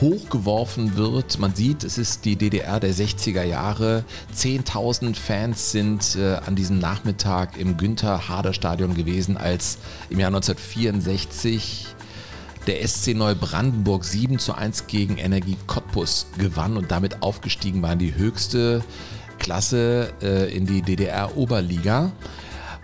hochgeworfen 0.00 0.96
wird. 0.96 1.40
Man 1.40 1.56
sieht, 1.56 1.82
es 1.82 1.98
ist 1.98 2.24
die 2.24 2.36
DDR 2.36 2.78
der 2.78 2.94
60er 2.94 3.42
Jahre. 3.42 4.04
10.000 4.32 5.16
Fans 5.16 5.72
sind 5.72 6.14
äh, 6.14 6.36
an 6.46 6.54
diesem 6.54 6.78
Nachmittag 6.78 7.58
im 7.58 7.76
Günther-Hader-Stadion 7.76 8.94
gewesen, 8.94 9.36
als 9.36 9.78
im 10.08 10.20
Jahr 10.20 10.28
1964 10.28 11.96
der 12.66 12.86
SC 12.86 13.14
Neubrandenburg 13.14 14.04
7 14.04 14.38
zu 14.38 14.54
1 14.54 14.86
gegen 14.86 15.18
Energie 15.18 15.56
Cottbus 15.66 16.26
gewann 16.38 16.76
und 16.76 16.90
damit 16.90 17.22
aufgestiegen 17.22 17.82
war 17.82 17.92
in 17.92 17.98
die 17.98 18.14
höchste 18.14 18.84
Klasse 19.38 20.12
äh, 20.22 20.54
in 20.56 20.66
die 20.66 20.82
DDR-Oberliga. 20.82 22.12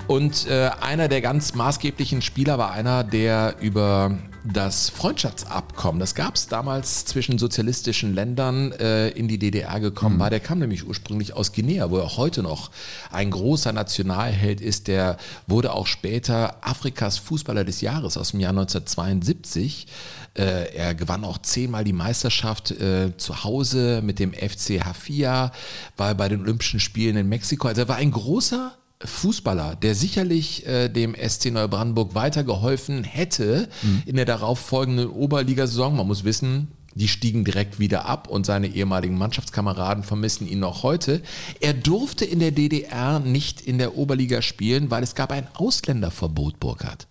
Und 0.09 0.49
äh, 0.49 0.71
einer 0.81 1.09
der 1.09 1.21
ganz 1.21 1.55
maßgeblichen 1.55 2.23
Spieler 2.23 2.59
war 2.59 2.73
einer, 2.73 3.05
der 3.05 3.57
über 3.61 4.19
das 4.45 4.89
Freundschaftsabkommen, 4.91 6.01
das 6.01 6.15
gab 6.15 6.37
es 6.37 6.47
damals 6.47 7.05
zwischen 7.05 7.39
sozialistischen 7.39 8.15
Ländern 8.15 8.73
äh, 8.73 9.09
in 9.11 9.29
die 9.29 9.39
DDR 9.39 9.81
gekommen 9.81 10.19
war. 10.19 10.31
Der 10.31 10.41
kam 10.41 10.59
nämlich 10.61 10.87
ursprünglich 10.87 11.35
aus 11.35 11.53
Guinea, 11.53 11.91
wo 11.91 11.99
er 11.99 12.17
heute 12.17 12.43
noch 12.43 12.71
ein 13.11 13.31
großer 13.31 13.73
Nationalheld 13.73 14.61
ist. 14.61 14.89
Der 14.89 15.17
wurde 15.47 15.73
auch 15.73 15.87
später 15.87 16.57
Afrikas 16.63 17.19
Fußballer 17.19 17.65
des 17.65 17.81
Jahres 17.81 18.17
aus 18.17 18.31
dem 18.31 18.41
Jahr 18.41 18.51
1972. 18.51 19.87
Äh, 20.35 20.75
er 20.75 20.95
gewann 20.95 21.25
auch 21.25 21.39
zehnmal 21.39 21.85
die 21.85 21.93
Meisterschaft 21.93 22.71
äh, 22.71 23.17
zu 23.17 23.45
Hause 23.45 24.01
mit 24.03 24.19
dem 24.19 24.33
FC 24.33 24.85
Hafia, 24.85 25.53
war 25.97 26.15
bei 26.15 26.29
den 26.29 26.41
Olympischen 26.41 26.81
Spielen 26.81 27.17
in 27.17 27.29
Mexiko. 27.29 27.69
Also 27.69 27.83
er 27.83 27.89
war 27.89 27.97
ein 27.97 28.13
großer 28.13 28.73
Fußballer, 29.05 29.77
der 29.77 29.95
sicherlich 29.95 30.67
äh, 30.67 30.89
dem 30.89 31.15
SC 31.15 31.53
Neubrandenburg 31.53 32.15
weitergeholfen 32.15 33.05
hätte 33.05 33.69
in 34.07 34.17
der 34.17 34.25
darauffolgenden 34.25 35.09
Oberligasaison. 35.09 35.97
Man 35.97 36.07
muss 36.07 36.25
wissen, 36.25 36.73
die 36.95 37.07
stiegen 37.07 37.45
direkt 37.45 37.79
wieder 37.79 38.07
ab 38.07 38.27
und 38.29 38.45
seine 38.45 38.67
ehemaligen 38.67 39.17
Mannschaftskameraden 39.17 40.03
vermissen 40.03 40.49
ihn 40.49 40.59
noch 40.59 40.83
heute. 40.83 41.23
Er 41.61 41.75
durfte 41.75 42.25
in 42.25 42.41
der 42.41 42.51
DDR 42.51 43.21
nicht 43.21 43.61
in 43.61 43.79
der 43.79 43.97
Oberliga 43.97 44.43
spielen, 44.43 44.91
weil 44.91 45.05
es 45.05 45.15
gab 45.15 45.31
ein 45.31 45.47
Ausländerverbot, 45.55 46.59
Burkhardt. 46.59 47.07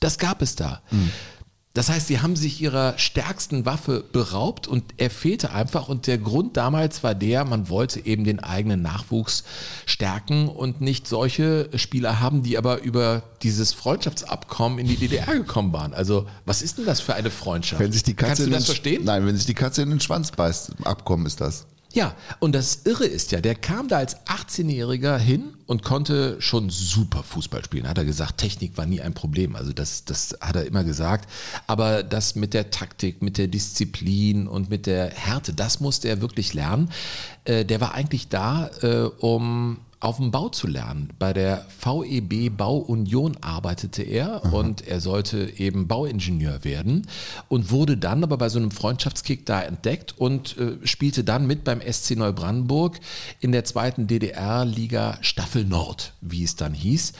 Das 0.00 0.18
gab 0.18 0.40
es 0.40 0.56
da. 0.56 0.80
Das 1.74 1.88
heißt, 1.88 2.06
sie 2.06 2.20
haben 2.20 2.36
sich 2.36 2.60
ihrer 2.60 2.98
stärksten 2.98 3.64
Waffe 3.64 4.04
beraubt 4.12 4.68
und 4.68 4.84
er 4.98 5.08
fehlte 5.08 5.52
einfach. 5.52 5.88
Und 5.88 6.06
der 6.06 6.18
Grund 6.18 6.58
damals 6.58 7.02
war 7.02 7.14
der, 7.14 7.46
man 7.46 7.70
wollte 7.70 8.04
eben 8.04 8.24
den 8.24 8.40
eigenen 8.40 8.82
Nachwuchs 8.82 9.44
stärken 9.86 10.48
und 10.48 10.82
nicht 10.82 11.08
solche 11.08 11.70
Spieler 11.76 12.20
haben, 12.20 12.42
die 12.42 12.58
aber 12.58 12.82
über 12.82 13.22
dieses 13.42 13.72
Freundschaftsabkommen 13.72 14.78
in 14.78 14.86
die 14.86 14.96
DDR 14.96 15.34
gekommen 15.34 15.72
waren. 15.72 15.94
Also, 15.94 16.26
was 16.44 16.60
ist 16.60 16.76
denn 16.76 16.84
das 16.84 17.00
für 17.00 17.14
eine 17.14 17.30
Freundschaft? 17.30 17.80
Wenn 17.80 17.92
sich 17.92 18.02
die 18.02 18.14
Katze 18.14 18.42
Kannst 18.42 18.46
du 18.46 18.50
das 18.50 18.66
verstehen? 18.66 19.04
Nein, 19.04 19.26
wenn 19.26 19.36
sich 19.36 19.46
die 19.46 19.54
Katze 19.54 19.80
in 19.80 19.88
den 19.88 20.00
Schwanz 20.00 20.30
beißt, 20.30 20.72
Abkommen 20.84 21.24
ist 21.24 21.40
das. 21.40 21.66
Ja, 21.94 22.14
und 22.38 22.54
das 22.54 22.82
Irre 22.84 23.04
ist 23.04 23.32
ja, 23.32 23.40
der 23.40 23.54
kam 23.54 23.88
da 23.88 23.98
als 23.98 24.16
18-Jähriger 24.26 25.18
hin 25.18 25.54
und 25.66 25.82
konnte 25.82 26.40
schon 26.40 26.70
super 26.70 27.22
Fußball 27.22 27.64
spielen. 27.64 27.88
Hat 27.88 27.98
er 27.98 28.04
gesagt, 28.04 28.38
Technik 28.38 28.78
war 28.78 28.86
nie 28.86 29.00
ein 29.00 29.12
Problem. 29.12 29.56
Also 29.56 29.72
das, 29.72 30.04
das 30.04 30.36
hat 30.40 30.56
er 30.56 30.66
immer 30.66 30.84
gesagt. 30.84 31.30
Aber 31.66 32.02
das 32.02 32.34
mit 32.34 32.54
der 32.54 32.70
Taktik, 32.70 33.20
mit 33.20 33.36
der 33.36 33.48
Disziplin 33.48 34.48
und 34.48 34.70
mit 34.70 34.86
der 34.86 35.10
Härte, 35.10 35.52
das 35.52 35.80
musste 35.80 36.08
er 36.08 36.20
wirklich 36.22 36.54
lernen. 36.54 36.90
Äh, 37.44 37.64
der 37.64 37.80
war 37.80 37.94
eigentlich 37.94 38.28
da, 38.28 38.70
äh, 38.80 39.02
um 39.18 39.78
auf 40.02 40.16
dem 40.16 40.32
Bau 40.32 40.48
zu 40.48 40.66
lernen. 40.66 41.10
Bei 41.18 41.32
der 41.32 41.64
VEB 41.80 42.50
Bauunion 42.56 43.36
arbeitete 43.40 44.02
er 44.02 44.52
und 44.52 44.86
er 44.86 45.00
sollte 45.00 45.58
eben 45.58 45.86
Bauingenieur 45.86 46.64
werden 46.64 47.06
und 47.48 47.70
wurde 47.70 47.96
dann 47.96 48.24
aber 48.24 48.36
bei 48.36 48.48
so 48.48 48.58
einem 48.58 48.72
Freundschaftskick 48.72 49.46
da 49.46 49.62
entdeckt 49.62 50.14
und 50.18 50.58
äh, 50.58 50.84
spielte 50.84 51.22
dann 51.22 51.46
mit 51.46 51.62
beim 51.62 51.80
SC 51.80 52.16
Neubrandenburg 52.16 52.98
in 53.38 53.52
der 53.52 53.64
zweiten 53.64 54.08
DDR-Liga 54.08 55.18
Staffel 55.20 55.64
Nord, 55.64 56.14
wie 56.20 56.42
es 56.42 56.56
dann 56.56 56.74
hieß. 56.74 57.12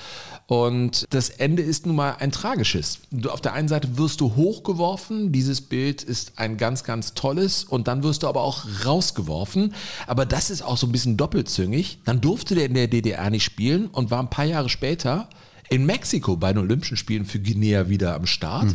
Und 0.52 1.06
das 1.08 1.30
Ende 1.30 1.62
ist 1.62 1.86
nun 1.86 1.96
mal 1.96 2.16
ein 2.18 2.30
tragisches. 2.30 2.98
Du, 3.10 3.30
auf 3.30 3.40
der 3.40 3.54
einen 3.54 3.68
Seite 3.68 3.96
wirst 3.96 4.20
du 4.20 4.36
hochgeworfen, 4.36 5.32
dieses 5.32 5.62
Bild 5.62 6.02
ist 6.02 6.32
ein 6.36 6.58
ganz, 6.58 6.84
ganz 6.84 7.14
tolles, 7.14 7.64
und 7.64 7.88
dann 7.88 8.02
wirst 8.02 8.22
du 8.22 8.28
aber 8.28 8.42
auch 8.42 8.66
rausgeworfen. 8.84 9.72
Aber 10.06 10.26
das 10.26 10.50
ist 10.50 10.60
auch 10.60 10.76
so 10.76 10.86
ein 10.86 10.92
bisschen 10.92 11.16
doppelzüngig. 11.16 12.00
Dann 12.04 12.20
durfte 12.20 12.54
der 12.54 12.66
in 12.66 12.74
der 12.74 12.86
DDR 12.86 13.30
nicht 13.30 13.44
spielen 13.44 13.86
und 13.86 14.10
war 14.10 14.20
ein 14.20 14.28
paar 14.28 14.44
Jahre 14.44 14.68
später 14.68 15.30
in 15.70 15.86
Mexiko 15.86 16.36
bei 16.36 16.52
den 16.52 16.58
Olympischen 16.58 16.98
Spielen 16.98 17.24
für 17.24 17.40
Guinea 17.40 17.88
wieder 17.88 18.14
am 18.14 18.26
Start. 18.26 18.74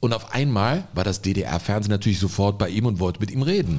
Und 0.00 0.14
auf 0.14 0.34
einmal 0.34 0.88
war 0.92 1.04
das 1.04 1.22
DDR-Fernsehen 1.22 1.92
natürlich 1.92 2.18
sofort 2.18 2.58
bei 2.58 2.68
ihm 2.68 2.84
und 2.84 2.98
wollte 2.98 3.20
mit 3.20 3.30
ihm 3.30 3.42
reden. 3.42 3.78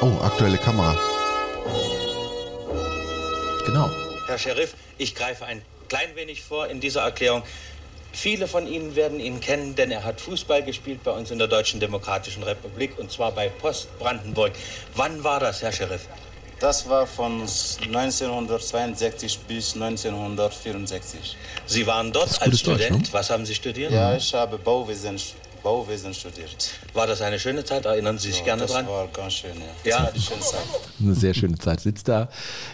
Oh, 0.00 0.22
aktuelle 0.22 0.58
Kamera. 0.58 0.96
Genau. 3.66 3.90
Herr 4.32 4.38
Sheriff, 4.38 4.72
ich 4.96 5.14
greife 5.14 5.44
ein 5.44 5.60
klein 5.88 6.16
wenig 6.16 6.42
vor 6.42 6.66
in 6.66 6.80
dieser 6.80 7.02
Erklärung. 7.02 7.42
Viele 8.14 8.48
von 8.48 8.66
Ihnen 8.66 8.96
werden 8.96 9.20
ihn 9.20 9.40
kennen, 9.40 9.74
denn 9.74 9.90
er 9.90 10.04
hat 10.04 10.22
Fußball 10.22 10.62
gespielt 10.62 11.04
bei 11.04 11.10
uns 11.10 11.30
in 11.30 11.38
der 11.38 11.48
Deutschen 11.48 11.80
Demokratischen 11.80 12.42
Republik 12.42 12.98
und 12.98 13.12
zwar 13.12 13.32
bei 13.32 13.50
Post 13.50 13.88
Brandenburg. 13.98 14.52
Wann 14.94 15.22
war 15.22 15.38
das, 15.38 15.60
Herr 15.60 15.70
Sheriff? 15.70 16.06
Das 16.60 16.88
war 16.88 17.06
von 17.06 17.42
1962 17.42 19.40
bis 19.40 19.74
1964. 19.74 21.36
Sie 21.66 21.86
waren 21.86 22.10
dort 22.10 22.30
als 22.30 22.40
gutes 22.40 22.62
Deutsch, 22.62 22.82
Student. 22.84 23.06
ne? 23.08 23.12
Was 23.12 23.28
haben 23.28 23.44
Sie 23.44 23.54
studiert? 23.54 23.92
Ja, 23.92 24.16
ich 24.16 24.32
habe 24.32 24.56
Bauwesen, 24.56 25.20
Bauwesen 25.62 26.12
studiert. 26.14 26.70
War 26.94 27.06
das 27.06 27.22
eine 27.22 27.38
schöne 27.38 27.64
Zeit? 27.64 27.84
Erinnern 27.84 28.18
Sie 28.18 28.28
sich 28.28 28.38
Ja, 28.40 28.44
gerne 28.44 28.62
das 28.62 28.72
dran? 28.72 28.86
war 28.86 29.06
ganz 29.08 29.34
schön, 29.34 29.52
ja. 29.84 29.90
Ja. 29.90 29.96
Das 29.98 30.04
war 30.06 30.12
die 30.12 30.20
schöne 30.20 30.40
Zeit. 30.40 30.60
Eine 31.00 31.14
sehr 31.14 31.34
schöne 31.34 31.58
Zeit. 31.58 31.80
Sitzt 31.80 32.08
da 32.08 32.28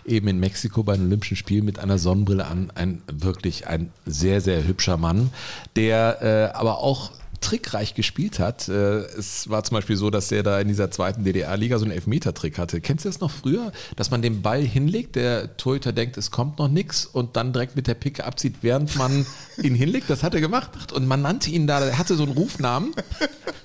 eben 0.07 0.29
in 0.29 0.39
Mexiko 0.39 0.83
bei 0.83 0.95
den 0.97 1.07
Olympischen 1.07 1.37
Spielen 1.37 1.65
mit 1.65 1.79
einer 1.79 1.99
Sonnenbrille 1.99 2.47
an. 2.47 2.73
Ein 2.75 3.03
wirklich 3.11 3.67
ein 3.67 3.93
sehr, 4.07 4.41
sehr 4.41 4.65
hübscher 4.65 4.97
Mann, 4.97 5.31
der 5.77 6.51
äh, 6.53 6.57
aber 6.57 6.79
auch 6.79 7.11
trickreich 7.41 7.95
gespielt 7.95 8.39
hat. 8.39 8.69
Äh, 8.69 8.99
es 9.17 9.49
war 9.49 9.63
zum 9.65 9.77
Beispiel 9.77 9.97
so, 9.97 10.11
dass 10.11 10.31
er 10.33 10.43
da 10.43 10.61
in 10.61 10.69
dieser 10.69 10.91
zweiten 10.91 11.25
DDR-Liga 11.25 11.79
so 11.79 11.85
einen 11.85 11.93
Elfmeter-Trick 11.93 12.59
hatte. 12.59 12.81
Kennst 12.81 13.05
du 13.05 13.09
das 13.09 13.21
noch 13.21 13.31
früher? 13.31 13.73
Dass 13.97 14.11
man 14.11 14.23
den 14.23 14.43
Ball 14.43 14.63
hinlegt, 14.63 15.17
der 15.17 15.57
Torhüter 15.57 15.93
denkt, 15.93 16.17
es 16.17 16.31
kommt 16.31 16.59
noch 16.59 16.69
nichts 16.69 17.07
und 17.07 17.37
dann 17.37 17.53
direkt 17.53 17.77
mit 17.77 17.87
der 17.87 17.95
Picke 17.95 18.25
abzieht, 18.25 18.57
während 18.63 18.97
man 18.97 19.27
ihn 19.63 19.75
hinlegt. 19.75 20.11
Das 20.11 20.23
hat 20.23 20.35
er 20.35 20.41
gemacht. 20.41 20.93
Und 20.93 21.07
man 21.07 21.23
nannte 21.23 21.51
ihn 21.51 21.67
da, 21.67 21.81
er 21.81 21.99
hatte 21.99 22.17
so 22.17 22.23
einen 22.25 22.33
Rufnamen. 22.33 22.95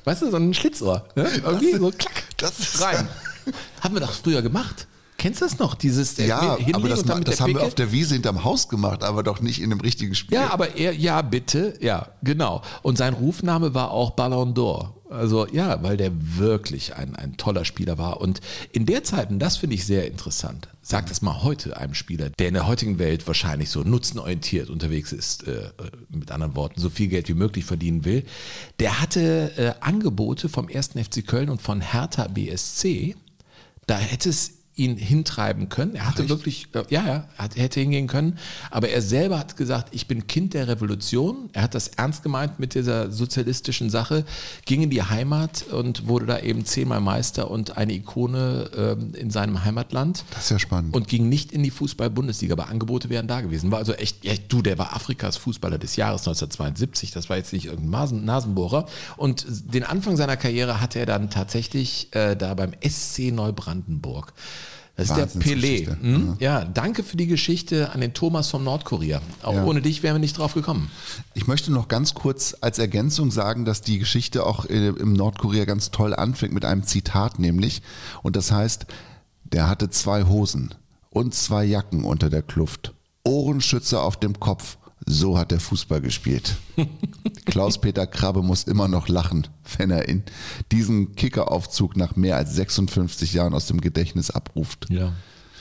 Weißt 0.03 0.21
du, 0.21 0.29
so 0.31 0.37
ein 0.37 0.53
Schlitzohr. 0.53 1.07
Ne? 1.15 1.27
Irgendwie 1.43 1.73
so 1.75 1.91
klack, 1.91 2.23
das 2.37 2.59
ist- 2.59 2.81
rein. 2.81 3.07
Haben 3.81 3.93
wir 3.95 4.01
doch 4.01 4.13
früher 4.13 4.41
gemacht. 4.41 4.87
Kennst 5.23 5.39
du 5.39 5.45
das 5.45 5.57
noch? 5.57 5.75
Dieses 5.75 6.19
äh, 6.19 6.27
Ja, 6.27 6.57
aber 6.73 6.89
das, 6.89 7.03
das 7.03 7.39
haben 7.39 7.47
wir 7.47 7.53
Picke? 7.53 7.61
auf 7.61 7.75
der 7.75 7.93
Wiese 7.93 8.15
hinterm 8.15 8.43
Haus 8.43 8.67
gemacht, 8.67 9.05
aber 9.05 9.23
doch 9.23 9.39
nicht 9.39 9.61
in 9.61 9.69
dem 9.69 9.79
richtigen 9.79 10.15
Spiel. 10.15 10.37
Ja, 10.37 10.51
aber 10.51 10.75
er, 10.75 10.93
ja, 10.93 11.21
bitte, 11.21 11.75
ja, 11.79 12.09
genau. 12.23 12.61
Und 12.81 12.97
sein 12.97 13.13
Rufname 13.13 13.73
war 13.73 13.91
auch 13.91 14.11
Ballon 14.11 14.53
d'Or. 14.53 14.89
Also 15.09 15.47
ja, 15.47 15.81
weil 15.81 15.95
der 15.95 16.11
wirklich 16.13 16.97
ein, 16.97 17.15
ein 17.15 17.37
toller 17.37 17.63
Spieler 17.63 17.97
war. 17.97 18.19
Und 18.19 18.41
in 18.73 18.85
der 18.85 19.05
Zeit, 19.05 19.29
und 19.29 19.39
das 19.39 19.55
finde 19.55 19.75
ich 19.75 19.85
sehr 19.85 20.07
interessant, 20.07 20.67
sag 20.81 21.07
das 21.07 21.21
mal 21.21 21.41
heute 21.41 21.77
einem 21.77 21.93
Spieler, 21.93 22.29
der 22.31 22.49
in 22.49 22.53
der 22.55 22.67
heutigen 22.67 22.99
Welt 22.99 23.25
wahrscheinlich 23.25 23.69
so 23.69 23.83
nutzenorientiert 23.83 24.69
unterwegs 24.69 25.13
ist, 25.13 25.47
äh, 25.47 25.69
mit 26.09 26.31
anderen 26.31 26.57
Worten, 26.57 26.81
so 26.81 26.89
viel 26.89 27.07
Geld 27.07 27.29
wie 27.29 27.33
möglich 27.33 27.63
verdienen 27.63 28.03
will, 28.03 28.25
der 28.79 28.99
hatte 28.99 29.53
äh, 29.55 29.73
Angebote 29.79 30.49
vom 30.49 30.67
1. 30.67 30.89
FC 31.01 31.25
Köln 31.25 31.49
und 31.49 31.61
von 31.61 31.79
Hertha 31.79 32.27
BSC. 32.27 33.15
Da 33.87 33.97
hätte 33.97 34.29
es 34.29 34.62
ihn 34.75 34.97
hintreiben 34.97 35.69
können. 35.69 35.95
Er 35.95 36.07
hatte 36.07 36.27
wirklich, 36.29 36.67
äh, 36.73 36.83
ja, 36.89 37.05
ja, 37.05 37.27
er 37.37 37.43
hat- 37.43 37.55
hätte 37.55 37.79
hingehen 37.79 38.07
können, 38.07 38.37
aber 38.71 38.89
er 38.89 39.01
selber 39.01 39.37
hat 39.37 39.55
gesagt, 39.55 39.89
ich 39.93 40.07
bin 40.07 40.25
Kind 40.27 40.53
der 40.55 40.67
Revolution. 40.67 41.49
Er 41.53 41.61
hat 41.63 41.75
das 41.75 41.89
ernst 41.89 42.23
gemeint 42.23 42.59
mit 42.59 42.73
dieser 42.73 43.11
sozialistischen 43.11 43.89
Sache, 43.89 44.25
ging 44.65 44.81
in 44.81 44.89
die 44.89 45.03
Heimat 45.03 45.67
und 45.67 46.07
wurde 46.07 46.25
da 46.25 46.39
eben 46.39 46.65
zehnmal 46.65 47.01
Meister 47.01 47.51
und 47.51 47.77
eine 47.77 47.93
Ikone 47.93 48.69
ähm, 48.75 49.13
in 49.15 49.29
seinem 49.29 49.63
Heimatland. 49.63 50.23
Das 50.31 50.45
ist 50.45 50.49
ja 50.49 50.59
spannend. 50.59 50.95
Und 50.95 51.07
ging 51.07 51.29
nicht 51.29 51.51
in 51.51 51.61
die 51.63 51.71
Fußball-Bundesliga, 51.71 52.53
aber 52.53 52.69
Angebote 52.69 53.09
wären 53.09 53.27
da 53.27 53.41
gewesen. 53.41 53.69
War 53.71 53.79
also 53.79 53.93
echt, 53.93 54.23
ja, 54.25 54.33
du, 54.47 54.61
der 54.61 54.77
war 54.79 54.95
Afrikas 54.95 55.37
Fußballer 55.37 55.77
des 55.77 55.95
Jahres 55.95 56.21
1972. 56.21 57.11
Das 57.11 57.29
war 57.29 57.37
jetzt 57.37 57.53
nicht 57.53 57.65
irgendein 57.65 57.91
Nasen, 57.91 58.25
Nasenbohrer. 58.25 58.87
Und 59.17 59.45
den 59.73 59.83
Anfang 59.83 60.17
seiner 60.17 60.37
Karriere 60.37 60.81
hatte 60.81 60.99
er 60.99 61.05
dann 61.05 61.29
tatsächlich 61.29 62.07
äh, 62.11 62.35
da 62.35 62.53
beim 62.55 62.71
SC 62.81 63.31
Neubrandenburg. 63.31 64.33
Das 64.95 65.09
ist 65.09 65.15
der. 65.17 65.27
Pelé. 65.41 65.87
Hm? 66.01 66.35
Ja, 66.39 66.65
danke 66.65 67.01
für 67.03 67.17
die 67.17 67.25
Geschichte 67.25 67.91
an 67.91 68.01
den 68.01 68.13
Thomas 68.13 68.49
von 68.49 68.63
Nordkorea. 68.63 69.21
Auch 69.41 69.55
Ja. 69.55 69.63
ohne 69.65 69.81
dich 69.81 70.03
wären 70.03 70.15
wir 70.15 70.19
nicht 70.19 70.37
drauf 70.37 70.53
gekommen. 70.53 70.91
Ich 71.33 71.47
möchte 71.47 71.71
noch 71.71 71.87
ganz 71.87 72.13
kurz 72.13 72.55
als 72.61 72.77
Ergänzung 72.77 73.31
sagen, 73.31 73.65
dass 73.65 73.81
die 73.81 73.97
Geschichte 73.97 74.45
auch 74.45 74.65
äh, 74.65 74.89
im 74.89 75.13
Nordkorea 75.13 75.65
ganz 75.65 75.89
toll 75.89 76.13
anfängt 76.13 76.53
mit 76.53 76.63
einem 76.63 76.83
Zitat 76.83 77.39
nämlich. 77.39 77.81
Und 78.21 78.35
das 78.35 78.51
heißt, 78.51 78.85
der 79.43 79.67
hatte 79.67 79.89
zwei 79.89 80.25
Hosen 80.25 80.75
und 81.09 81.33
zwei 81.33 81.63
Jacken 81.65 82.03
unter 82.03 82.29
der 82.29 82.43
Kluft, 82.43 82.93
Ohrenschützer 83.23 84.03
auf 84.03 84.17
dem 84.17 84.39
Kopf. 84.39 84.77
So 85.05 85.37
hat 85.37 85.51
er 85.51 85.59
Fußball 85.59 86.01
gespielt. 86.01 86.55
Klaus-Peter 87.45 88.07
Krabbe 88.07 88.41
muss 88.41 88.63
immer 88.63 88.87
noch 88.87 89.07
lachen, 89.07 89.47
wenn 89.77 89.91
er 89.91 90.07
in 90.07 90.23
diesen 90.71 91.15
Kickeraufzug 91.15 91.97
nach 91.97 92.15
mehr 92.15 92.37
als 92.37 92.55
56 92.55 93.33
Jahren 93.33 93.53
aus 93.53 93.67
dem 93.67 93.81
Gedächtnis 93.81 94.31
abruft. 94.31 94.87
Ja. 94.89 95.11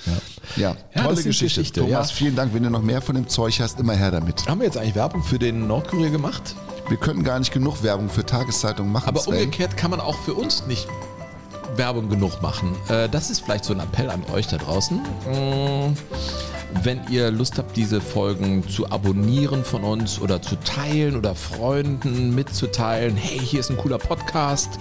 ja. 0.07 0.12
Ja, 0.57 0.76
Ja, 0.95 1.03
tolle 1.03 1.22
Geschichte. 1.22 1.45
Geschichte, 1.45 1.80
Thomas, 1.80 2.11
ja. 2.11 2.16
vielen 2.16 2.36
Dank. 2.36 2.55
Wenn 2.55 2.62
du 2.62 2.70
noch 2.70 2.82
mehr 2.82 3.03
von 3.03 3.14
dem 3.14 3.28
Zeug 3.28 3.61
hast, 3.61 3.80
immer 3.80 3.95
her 3.95 4.11
damit. 4.11 4.47
Haben 4.47 4.61
wir 4.61 4.66
jetzt 4.66 4.76
eigentlich 4.76 4.95
Werbung 4.95 5.22
für 5.22 5.38
den 5.38 5.66
Nordkorea 5.66 6.11
gemacht? 6.11 6.55
Wir 6.88 6.97
können 6.97 7.24
gar 7.24 7.38
nicht 7.38 7.53
genug 7.53 7.82
Werbung 7.82 8.09
für 8.09 8.26
Tageszeitungen 8.26 8.93
machen. 8.93 9.09
Aber 9.09 9.20
Sven. 9.20 9.34
umgekehrt 9.34 9.76
kann 9.76 9.90
man 9.90 10.01
auch 10.01 10.18
für 10.18 10.34
uns 10.34 10.66
nicht 10.66 10.88
Werbung 11.77 12.09
genug 12.09 12.43
machen. 12.43 12.75
Äh, 12.89 13.09
Das 13.09 13.31
ist 13.31 13.41
vielleicht 13.41 13.64
so 13.64 13.73
ein 13.73 13.81
Appell 13.81 14.11
an 14.11 14.25
euch 14.33 14.47
da 14.47 14.57
draußen. 14.59 14.99
Mm, 14.99 15.95
wenn 16.83 17.01
ihr 17.11 17.31
Lust 17.31 17.59
habt, 17.59 17.77
diese 17.77 18.01
Folgen 18.01 18.66
zu 18.68 18.91
abonnieren 18.91 19.62
von 19.64 19.85
uns 19.85 20.18
oder 20.20 20.41
zu 20.41 20.57
teilen 20.57 21.16
oder 21.16 21.35
Freunden 21.35 22.35
mitzuteilen, 22.35 23.14
hey, 23.16 23.39
hier 23.39 23.61
ist 23.61 23.70
ein 23.70 23.77
cooler 23.77 23.99
Podcast, 23.99 24.79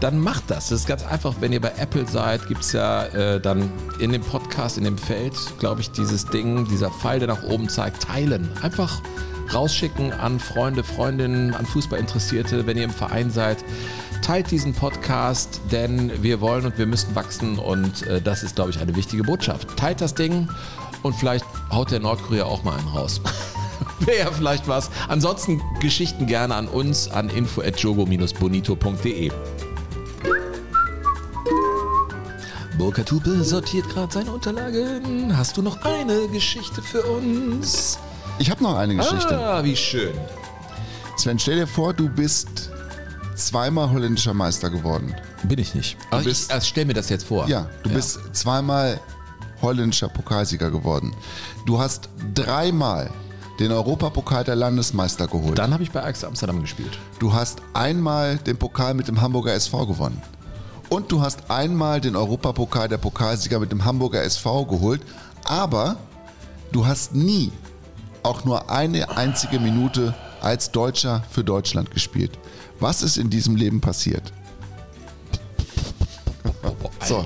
dann 0.00 0.18
macht 0.18 0.44
das. 0.48 0.68
Das 0.68 0.80
ist 0.80 0.86
ganz 0.88 1.04
einfach, 1.06 1.34
wenn 1.40 1.52
ihr 1.52 1.60
bei 1.60 1.72
Apple 1.78 2.06
seid, 2.08 2.46
gibt 2.48 2.62
es 2.62 2.72
ja 2.72 3.04
äh, 3.06 3.40
dann 3.40 3.70
in 4.00 4.12
dem 4.12 4.22
Podcast, 4.22 4.78
in 4.78 4.84
dem 4.84 4.98
Feld, 4.98 5.34
glaube 5.58 5.80
ich, 5.80 5.90
dieses 5.92 6.26
Ding, 6.26 6.66
dieser 6.66 6.90
Pfeil, 6.90 7.20
der 7.20 7.28
nach 7.28 7.42
oben 7.44 7.68
zeigt, 7.68 8.02
teilen. 8.02 8.48
Einfach 8.62 9.00
rausschicken 9.54 10.12
an 10.12 10.40
Freunde, 10.40 10.84
Freundinnen, 10.84 11.54
an 11.54 11.64
Fußballinteressierte, 11.66 12.66
wenn 12.66 12.76
ihr 12.76 12.84
im 12.84 12.90
Verein 12.90 13.30
seid. 13.30 13.58
Teilt 14.28 14.50
diesen 14.50 14.74
Podcast, 14.74 15.62
denn 15.72 16.22
wir 16.22 16.42
wollen 16.42 16.66
und 16.66 16.76
wir 16.76 16.84
müssen 16.84 17.14
wachsen 17.14 17.58
und 17.58 18.06
äh, 18.06 18.20
das 18.20 18.42
ist, 18.42 18.56
glaube 18.56 18.68
ich, 18.68 18.78
eine 18.78 18.94
wichtige 18.94 19.22
Botschaft. 19.22 19.74
Teilt 19.78 20.02
das 20.02 20.14
Ding 20.14 20.50
und 21.02 21.16
vielleicht 21.16 21.46
haut 21.72 21.90
der 21.90 22.00
Nordkorea 22.00 22.44
auch 22.44 22.62
mal 22.62 22.76
einen 22.76 22.88
raus. 22.88 23.22
Wäre 24.00 24.18
ja 24.18 24.30
vielleicht 24.30 24.68
was. 24.68 24.90
Ansonsten 25.08 25.62
Geschichten 25.80 26.26
gerne 26.26 26.56
an 26.56 26.68
uns 26.68 27.08
an 27.08 27.30
info.jogo-bonito.de. 27.30 29.32
Burkhard 32.76 33.10
Hupe 33.10 33.42
sortiert 33.42 33.88
gerade 33.88 34.12
seine 34.12 34.30
Unterlagen. 34.30 35.38
Hast 35.38 35.56
du 35.56 35.62
noch 35.62 35.80
eine 35.86 36.28
Geschichte 36.28 36.82
für 36.82 37.00
uns? 37.00 37.98
Ich 38.38 38.50
habe 38.50 38.62
noch 38.62 38.76
eine 38.76 38.94
Geschichte. 38.94 39.38
Ah, 39.38 39.64
wie 39.64 39.74
schön. 39.74 40.12
Sven, 41.16 41.38
stell 41.38 41.56
dir 41.56 41.66
vor, 41.66 41.94
du 41.94 42.10
bist 42.10 42.68
zweimal 43.38 43.90
holländischer 43.90 44.34
Meister 44.34 44.70
geworden. 44.70 45.14
Bin 45.44 45.58
ich 45.58 45.74
nicht. 45.74 45.96
Du 46.10 46.22
bist- 46.22 46.48
ich, 46.48 46.54
also 46.54 46.66
stell 46.66 46.84
mir 46.84 46.94
das 46.94 47.08
jetzt 47.08 47.24
vor. 47.24 47.48
Ja, 47.48 47.66
du 47.82 47.90
bist 47.90 48.18
zweimal 48.32 49.00
holländischer 49.62 50.08
Pokalsieger 50.08 50.70
geworden. 50.70 51.14
Du 51.66 51.78
hast 51.80 52.08
dreimal 52.34 53.10
den 53.58 53.72
Europapokal 53.72 54.44
der 54.44 54.54
Landesmeister 54.54 55.26
geholt. 55.26 55.58
Dann 55.58 55.72
habe 55.72 55.82
ich 55.82 55.90
bei 55.90 56.02
Ajax 56.02 56.22
Amsterdam 56.22 56.60
gespielt. 56.60 56.96
Du 57.18 57.32
hast 57.32 57.58
einmal 57.74 58.36
den 58.36 58.56
Pokal 58.56 58.94
mit 58.94 59.08
dem 59.08 59.20
Hamburger 59.20 59.52
SV 59.54 59.86
gewonnen. 59.86 60.22
Und 60.90 61.10
du 61.12 61.20
hast 61.20 61.50
einmal 61.50 62.00
den 62.00 62.14
Europapokal 62.16 62.88
der 62.88 62.98
Pokalsieger 62.98 63.58
mit 63.58 63.72
dem 63.72 63.84
Hamburger 63.84 64.22
SV 64.22 64.64
geholt. 64.66 65.02
Aber 65.44 65.96
du 66.72 66.86
hast 66.86 67.14
nie 67.14 67.50
auch 68.22 68.44
nur 68.44 68.70
eine 68.70 69.16
einzige 69.16 69.58
Minute 69.58 70.14
als 70.40 70.70
Deutscher 70.70 71.24
für 71.30 71.42
Deutschland 71.42 71.90
gespielt. 71.90 72.38
Was 72.80 73.02
ist 73.02 73.16
in 73.16 73.30
diesem 73.30 73.56
Leben 73.56 73.80
passiert? 73.80 74.32
So, 77.04 77.24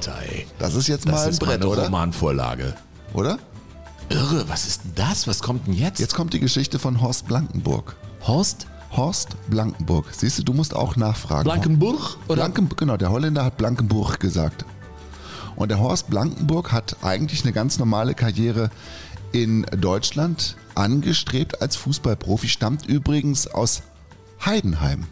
das 0.58 0.74
ist 0.74 0.88
jetzt 0.88 1.06
Das 1.06 1.12
mal 1.12 1.22
ein 1.24 1.30
ist 1.30 1.40
Brett, 1.40 1.60
meine 1.60 1.70
oder? 1.70 1.84
Romanvorlage. 1.84 2.74
Oder? 3.14 3.38
Irre, 4.08 4.48
was 4.48 4.66
ist 4.66 4.84
denn 4.84 4.92
das? 4.94 5.26
Was 5.26 5.40
kommt 5.40 5.66
denn 5.66 5.74
jetzt? 5.74 5.98
Jetzt 5.98 6.14
kommt 6.14 6.32
die 6.34 6.40
Geschichte 6.40 6.78
von 6.78 7.00
Horst 7.00 7.26
Blankenburg. 7.26 7.96
Horst 8.26 8.66
Horst 8.96 9.36
Blankenburg. 9.48 10.06
Siehst 10.12 10.38
du, 10.38 10.42
du 10.42 10.52
musst 10.52 10.76
auch 10.76 10.96
nachfragen. 10.96 11.44
Blankenburg? 11.44 12.18
Oder? 12.28 12.36
Blanken, 12.36 12.68
genau, 12.76 12.96
der 12.96 13.10
Holländer 13.10 13.44
hat 13.44 13.56
Blankenburg 13.56 14.20
gesagt. 14.20 14.64
Und 15.56 15.70
der 15.70 15.80
Horst 15.80 16.10
Blankenburg 16.10 16.72
hat 16.72 16.96
eigentlich 17.02 17.42
eine 17.42 17.52
ganz 17.52 17.78
normale 17.78 18.14
Karriere 18.14 18.70
in 19.32 19.62
Deutschland 19.78 20.56
angestrebt 20.74 21.62
als 21.62 21.76
Fußballprofi, 21.76 22.48
stammt 22.48 22.86
übrigens 22.86 23.46
aus 23.46 23.82
Heidenheim. 24.44 25.06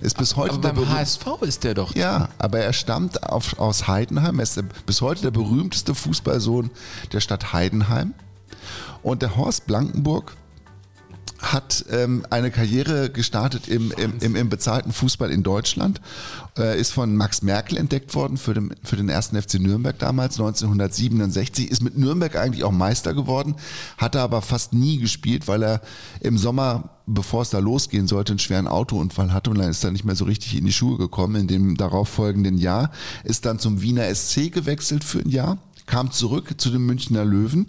Ist 0.00 0.16
bis 0.16 0.36
heute 0.36 0.54
Aber 0.54 0.62
der 0.62 0.72
beim 0.72 0.88
HSV 0.88 1.26
ist 1.42 1.64
der 1.64 1.74
doch. 1.74 1.94
ja, 1.94 2.28
aber 2.38 2.60
er 2.60 2.72
stammt 2.72 3.22
auf, 3.22 3.58
aus 3.58 3.86
Heidenheim. 3.86 4.38
Er 4.38 4.44
ist 4.44 4.56
der, 4.56 4.62
bis 4.86 5.00
heute 5.02 5.22
der 5.22 5.30
berühmteste 5.30 5.94
Fußballsohn 5.94 6.70
der 7.12 7.20
Stadt 7.20 7.52
Heidenheim. 7.52 8.14
Und 9.02 9.22
der 9.22 9.36
Horst 9.36 9.66
Blankenburg 9.66 10.36
hat 11.42 11.84
ähm, 11.90 12.24
eine 12.30 12.50
Karriere 12.50 13.10
gestartet 13.10 13.68
im, 13.68 13.92
im, 13.92 14.14
im, 14.20 14.36
im 14.36 14.48
bezahlten 14.48 14.92
Fußball 14.92 15.30
in 15.30 15.42
Deutschland, 15.42 16.00
äh, 16.58 16.78
ist 16.78 16.92
von 16.92 17.16
Max 17.16 17.42
Merkel 17.42 17.78
entdeckt 17.78 18.14
worden 18.14 18.36
für 18.36 18.54
den, 18.54 18.74
für 18.82 18.96
den 18.96 19.08
ersten 19.08 19.40
FC 19.40 19.54
Nürnberg 19.54 19.98
damals, 19.98 20.38
1967, 20.38 21.70
ist 21.70 21.82
mit 21.82 21.96
Nürnberg 21.96 22.36
eigentlich 22.36 22.64
auch 22.64 22.72
Meister 22.72 23.14
geworden, 23.14 23.56
hatte 23.96 24.20
aber 24.20 24.42
fast 24.42 24.74
nie 24.74 24.98
gespielt, 24.98 25.48
weil 25.48 25.62
er 25.62 25.80
im 26.20 26.36
Sommer, 26.36 26.90
bevor 27.06 27.42
es 27.42 27.50
da 27.50 27.58
losgehen 27.58 28.06
sollte, 28.06 28.32
einen 28.32 28.38
schweren 28.38 28.68
Autounfall 28.68 29.32
hatte 29.32 29.50
und 29.50 29.58
dann 29.58 29.70
ist 29.70 29.82
er 29.82 29.92
nicht 29.92 30.04
mehr 30.04 30.16
so 30.16 30.26
richtig 30.26 30.56
in 30.56 30.66
die 30.66 30.72
Schuhe 30.72 30.98
gekommen. 30.98 31.36
In 31.36 31.48
dem 31.48 31.76
darauffolgenden 31.76 32.58
Jahr 32.58 32.90
ist 33.24 33.46
dann 33.46 33.58
zum 33.58 33.80
Wiener 33.80 34.14
SC 34.14 34.52
gewechselt 34.52 35.04
für 35.04 35.20
ein 35.20 35.30
Jahr 35.30 35.58
kam 35.90 36.12
zurück 36.12 36.54
zu 36.56 36.70
den 36.70 36.86
Münchner 36.86 37.24
Löwen, 37.24 37.66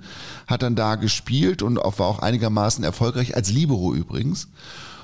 hat 0.47 0.61
dann 0.61 0.76
da 0.76 0.95
gespielt 0.95 1.61
und 1.61 1.78
war 1.78 2.07
auch 2.07 2.19
einigermaßen 2.19 2.84
erfolgreich, 2.84 3.36
als 3.36 3.51
Libero 3.51 3.93
übrigens. 3.93 4.47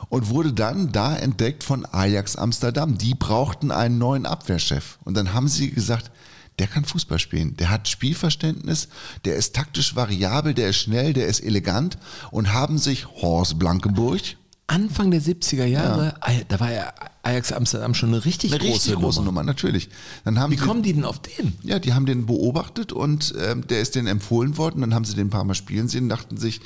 Und 0.09 0.30
wurde 0.30 0.53
dann 0.53 0.93
da 0.93 1.18
entdeckt 1.18 1.65
von 1.65 1.86
Ajax 1.86 2.38
Amsterdam. 2.38 2.97
Die 2.97 3.13
brauchten 3.13 3.72
einen 3.72 3.97
neuen 3.97 4.26
Abwehrchef. 4.26 4.99
Und 5.03 5.18
dann 5.18 5.34
haben 5.34 5.49
sie 5.49 5.70
gesagt, 5.72 6.11
der 6.59 6.68
kann 6.68 6.86
Fußball 6.86 7.20
spielen, 7.20 7.55
der 7.57 7.70
hat 7.70 7.88
Spielverständnis, 7.88 8.88
der 9.26 9.36
ist 9.36 9.53
taktisch 9.53 9.95
variabel, 9.95 10.53
der 10.55 10.70
ist 10.70 10.78
schnell, 10.78 11.13
der 11.13 11.28
ist 11.28 11.41
elegant 11.41 11.99
und 12.32 12.53
haben 12.53 12.80
sich 12.80 13.05
Horst 13.07 13.59
Blankenburg, 13.59 14.22
Anfang 14.68 15.11
der 15.11 15.22
70er 15.22 15.65
Jahre, 15.65 16.15
Al- 16.22 16.43
da 16.49 16.59
war 16.59 16.72
ja 16.72 16.93
Ajax 17.24 17.51
Amsterdam 17.53 17.93
schon 17.93 18.09
eine 18.09 18.26
richtig 18.26 18.51
eine 18.51 18.59
große, 18.59 18.74
richtig 18.74 18.93
große 18.95 19.20
Nummer. 19.20 19.32
Nummer, 19.32 19.43
natürlich. 19.43 19.89
Dann 20.26 20.39
haben 20.39 20.51
Wie 20.51 20.57
sie, 20.57 20.65
kommen 20.65 20.84
die 20.84 20.93
denn 20.93 21.05
auf 21.05 21.20
den? 21.22 21.57
Ja, 21.63 21.80
die 21.80 21.93
haben 21.93 22.05
den 22.05 22.26
beobachtet 22.26 22.91
und 22.91 23.34
ähm, 23.39 23.65
der 23.68 23.82
ist 23.82 23.95
denen 23.95 24.07
empfohlen 24.07 24.57
worden. 24.57 24.82
Dann 24.82 24.93
haben 24.93 25.05
sie 25.05 25.15
den 25.15 25.28
ein 25.28 25.30
paar 25.30 25.45
Mal 25.45 25.55
spielen 25.55 25.88
sehen, 25.88 26.09
dachten 26.09 26.36
sich, 26.38 26.59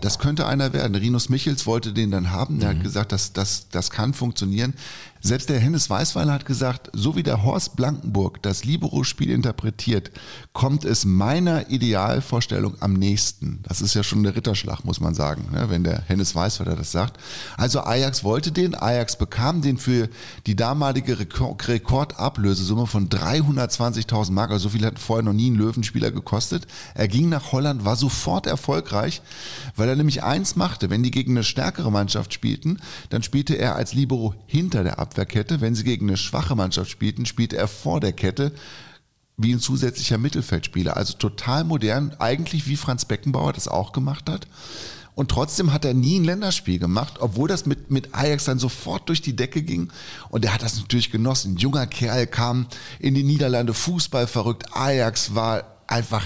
das 0.00 0.18
könnte 0.18 0.46
einer 0.46 0.72
werden. 0.72 0.94
Rinus 0.94 1.28
Michels 1.28 1.66
wollte 1.66 1.92
den 1.92 2.10
dann 2.10 2.30
haben. 2.30 2.60
Der 2.60 2.70
hat 2.70 2.82
gesagt, 2.82 3.10
das, 3.12 3.32
das, 3.32 3.68
das 3.70 3.90
kann 3.90 4.14
funktionieren. 4.14 4.74
Selbst 5.22 5.50
der 5.50 5.60
Hennes 5.60 5.90
Weißweiler 5.90 6.32
hat 6.32 6.46
gesagt, 6.46 6.90
so 6.94 7.14
wie 7.14 7.22
der 7.22 7.44
Horst 7.44 7.76
Blankenburg 7.76 8.42
das 8.42 8.64
Libero-Spiel 8.64 9.30
interpretiert, 9.30 10.10
kommt 10.54 10.86
es 10.86 11.04
meiner 11.04 11.68
Idealvorstellung 11.68 12.76
am 12.80 12.94
nächsten. 12.94 13.60
Das 13.64 13.82
ist 13.82 13.94
ja 13.94 14.02
schon 14.02 14.22
der 14.22 14.34
Ritterschlag, 14.34 14.84
muss 14.84 14.98
man 14.98 15.14
sagen, 15.14 15.48
ne, 15.52 15.68
wenn 15.68 15.84
der 15.84 16.02
Hennes 16.06 16.34
Weißweiler 16.34 16.74
das 16.74 16.90
sagt. 16.90 17.20
Also 17.58 17.80
Ajax 17.80 18.24
wollte 18.24 18.50
den, 18.50 18.74
Ajax 18.74 19.16
bekam 19.16 19.60
den 19.60 19.76
für 19.76 20.08
die 20.46 20.56
damalige 20.56 21.18
Rekord 21.18 21.68
Rekordablösesumme 21.68 22.86
von 22.86 23.08
320.000 23.08 24.32
Mark. 24.32 24.50
Also 24.50 24.64
so 24.64 24.68
viel 24.70 24.86
hat 24.86 24.98
vorher 24.98 25.22
noch 25.22 25.32
nie 25.32 25.50
ein 25.50 25.56
Löwenspieler 25.56 26.10
gekostet. 26.10 26.66
Er 26.94 27.08
ging 27.08 27.28
nach 27.28 27.52
Holland, 27.52 27.84
war 27.84 27.96
sofort 27.96 28.46
erfolgreich, 28.46 29.20
weil 29.76 29.88
er 29.88 29.96
nämlich 29.96 30.22
eins 30.22 30.56
machte. 30.56 30.88
Wenn 30.88 31.02
die 31.02 31.10
gegen 31.10 31.32
eine 31.32 31.44
stärkere 31.44 31.92
Mannschaft 31.92 32.32
spielten, 32.32 32.78
dann 33.10 33.22
spielte 33.22 33.56
er 33.56 33.76
als 33.76 33.92
Libero 33.92 34.34
hinter 34.46 34.82
der 34.82 34.98
Abwehrkette. 35.10 35.60
Wenn 35.60 35.74
sie 35.74 35.84
gegen 35.84 36.08
eine 36.08 36.16
schwache 36.16 36.54
Mannschaft 36.54 36.90
spielten, 36.90 37.26
spielte 37.26 37.56
er 37.56 37.68
vor 37.68 38.00
der 38.00 38.12
Kette 38.12 38.52
wie 39.36 39.52
ein 39.52 39.60
zusätzlicher 39.60 40.18
Mittelfeldspieler. 40.18 40.96
Also 40.96 41.14
total 41.14 41.64
modern, 41.64 42.14
eigentlich 42.18 42.66
wie 42.66 42.76
Franz 42.76 43.04
Beckenbauer 43.04 43.52
das 43.52 43.68
auch 43.68 43.92
gemacht 43.92 44.28
hat. 44.28 44.46
Und 45.14 45.30
trotzdem 45.30 45.72
hat 45.72 45.84
er 45.84 45.94
nie 45.94 46.20
ein 46.20 46.24
Länderspiel 46.24 46.78
gemacht, 46.78 47.16
obwohl 47.18 47.48
das 47.48 47.66
mit, 47.66 47.90
mit 47.90 48.14
Ajax 48.14 48.44
dann 48.44 48.58
sofort 48.58 49.08
durch 49.08 49.20
die 49.20 49.34
Decke 49.34 49.62
ging. 49.62 49.90
Und 50.28 50.44
er 50.44 50.54
hat 50.54 50.62
das 50.62 50.78
natürlich 50.78 51.10
genossen. 51.10 51.54
Ein 51.54 51.56
junger 51.56 51.86
Kerl 51.86 52.26
kam 52.26 52.66
in 53.00 53.14
die 53.14 53.24
Niederlande, 53.24 53.74
Fußball 53.74 54.26
verrückt. 54.26 54.76
Ajax 54.76 55.34
war 55.34 55.64
einfach, 55.86 56.24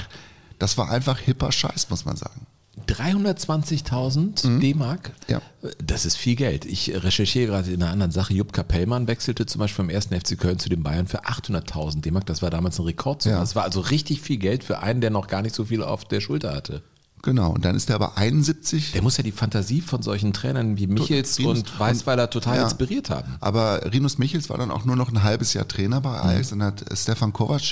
das 0.59 0.77
war 0.77 0.91
einfach 0.91 1.19
hipper 1.19 1.51
Scheiß, 1.51 1.89
muss 1.89 2.05
man 2.05 2.17
sagen. 2.17 2.47
320.000 2.89 4.61
D-Mark? 4.61 5.11
Mhm. 5.29 5.33
Ja. 5.35 5.41
Das 5.85 6.05
ist 6.05 6.17
viel 6.17 6.37
Geld. 6.37 6.65
Ich 6.65 6.91
recherchiere 7.03 7.47
gerade 7.47 7.71
in 7.71 7.83
einer 7.83 7.93
anderen 7.93 8.13
Sache. 8.13 8.35
Jupp 8.35 8.53
Kapellmann 8.53 9.07
wechselte 9.07 9.47
zum 9.47 9.61
Beispiel 9.61 9.85
vom 9.87 9.95
1. 9.95 10.07
FC 10.07 10.39
Köln 10.39 10.59
zu 10.59 10.69
den 10.69 10.83
Bayern 10.83 11.07
für 11.07 11.25
800.000 11.25 12.01
D-Mark. 12.03 12.27
Das 12.27 12.43
war 12.43 12.51
damals 12.51 12.79
ein 12.79 12.85
Rekordsumme. 12.85 13.35
Ja. 13.37 13.41
Das 13.41 13.57
war 13.57 13.65
also 13.65 13.81
richtig 13.81 14.21
viel 14.21 14.37
Geld 14.37 14.65
für 14.65 14.81
einen, 14.81 15.01
der 15.01 15.11
noch 15.11 15.27
gar 15.29 15.43
nicht 15.43 15.55
so 15.55 15.65
viel 15.65 15.83
auf 15.83 16.05
der 16.05 16.21
Schulter 16.21 16.55
hatte. 16.55 16.83
Genau. 17.23 17.53
Und 17.53 17.65
dann 17.65 17.75
ist 17.75 17.89
er 17.89 17.95
aber 17.97 18.19
71. 18.19 18.93
Der 18.93 19.01
muss 19.01 19.17
ja 19.17 19.23
die 19.25 19.33
Fantasie 19.33 19.81
von 19.81 20.03
solchen 20.03 20.35
Trainern 20.35 20.77
wie 20.77 20.87
Michels 20.87 21.39
Rinus- 21.39 21.61
und 21.61 21.81
Weißweiler 21.81 22.29
total 22.29 22.57
Ja. 22.59 22.65
inspiriert 22.65 23.09
haben. 23.09 23.37
Aber 23.41 23.81
Rinus 23.91 24.19
Michels 24.19 24.51
war 24.51 24.59
dann 24.59 24.71
auch 24.71 24.85
nur 24.85 24.95
noch 24.95 25.11
ein 25.11 25.23
halbes 25.23 25.55
Jahr 25.55 25.67
Trainer 25.67 26.03
bei 26.03 26.21
Ajax. 26.21 26.51
Dann 26.51 26.63
hat 26.63 26.83
äh, 26.91 26.95
Stefan 26.95 27.33
Kovac 27.33 27.63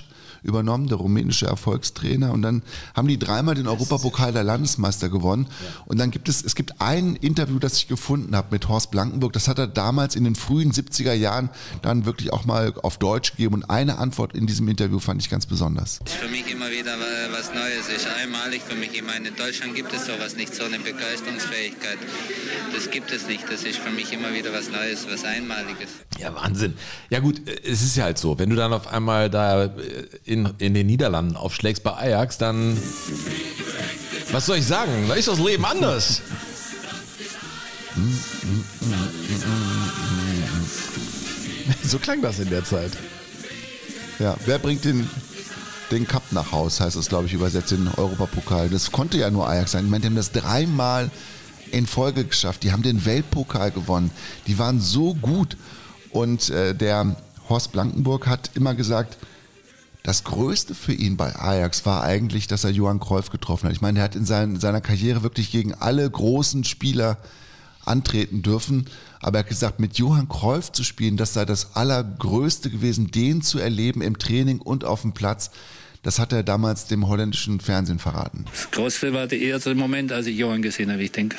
übernommen, 0.42 0.88
der 0.88 0.98
rumänische 0.98 1.46
Erfolgstrainer. 1.46 2.32
Und 2.32 2.42
dann 2.42 2.62
haben 2.94 3.08
die 3.08 3.18
dreimal 3.18 3.54
den 3.54 3.66
Europapokal 3.68 4.32
der 4.32 4.44
Landesmeister 4.44 5.08
gewonnen. 5.08 5.46
Und 5.86 5.98
dann 5.98 6.10
gibt 6.10 6.28
es, 6.28 6.42
es 6.44 6.54
gibt 6.54 6.80
ein 6.80 7.16
Interview, 7.16 7.58
das 7.58 7.76
ich 7.76 7.88
gefunden 7.88 8.34
habe 8.36 8.48
mit 8.50 8.68
Horst 8.68 8.90
Blankenburg. 8.90 9.32
Das 9.32 9.48
hat 9.48 9.58
er 9.58 9.66
damals 9.66 10.16
in 10.16 10.24
den 10.24 10.34
frühen 10.34 10.72
70er 10.72 11.12
Jahren 11.12 11.50
dann 11.82 12.04
wirklich 12.04 12.32
auch 12.32 12.44
mal 12.44 12.72
auf 12.82 12.98
Deutsch 12.98 13.32
gegeben. 13.32 13.54
Und 13.54 13.70
eine 13.70 13.98
Antwort 13.98 14.34
in 14.34 14.46
diesem 14.46 14.68
Interview 14.68 14.98
fand 14.98 15.22
ich 15.22 15.30
ganz 15.30 15.46
besonders. 15.46 16.00
ist 16.04 16.14
für 16.14 16.28
mich 16.28 16.50
immer 16.50 16.70
wieder 16.70 16.92
wa- 16.98 17.32
was 17.36 17.48
Neues. 17.54 17.88
Ist 17.94 18.06
einmalig 18.22 18.62
für 18.66 18.74
mich. 18.76 18.90
Ich 18.94 19.02
meine, 19.04 19.28
in 19.28 19.36
Deutschland 19.36 19.74
gibt 19.74 19.92
es 19.92 20.06
sowas 20.06 20.36
nicht, 20.36 20.54
so 20.54 20.64
eine 20.64 20.78
Begeisterungsfähigkeit. 20.78 21.98
Das 22.74 22.90
gibt 22.90 23.12
es 23.12 23.26
nicht. 23.26 23.44
Das 23.50 23.62
ist 23.64 23.78
für 23.78 23.90
mich 23.90 24.12
immer 24.12 24.32
wieder 24.34 24.52
was 24.52 24.70
Neues, 24.70 25.06
was 25.10 25.24
Einmaliges. 25.24 25.88
Ja, 26.18 26.34
Wahnsinn. 26.34 26.74
Ja 27.10 27.20
gut, 27.20 27.46
äh, 27.48 27.60
es 27.64 27.82
ist 27.82 27.96
ja 27.96 28.04
halt 28.04 28.18
so, 28.18 28.38
wenn 28.38 28.50
du 28.50 28.56
dann 28.56 28.72
auf 28.72 28.86
einmal 28.88 29.30
da 29.30 29.64
äh, 29.64 29.70
in, 30.32 30.48
in 30.58 30.74
den 30.74 30.86
Niederlanden 30.86 31.36
aufschlägst 31.36 31.82
bei 31.82 31.92
Ajax, 31.92 32.38
dann 32.38 32.76
Was 34.32 34.46
soll 34.46 34.58
ich 34.58 34.66
sagen? 34.66 35.06
Da 35.08 35.14
ist 35.14 35.28
das 35.28 35.38
Leben 35.38 35.64
anders. 35.64 36.22
So 41.84 41.98
klang 41.98 42.22
das 42.22 42.38
in 42.38 42.48
der 42.48 42.64
Zeit. 42.64 42.92
Ja, 44.18 44.36
wer 44.46 44.58
bringt 44.58 44.84
den, 44.84 45.08
den 45.90 46.06
Cup 46.06 46.22
nach 46.30 46.52
Haus, 46.52 46.80
heißt 46.80 46.96
es, 46.96 47.08
glaube 47.08 47.26
ich, 47.26 47.34
übersetzt 47.34 47.72
in 47.72 47.84
den 47.84 47.94
Europapokal. 47.94 48.68
Das 48.68 48.92
konnte 48.92 49.18
ja 49.18 49.30
nur 49.30 49.48
Ajax 49.48 49.72
sein. 49.72 49.84
Ich 49.84 49.90
meine, 49.90 50.00
die 50.02 50.06
haben 50.06 50.16
das 50.16 50.32
dreimal 50.32 51.10
in 51.70 51.86
Folge 51.86 52.24
geschafft. 52.24 52.62
Die 52.62 52.72
haben 52.72 52.82
den 52.82 53.04
Weltpokal 53.04 53.70
gewonnen. 53.70 54.10
Die 54.46 54.58
waren 54.58 54.80
so 54.80 55.14
gut. 55.14 55.56
Und 56.10 56.50
äh, 56.50 56.74
der 56.74 57.16
Horst 57.48 57.72
Blankenburg 57.72 58.26
hat 58.26 58.50
immer 58.54 58.74
gesagt, 58.74 59.18
das 60.02 60.24
Größte 60.24 60.74
für 60.74 60.92
ihn 60.92 61.16
bei 61.16 61.36
Ajax 61.36 61.86
war 61.86 62.02
eigentlich, 62.02 62.48
dass 62.48 62.64
er 62.64 62.70
Johann 62.70 62.98
Cruyff 62.98 63.30
getroffen 63.30 63.66
hat. 63.66 63.72
Ich 63.72 63.80
meine, 63.80 64.00
er 64.00 64.04
hat 64.04 64.16
in 64.16 64.24
sein, 64.24 64.58
seiner 64.58 64.80
Karriere 64.80 65.22
wirklich 65.22 65.52
gegen 65.52 65.74
alle 65.74 66.08
großen 66.10 66.64
Spieler 66.64 67.18
antreten 67.84 68.42
dürfen. 68.42 68.86
Aber 69.20 69.38
er 69.38 69.44
hat 69.44 69.48
gesagt, 69.48 69.78
mit 69.78 69.98
Johann 69.98 70.28
Cruyff 70.28 70.72
zu 70.72 70.82
spielen, 70.82 71.16
das 71.16 71.34
sei 71.34 71.44
das 71.44 71.76
Allergrößte 71.76 72.70
gewesen, 72.70 73.10
den 73.10 73.42
zu 73.42 73.58
erleben 73.58 74.02
im 74.02 74.18
Training 74.18 74.60
und 74.60 74.84
auf 74.84 75.02
dem 75.02 75.12
Platz. 75.12 75.50
Das 76.02 76.18
hat 76.18 76.32
er 76.32 76.42
damals 76.42 76.88
dem 76.88 77.06
holländischen 77.06 77.60
Fernsehen 77.60 78.00
verraten. 78.00 78.44
Das 78.50 78.72
Größte 78.72 79.12
war 79.12 79.28
der 79.28 79.38
erste 79.38 79.72
Moment, 79.76 80.10
als 80.10 80.26
ich 80.26 80.36
Johann 80.36 80.62
gesehen 80.62 80.90
habe. 80.90 81.02
Ich 81.02 81.12
denke, 81.12 81.36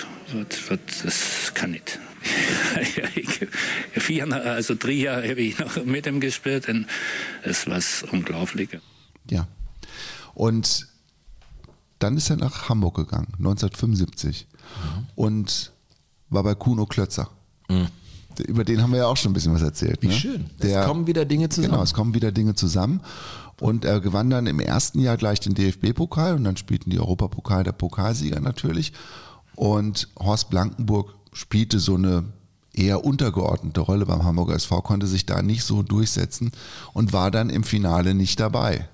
das 1.04 1.54
kann 1.54 1.72
nicht. 1.72 2.00
Vier, 3.94 4.32
also 4.32 4.76
drei 4.76 4.92
Jahre 4.92 5.30
habe 5.30 5.42
ich 5.42 5.60
noch 5.60 5.84
mit 5.86 6.08
ihm 6.08 6.20
gespielt 6.20 6.68
und 6.70 6.88
es 7.44 7.68
war 7.68 7.80
unglaublich. 8.12 8.70
Ja. 9.30 9.48
Und 10.34 10.88
dann 12.00 12.18
ist 12.18 12.30
er 12.30 12.38
nach 12.38 12.70
Hamburg 12.70 12.96
gegangen, 12.96 13.28
1975. 13.38 14.48
Mhm. 14.52 15.08
Und 15.16 15.72
war 16.30 16.44
bei 16.44 16.56
Kuno 16.56 16.86
Klötzer. 16.86 17.30
Über 18.48 18.64
den 18.64 18.82
haben 18.82 18.92
wir 18.92 19.00
ja 19.00 19.06
auch 19.08 19.18
schon 19.18 19.32
ein 19.32 19.34
bisschen 19.34 19.54
was 19.54 19.62
erzählt. 19.62 20.02
Wie 20.02 20.08
ne? 20.08 20.14
schön. 20.14 20.46
Der, 20.62 20.82
es 20.82 20.88
kommen 20.88 21.08
wieder 21.08 21.26
Dinge 21.26 21.50
zusammen. 21.50 21.72
Genau, 21.72 21.84
es 21.84 21.94
kommen 21.94 22.14
wieder 22.14 22.32
Dinge 22.32 22.56
zusammen. 22.56 23.02
Und 23.62 23.86
er 23.86 24.00
gewann 24.00 24.30
dann 24.30 24.48
im 24.48 24.60
ersten 24.60 25.00
Jahr 25.00 25.18
gleich 25.18 25.40
den 25.40 25.54
DFB-Pokal 25.54 26.36
und 26.36 26.44
dann 26.44 26.58
spielten 26.58 26.90
die 26.90 27.00
Europapokal 27.00 27.64
der 27.64 27.72
Pokalsieger 27.72 28.40
natürlich. 28.40 28.94
Und 29.56 30.10
Horst 30.20 30.50
Blankenburg 30.50 31.14
spielte 31.34 31.80
so 31.80 31.96
eine 31.96 32.26
eher 32.74 33.06
untergeordnete 33.06 33.82
Rolle 33.82 34.06
beim 34.06 34.24
Hamburger 34.24 34.56
SV, 34.56 34.82
konnte 34.82 35.08
sich 35.08 35.26
da 35.26 35.42
nicht 35.42 35.64
so 35.64 35.84
durchsetzen 35.84 36.52
und 36.94 37.14
war 37.14 37.32
dann 37.32 37.50
im 37.50 37.64
Finale 37.64 38.14
nicht 38.14 38.40
dabei 38.40 38.88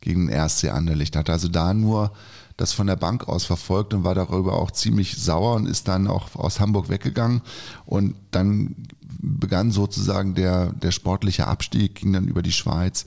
gegen 0.00 0.28
den 0.28 0.36
RSC 0.36 0.70
Anderlecht. 0.70 1.16
Hat 1.16 1.28
also 1.28 1.48
da 1.48 1.74
nur 1.74 2.12
das 2.56 2.72
von 2.72 2.86
der 2.86 2.96
Bank 2.96 3.28
aus 3.28 3.44
verfolgt 3.44 3.94
und 3.94 4.04
war 4.04 4.14
darüber 4.14 4.54
auch 4.54 4.70
ziemlich 4.70 5.16
sauer 5.16 5.54
und 5.54 5.66
ist 5.66 5.88
dann 5.88 6.06
auch 6.06 6.34
aus 6.36 6.60
Hamburg 6.60 6.88
weggegangen. 6.88 7.42
Und 7.86 8.14
dann 8.30 8.76
begann 9.18 9.70
sozusagen 9.70 10.34
der, 10.34 10.72
der 10.72 10.92
sportliche 10.92 11.46
Abstieg, 11.46 11.96
ging 11.96 12.12
dann 12.12 12.28
über 12.28 12.42
die 12.42 12.52
Schweiz, 12.52 13.06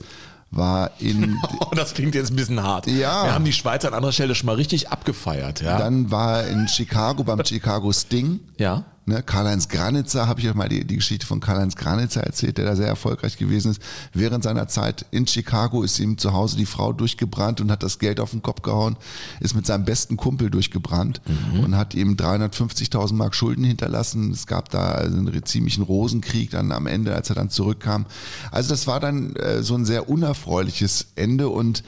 war 0.56 0.90
in 0.98 1.38
Oh, 1.60 1.74
das 1.74 1.94
klingt 1.94 2.14
jetzt 2.14 2.30
ein 2.32 2.36
bisschen 2.36 2.62
hart. 2.62 2.86
Ja. 2.86 3.24
Wir 3.24 3.34
haben 3.34 3.44
die 3.44 3.52
Schweiz 3.52 3.84
an 3.84 3.94
anderer 3.94 4.12
Stelle 4.12 4.34
schon 4.34 4.46
mal 4.46 4.56
richtig 4.56 4.90
abgefeiert. 4.90 5.60
Ja. 5.60 5.78
Dann 5.78 6.10
war 6.10 6.42
er 6.42 6.48
in 6.48 6.68
Chicago 6.68 7.24
beim 7.24 7.44
Chicago 7.44 7.92
Sting. 7.92 8.40
ja. 8.58 8.84
Ne, 9.06 9.22
Karl-Heinz 9.22 9.68
Granitzer, 9.68 10.26
habe 10.26 10.40
ich 10.40 10.48
euch 10.48 10.54
mal 10.54 10.68
die, 10.68 10.86
die 10.86 10.96
Geschichte 10.96 11.26
von 11.26 11.38
Karl-Heinz 11.38 11.76
Granitzer 11.76 12.22
erzählt, 12.22 12.56
der 12.56 12.64
da 12.64 12.74
sehr 12.74 12.86
erfolgreich 12.86 13.36
gewesen 13.36 13.72
ist. 13.72 13.82
Während 14.14 14.44
seiner 14.44 14.66
Zeit 14.66 15.04
in 15.10 15.26
Chicago 15.26 15.82
ist 15.82 15.98
ihm 15.98 16.16
zu 16.16 16.32
Hause 16.32 16.56
die 16.56 16.64
Frau 16.64 16.94
durchgebrannt 16.94 17.60
und 17.60 17.70
hat 17.70 17.82
das 17.82 17.98
Geld 17.98 18.18
auf 18.18 18.30
den 18.30 18.40
Kopf 18.40 18.62
gehauen, 18.62 18.96
ist 19.40 19.54
mit 19.54 19.66
seinem 19.66 19.84
besten 19.84 20.16
Kumpel 20.16 20.48
durchgebrannt 20.48 21.20
und 21.62 21.76
hat 21.76 21.94
ihm 21.94 22.14
350.000 22.14 23.12
Mark 23.12 23.34
Schulden 23.34 23.64
hinterlassen. 23.64 24.30
Es 24.30 24.46
gab 24.46 24.70
da 24.70 24.92
also 24.92 25.18
einen 25.18 25.44
ziemlichen 25.44 25.82
Rosenkrieg 25.82 26.50
dann 26.50 26.72
am 26.72 26.86
Ende, 26.86 27.14
als 27.14 27.28
er 27.28 27.36
dann 27.36 27.50
zurückkam. 27.50 28.06
Also 28.50 28.70
das 28.70 28.86
war 28.86 29.00
dann 29.00 29.36
äh, 29.36 29.62
so 29.62 29.74
ein 29.74 29.84
sehr 29.84 30.08
unerfreuliches 30.08 31.08
Ende 31.14 31.50
und 31.50 31.84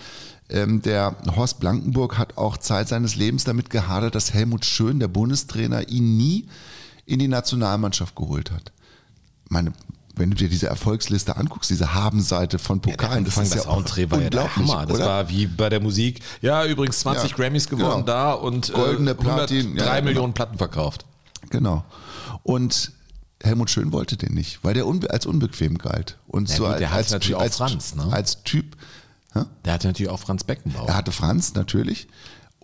ähm, 0.48 0.82
der 0.82 1.16
Horst 1.34 1.60
Blankenburg 1.60 2.18
hat 2.18 2.36
auch 2.36 2.56
Zeit 2.58 2.88
seines 2.88 3.16
Lebens 3.16 3.44
damit 3.44 3.70
gehadert, 3.70 4.14
dass 4.14 4.34
Helmut 4.34 4.64
Schön, 4.64 5.00
der 5.00 5.08
Bundestrainer, 5.08 5.88
ihn 5.88 6.16
nie 6.16 6.46
in 7.06 7.18
die 7.18 7.28
Nationalmannschaft 7.28 8.14
geholt 8.14 8.50
hat. 8.50 8.72
Meine, 9.48 9.72
wenn 10.16 10.30
du 10.30 10.36
dir 10.36 10.48
diese 10.48 10.66
Erfolgsliste 10.66 11.36
anguckst, 11.36 11.70
diese 11.70 11.94
Habenseite 11.94 12.58
von 12.58 12.80
Pokalen, 12.80 13.24
das 13.24 13.36
ist 13.36 13.54
ja 13.54 13.66
auch 13.66 13.78
Entree 13.78 14.10
war 14.10 14.20
ja 14.20 14.30
der 14.30 14.56
Hammer. 14.56 14.86
Das 14.86 14.96
oder? 14.96 15.06
war 15.06 15.28
wie 15.28 15.46
bei 15.46 15.68
der 15.68 15.80
Musik. 15.80 16.20
Ja, 16.40 16.64
übrigens 16.64 17.00
20 17.00 17.30
Ja, 17.30 17.36
Grammys 17.36 17.68
gewonnen 17.68 17.90
genau. 17.90 18.06
da 18.06 18.32
und 18.32 18.72
Goldene 18.72 19.10
äh, 19.10 19.14
103 19.14 19.22
Platin, 19.34 19.76
ja, 19.76 19.94
genau. 19.94 20.04
Millionen 20.04 20.32
Platten 20.32 20.58
verkauft. 20.58 21.04
Genau. 21.50 21.84
Und 22.42 22.92
Helmut 23.42 23.70
Schön 23.70 23.92
wollte 23.92 24.16
den 24.16 24.34
nicht, 24.34 24.64
weil 24.64 24.74
der 24.74 24.86
unbe 24.86 25.10
als 25.10 25.26
unbequem 25.26 25.76
galt. 25.78 26.18
Und 26.26 26.48
Ja 26.48 26.56
so 26.56 26.62
gut, 26.64 26.72
als, 26.72 26.78
der 26.80 26.92
als, 26.92 27.10
natürlich 27.10 27.36
Typ- 27.36 27.36
auch 27.38 27.42
als, 27.42 27.56
Franz, 27.56 27.94
ne? 27.94 28.08
als 28.10 28.42
Typ. 28.42 28.76
Hä? 29.34 29.40
Der 29.64 29.74
hatte 29.74 29.86
natürlich 29.86 30.10
auch 30.10 30.18
Franz 30.20 30.44
Beckenbauer. 30.44 30.88
Er 30.88 30.96
hatte 30.96 31.12
Franz 31.12 31.54
natürlich. 31.54 32.08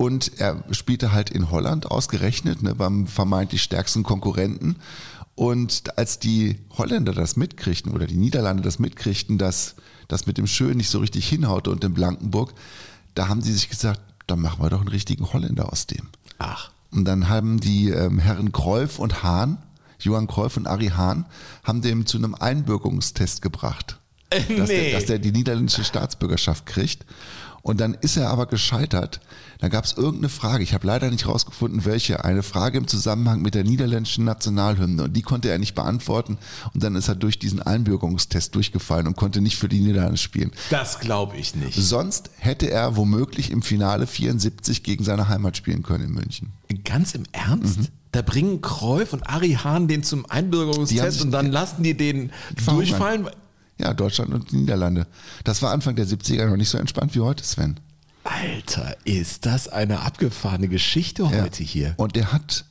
Und 0.03 0.41
er 0.41 0.65
spielte 0.73 1.13
halt 1.13 1.31
in 1.31 1.53
Holland 1.53 1.89
ausgerechnet, 1.89 2.61
ne, 2.61 2.75
beim 2.75 3.07
vermeintlich 3.07 3.63
stärksten 3.63 4.03
Konkurrenten. 4.03 4.75
Und 5.37 5.97
als 5.97 6.19
die 6.19 6.59
Holländer 6.77 7.13
das 7.13 7.37
mitkriegten 7.37 7.93
oder 7.93 8.09
die 8.09 8.17
Niederlande 8.17 8.65
das 8.65 8.81
mitkriegten, 8.81 9.39
dass 9.39 9.77
das 10.09 10.27
mit 10.27 10.39
dem 10.39 10.49
Schön 10.49 10.79
nicht 10.79 10.91
so 10.91 10.99
richtig 10.99 11.29
hinhaute 11.29 11.71
und 11.71 11.85
dem 11.85 11.95
Blankenburg, 11.95 12.53
da 13.15 13.29
haben 13.29 13.43
sie 13.43 13.53
sich 13.53 13.69
gesagt, 13.69 14.01
dann 14.27 14.41
machen 14.41 14.61
wir 14.61 14.71
doch 14.71 14.81
einen 14.81 14.89
richtigen 14.89 15.33
Holländer 15.33 15.73
aus 15.73 15.87
dem. 15.87 16.09
Ach. 16.39 16.73
Und 16.91 17.05
dann 17.05 17.29
haben 17.29 17.61
die 17.61 17.91
ähm, 17.91 18.19
Herren 18.19 18.51
Kreuf 18.51 18.99
und 18.99 19.23
Hahn, 19.23 19.59
Johann 20.01 20.27
Kreuf 20.27 20.57
und 20.57 20.67
Ari 20.67 20.89
Hahn, 20.89 21.27
haben 21.63 21.81
dem 21.81 22.07
zu 22.07 22.19
einem 22.19 22.35
Einbürgerungstest 22.35 23.41
gebracht. 23.41 24.01
Dass, 24.31 24.69
nee. 24.69 24.91
der, 24.91 24.93
dass 24.99 25.07
der 25.07 25.21
die 25.21 25.31
niederländische 25.31 25.85
Staatsbürgerschaft 25.85 26.67
kriegt. 26.67 27.07
Und 27.63 27.81
dann 27.81 27.95
ist 27.95 28.17
er 28.17 28.31
aber 28.31 28.47
gescheitert. 28.47 29.21
Da 29.63 29.69
gab 29.69 29.85
es 29.85 29.93
irgendeine 29.93 30.29
Frage, 30.29 30.65
ich 30.65 30.75
habe 30.75 30.89
leider 30.89 31.09
nicht 31.09 31.29
rausgefunden, 31.29 31.85
welche, 31.85 32.25
eine 32.25 32.43
Frage 32.43 32.79
im 32.79 32.89
Zusammenhang 32.89 33.43
mit 33.43 33.55
der 33.55 33.63
niederländischen 33.63 34.25
Nationalhymne. 34.25 35.05
Und 35.05 35.17
die 35.17 35.23
konnte 35.23 35.51
er 35.51 35.59
nicht 35.61 35.77
beantworten. 35.77 36.37
Und 36.75 36.83
dann 36.83 36.97
ist 36.97 37.07
er 37.07 37.15
durch 37.15 37.39
diesen 37.39 37.63
Einbürgerungstest 37.63 38.53
durchgefallen 38.57 39.07
und 39.07 39.17
konnte 39.17 39.41
nicht 39.41 39.57
für 39.57 39.69
die 39.69 39.79
Niederlande 39.79 40.17
spielen. 40.17 40.51
Das 40.71 40.99
glaube 40.99 41.37
ich 41.37 41.55
nicht. 41.55 41.81
Sonst 41.81 42.31
hätte 42.39 42.73
er 42.73 42.97
womöglich 42.97 43.53
im 43.53 43.63
Finale 43.63 44.09
74 44.09 44.83
gegen 44.83 45.05
seine 45.05 45.29
Heimat 45.29 45.57
spielen 45.57 45.85
können 45.85 46.07
in 46.07 46.13
München. 46.13 46.53
Ganz 46.85 47.15
im 47.15 47.23
Ernst? 47.31 47.93
Da 48.11 48.23
bringen 48.23 48.63
Kreuf 48.63 49.13
und 49.13 49.31
Ari 49.31 49.59
Hahn 49.63 49.87
den 49.87 50.03
zum 50.03 50.29
Einbürgerungstest 50.29 51.23
und 51.23 51.31
dann 51.31 51.53
lassen 51.53 51.85
die 51.85 51.97
den 51.97 52.33
durchfallen. 52.67 53.29
Ja, 53.79 53.95
Deutschland 53.95 54.35
und 54.35 54.51
die 54.51 54.57
Niederlande. 54.57 55.07
Das 55.45 55.63
war 55.63 55.71
Anfang 55.71 55.95
der 55.95 56.09
70er 56.09 56.47
noch 56.47 56.57
nicht 56.57 56.69
so 56.69 56.79
entspannt 56.79 57.15
wie 57.15 57.21
heute, 57.21 57.45
Sven. 57.45 57.79
Alter, 58.25 58.97
ist 59.05 59.47
das 59.47 59.69
eine 59.69 60.01
abgefahrene 60.01 60.69
Geschichte 60.69 61.23
Ja. 61.25 61.43
heute 61.43 61.63
hier? 61.65 61.95
Und 61.97 62.17
der 62.17 62.33
hat 62.33 62.65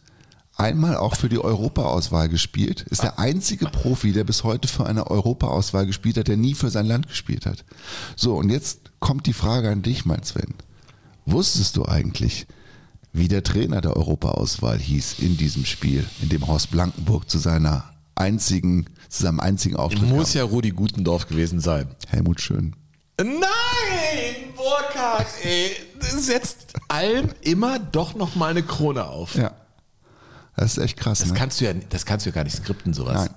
einmal 0.56 0.95
auch 0.95 1.16
für 1.16 1.30
die 1.30 1.39
Europaauswahl 1.39 2.30
gespielt. 2.30 2.82
Ist 2.89 3.04
der 3.04 3.20
einzige 3.20 3.66
Profi, 3.66 4.14
der 4.14 4.24
bis 4.24 4.43
heute 4.43 4.68
für 4.68 4.86
eine 4.86 5.08
Europaauswahl 5.10 5.86
gespielt 5.86 6.18
hat, 6.18 6.28
der 6.28 6.38
nie 6.38 6.54
für 6.54 6.70
sein 6.70 6.86
Land 6.86 7.08
gespielt 7.08 7.45
hat. 7.45 7.66
So, 8.16 8.36
und 8.38 8.49
jetzt 8.49 8.91
kommt 8.99 9.26
die 9.28 9.34
Frage 9.34 9.70
an 9.72 9.82
dich, 9.82 10.06
mein 10.06 10.24
Sven. 10.24 10.54
Wusstest 11.26 11.78
du 11.78 11.86
eigentlich, 11.86 12.47
wie 13.14 13.28
der 13.28 13.43
Trainer 13.43 13.82
der 13.82 13.95
Europaauswahl 13.97 14.80
hieß 14.80 15.16
in 15.20 15.36
diesem 15.38 15.66
Spiel, 15.66 16.06
in 16.22 16.30
dem 16.30 16.47
Horst 16.47 16.72
Blankenburg 16.72 17.30
zu 17.30 17.39
seiner 17.39 17.91
einzigen, 18.16 18.86
zu 19.10 19.24
seinem 19.24 19.39
einzigen 19.39 19.76
Auftritt 19.76 20.04
Muss 20.10 20.34
kam? 20.34 20.38
ja 20.39 20.43
Rudi 20.43 20.70
Gutendorf 20.72 21.28
gewesen 21.28 21.60
sein. 21.60 21.88
Helmut 22.08 22.39
Schön. 22.41 22.76
Nein, 23.24 24.53
Burkhard, 24.55 25.28
ey, 25.43 25.76
setzt 25.99 26.74
allem 26.88 27.30
immer 27.41 27.80
doch 27.80 28.15
noch 28.15 28.36
mal 28.36 28.51
eine 28.51 28.63
Krone 28.63 29.05
auf. 29.05 29.36
Ja. 29.36 29.51
Das 30.55 30.78
ist 30.78 30.84
echt 30.84 30.97
krass. 30.97 31.19
Das 31.19 31.30
ne? 31.30 31.36
kannst 31.36 31.61
du 31.61 31.65
ja, 31.65 31.74
das 31.74 32.05
kannst 32.05 32.26
du 32.26 32.30
ja 32.30 32.36
gar 32.36 32.43
nicht 32.43 32.55
skripten, 32.55 32.93
sowas. 32.93 33.15
Nein. 33.15 33.30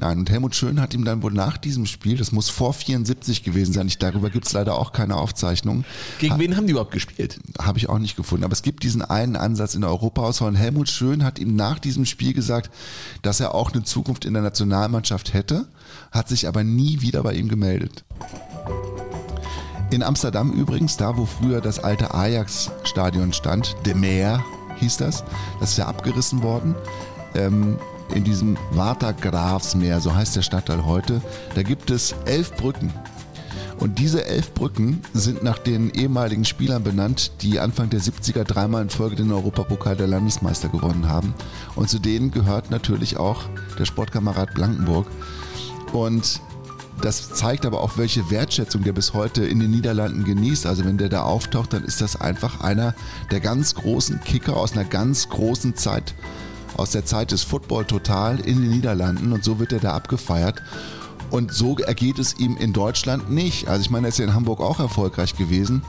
Nein, 0.00 0.18
und 0.20 0.30
Helmut 0.30 0.54
Schön 0.54 0.80
hat 0.80 0.94
ihm 0.94 1.04
dann 1.04 1.24
wohl 1.24 1.32
nach 1.32 1.56
diesem 1.56 1.84
Spiel, 1.84 2.16
das 2.16 2.30
muss 2.30 2.50
vor 2.50 2.72
74 2.72 3.42
gewesen 3.42 3.72
sein, 3.72 3.88
ich, 3.88 3.98
darüber 3.98 4.30
gibt 4.30 4.46
es 4.46 4.52
leider 4.52 4.76
auch 4.76 4.92
keine 4.92 5.16
Aufzeichnungen, 5.16 5.84
Gegen 6.20 6.38
wen 6.38 6.56
haben 6.56 6.68
die 6.68 6.70
überhaupt 6.70 6.92
gespielt? 6.92 7.40
habe 7.60 7.78
ich 7.78 7.88
auch 7.88 7.98
nicht 7.98 8.16
gefunden. 8.16 8.44
Aber 8.44 8.52
es 8.52 8.62
gibt 8.62 8.84
diesen 8.84 9.02
einen 9.02 9.34
Ansatz 9.34 9.74
in 9.74 9.80
der 9.80 9.90
Europaauswahl 9.90 10.50
und 10.50 10.54
Helmut 10.54 10.88
Schön 10.88 11.24
hat 11.24 11.40
ihm 11.40 11.56
nach 11.56 11.80
diesem 11.80 12.04
Spiel 12.06 12.32
gesagt, 12.32 12.70
dass 13.22 13.40
er 13.40 13.56
auch 13.56 13.72
eine 13.72 13.82
Zukunft 13.82 14.24
in 14.24 14.34
der 14.34 14.42
Nationalmannschaft 14.44 15.34
hätte, 15.34 15.66
hat 16.12 16.28
sich 16.28 16.46
aber 16.46 16.62
nie 16.62 17.00
wieder 17.00 17.24
bei 17.24 17.32
ihm 17.32 17.48
gemeldet. 17.48 18.04
In 19.90 20.02
Amsterdam 20.02 20.52
übrigens, 20.52 20.96
da 20.96 21.16
wo 21.16 21.24
früher 21.24 21.60
das 21.60 21.78
alte 21.78 22.12
Ajax-Stadion 22.12 23.32
stand, 23.32 23.74
De 23.86 23.94
Meer 23.94 24.44
hieß 24.76 24.98
das, 24.98 25.24
das 25.60 25.70
ist 25.70 25.78
ja 25.78 25.86
abgerissen 25.86 26.42
worden. 26.42 26.74
Ähm, 27.34 27.78
in 28.14 28.24
diesem 28.24 28.56
Watergraafsmeer, 28.72 30.00
so 30.00 30.14
heißt 30.14 30.36
der 30.36 30.42
Stadtteil 30.42 30.84
heute, 30.84 31.20
da 31.54 31.62
gibt 31.62 31.90
es 31.90 32.14
elf 32.26 32.54
Brücken. 32.56 32.92
Und 33.78 33.98
diese 33.98 34.26
elf 34.26 34.52
Brücken 34.54 35.02
sind 35.14 35.42
nach 35.42 35.58
den 35.58 35.90
ehemaligen 35.90 36.44
Spielern 36.44 36.82
benannt, 36.82 37.30
die 37.42 37.60
Anfang 37.60 37.90
der 37.90 38.00
70er 38.00 38.42
dreimal 38.42 38.82
in 38.82 38.90
Folge 38.90 39.16
den 39.16 39.30
Europapokal 39.30 39.94
der 39.94 40.08
Landesmeister 40.08 40.68
gewonnen 40.68 41.08
haben. 41.08 41.32
Und 41.76 41.88
zu 41.88 41.98
denen 41.98 42.32
gehört 42.32 42.70
natürlich 42.70 43.18
auch 43.18 43.42
der 43.78 43.84
Sportkamerad 43.84 44.52
Blankenburg. 44.54 45.06
Und 45.92 46.40
das 47.00 47.30
zeigt 47.30 47.66
aber 47.66 47.80
auch, 47.80 47.96
welche 47.96 48.30
Wertschätzung 48.30 48.82
der 48.82 48.92
bis 48.92 49.14
heute 49.14 49.44
in 49.44 49.60
den 49.60 49.70
Niederlanden 49.70 50.24
genießt. 50.24 50.66
Also 50.66 50.84
wenn 50.84 50.98
der 50.98 51.08
da 51.08 51.22
auftaucht, 51.22 51.72
dann 51.72 51.84
ist 51.84 52.00
das 52.00 52.20
einfach 52.20 52.60
einer 52.60 52.94
der 53.30 53.40
ganz 53.40 53.74
großen 53.74 54.20
Kicker 54.20 54.56
aus 54.56 54.72
einer 54.72 54.84
ganz 54.84 55.28
großen 55.28 55.76
Zeit, 55.76 56.14
aus 56.76 56.90
der 56.90 57.04
Zeit 57.04 57.32
des 57.32 57.42
Football 57.42 57.84
Total 57.84 58.40
in 58.40 58.60
den 58.60 58.70
Niederlanden. 58.70 59.32
Und 59.32 59.44
so 59.44 59.58
wird 59.58 59.72
er 59.72 59.80
da 59.80 59.92
abgefeiert. 59.92 60.62
Und 61.30 61.52
so 61.52 61.76
ergeht 61.76 62.18
es 62.18 62.38
ihm 62.38 62.56
in 62.56 62.72
Deutschland 62.72 63.30
nicht. 63.30 63.68
Also 63.68 63.82
ich 63.82 63.90
meine, 63.90 64.06
er 64.06 64.10
ist 64.10 64.18
ja 64.18 64.24
in 64.24 64.34
Hamburg 64.34 64.60
auch 64.60 64.80
erfolgreich 64.80 65.36
gewesen. 65.36 65.82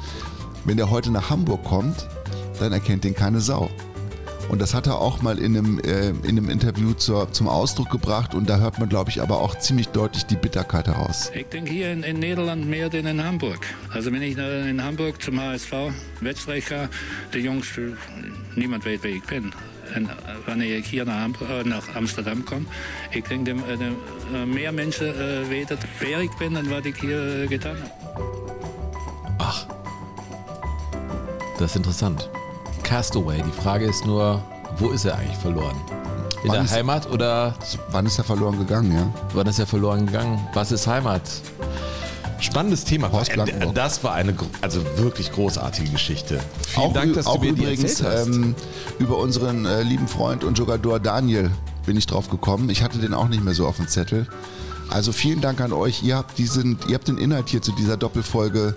Wenn 0.65 0.77
er 0.77 0.89
heute 0.89 1.11
nach 1.11 1.29
Hamburg 1.29 1.63
kommt, 1.63 2.07
dann 2.59 2.73
erkennt 2.73 3.05
ihn 3.05 3.15
keine 3.15 3.39
Sau. 3.39 3.69
Und 4.49 4.59
das 4.59 4.73
hat 4.73 4.87
er 4.87 4.99
auch 4.99 5.21
mal 5.21 5.37
in 5.37 5.55
einem, 5.55 5.79
äh, 5.79 6.09
in 6.09 6.37
einem 6.37 6.49
Interview 6.49 6.93
zur, 6.93 7.31
zum 7.31 7.47
Ausdruck 7.47 7.91
gebracht. 7.91 8.33
Und 8.33 8.49
da 8.49 8.57
hört 8.57 8.79
man, 8.79 8.89
glaube 8.89 9.11
ich, 9.11 9.21
aber 9.21 9.41
auch 9.41 9.57
ziemlich 9.59 9.89
deutlich 9.89 10.25
die 10.25 10.35
Bitterkeit 10.35 10.87
heraus. 10.87 11.31
Ich 11.35 11.45
denke 11.47 11.71
hier 11.71 11.93
in, 11.93 12.03
in 12.03 12.19
Nederland 12.19 12.67
mehr 12.67 12.89
denn 12.89 13.05
in 13.05 13.23
Hamburg. 13.23 13.59
Also 13.93 14.11
wenn 14.11 14.23
ich 14.23 14.37
in 14.37 14.83
Hamburg 14.83 15.21
zum 15.21 15.39
HSV 15.39 15.71
ga, 16.67 16.89
die 17.33 17.39
Jungs, 17.39 17.67
niemand 18.55 18.85
weet 18.85 19.03
wie 19.03 19.09
ich 19.09 19.23
bin. 19.23 19.53
En 19.93 20.09
wanneer 20.45 20.77
ik 20.77 20.85
hier 20.85 21.05
naar, 21.05 21.19
Hamburg, 21.19 21.49
äh, 21.49 21.63
nach 21.63 21.95
Amsterdam 21.95 22.43
komme, 22.43 22.65
ich 23.11 23.23
denke, 23.23 23.51
äh, 23.51 24.45
mehr 24.45 24.71
Menschen 24.71 25.07
äh, 25.07 25.49
weten 25.49 25.77
wer 25.99 26.21
ich 26.21 26.31
bin 26.37 26.55
und 26.55 26.69
was 26.69 26.85
ich 26.85 26.95
hier 26.99 27.43
äh, 27.43 27.47
getan 27.47 27.77
habe. 27.77 27.91
Ach, 29.39 29.67
das 31.57 31.71
ist 31.71 31.77
interessant. 31.77 32.29
Castaway, 32.89 33.39
die 33.43 33.51
Frage 33.51 33.85
ist 33.85 34.03
nur, 34.03 34.41
wo 34.79 34.89
ist 34.89 35.05
er 35.05 35.15
eigentlich 35.15 35.37
verloren? 35.37 35.75
In 36.41 36.49
Wann 36.49 36.65
der 36.65 36.71
Heimat 36.71 37.07
oder 37.11 37.53
Wann 37.91 38.07
ist 38.07 38.17
er 38.17 38.23
verloren 38.23 38.57
gegangen, 38.57 38.91
ja? 38.91 39.07
wann 39.35 39.45
ist 39.45 39.59
er 39.59 39.67
verloren 39.67 40.07
gegangen? 40.07 40.39
Was 40.55 40.71
ist 40.71 40.87
Heimat? 40.87 41.21
Spannendes 42.39 42.85
Thema. 42.85 43.11
Das 43.75 44.03
war 44.03 44.13
eine 44.13 44.33
also 44.61 44.81
wirklich 44.97 45.31
großartige 45.31 45.91
Geschichte. 45.91 46.39
Vielen 46.67 46.87
auch 46.87 46.93
Dank, 46.93 47.13
dass 47.13 47.25
du 47.25 47.33
mir 47.37 47.53
die 47.53 47.61
übrigens 47.61 48.01
erzählt 48.01 48.27
hast. 48.27 48.27
ähm, 48.27 48.55
über 48.97 49.17
unseren 49.17 49.67
äh, 49.67 49.83
lieben 49.83 50.07
Freund 50.07 50.43
und 50.43 50.57
Jogador 50.57 50.99
Daniel 50.99 51.51
bin 51.85 51.95
ich 51.95 52.07
drauf 52.07 52.31
gekommen. 52.31 52.71
Ich 52.71 52.81
hatte 52.81 52.97
den 52.97 53.13
auch 53.13 53.27
nicht 53.27 53.43
mehr 53.43 53.53
so 53.53 53.67
auf 53.67 53.75
dem 53.75 53.87
Zettel. 53.87 54.25
Also 54.89 55.11
vielen 55.11 55.41
Dank 55.41 55.61
an 55.61 55.73
euch. 55.73 56.01
Ihr 56.01 56.15
habt 56.15 56.39
diesen, 56.39 56.79
ihr 56.87 56.95
habt 56.95 57.07
den 57.07 57.19
Inhalt 57.19 57.49
hier 57.49 57.61
zu 57.61 57.71
dieser 57.71 57.97
Doppelfolge 57.97 58.73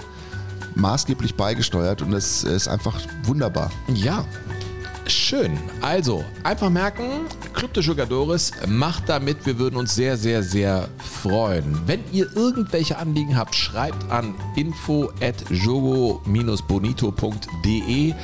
maßgeblich 0.75 1.35
beigesteuert 1.35 2.03
und 2.03 2.13
das 2.13 2.45
ist 2.45 2.69
einfach 2.69 3.01
wunderbar. 3.25 3.71
Ja, 3.95 4.25
schön. 5.07 5.59
Also, 5.81 6.25
einfach 6.45 6.71
merken, 6.71 7.27
Club 7.55 7.73
de 7.75 7.83
Jugadores, 7.83 8.53
macht 8.67 9.09
damit. 9.09 9.45
Wir 9.47 9.59
würden 9.59 9.77
uns 9.77 9.95
sehr, 9.95 10.17
sehr, 10.17 10.43
sehr 10.43 10.89
freuen. 10.99 11.81
Wenn 11.87 12.01
ihr 12.13 12.35
irgendwelche 12.35 12.99
Anliegen 12.99 13.37
habt, 13.37 13.55
schreibt 13.55 14.11
an 14.11 14.35
info 14.57 15.13
at 15.21 15.37
jogo-bonito.de. 15.51 18.15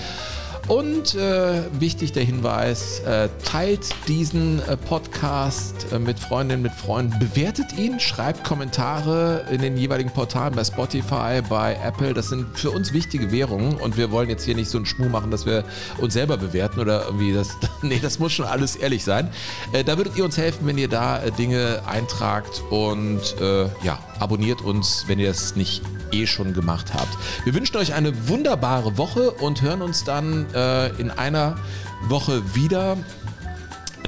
Und 0.69 1.14
äh, 1.14 1.62
wichtig 1.81 2.12
der 2.12 2.25
Hinweis, 2.25 3.01
äh, 3.01 3.31
teilt 3.43 3.89
diesen 4.07 4.61
äh, 4.69 4.77
Podcast 4.77 5.87
äh, 5.91 5.99
mit 5.99 6.19
Freundinnen, 6.19 6.62
mit 6.62 6.73
Freunden, 6.73 7.19
bewertet 7.19 7.73
ihn, 7.79 7.99
schreibt 7.99 8.45
Kommentare 8.45 9.47
in 9.51 9.62
den 9.62 9.79
jeweiligen 9.79 10.11
Portalen 10.11 10.55
bei 10.55 10.64
Spotify, 10.64 11.41
bei 11.49 11.79
Apple. 11.83 12.12
Das 12.12 12.29
sind 12.29 12.59
für 12.59 12.71
uns 12.71 12.93
wichtige 12.93 13.33
Währungen 13.33 13.77
und 13.77 13.97
wir 13.97 14.11
wollen 14.11 14.29
jetzt 14.29 14.45
hier 14.45 14.55
nicht 14.55 14.69
so 14.69 14.77
einen 14.77 14.85
Schmuh 14.85 15.09
machen, 15.09 15.31
dass 15.31 15.47
wir 15.47 15.64
uns 15.99 16.12
selber 16.12 16.37
bewerten 16.37 16.81
oder 16.81 17.07
irgendwie 17.07 17.33
das. 17.33 17.49
Nee, 17.81 18.01
das 18.03 18.19
muss 18.19 18.33
schon 18.33 18.45
alles 18.45 18.77
ehrlich 18.77 19.05
sein. 19.05 19.31
Äh, 19.73 19.85
da 19.85 19.97
würdet 19.97 20.16
ihr 20.16 20.25
uns 20.25 20.37
helfen, 20.37 20.66
wenn 20.66 20.77
ihr 20.77 20.89
da 20.89 21.23
äh, 21.23 21.31
Dinge 21.31 21.83
eintragt 21.87 22.62
und 22.71 23.21
äh, 23.41 23.66
ja, 23.85 23.99
abonniert 24.19 24.62
uns, 24.62 25.05
wenn 25.07 25.19
ihr 25.19 25.29
das 25.29 25.57
nicht 25.57 25.83
eh 26.12 26.27
schon 26.27 26.55
gemacht 26.55 26.93
habt. 26.95 27.16
Wir 27.45 27.55
wünschen 27.55 27.77
euch 27.77 27.95
eine 27.95 28.29
wunderbare 28.29 28.97
Woche 28.99 29.31
und 29.33 29.62
hören 29.62 29.83
uns 29.83 30.05
dann 30.05 30.47
äh, 30.55 30.89
in 31.01 31.11
einer 31.11 31.57
Woche 32.09 32.55
wieder. 32.55 32.97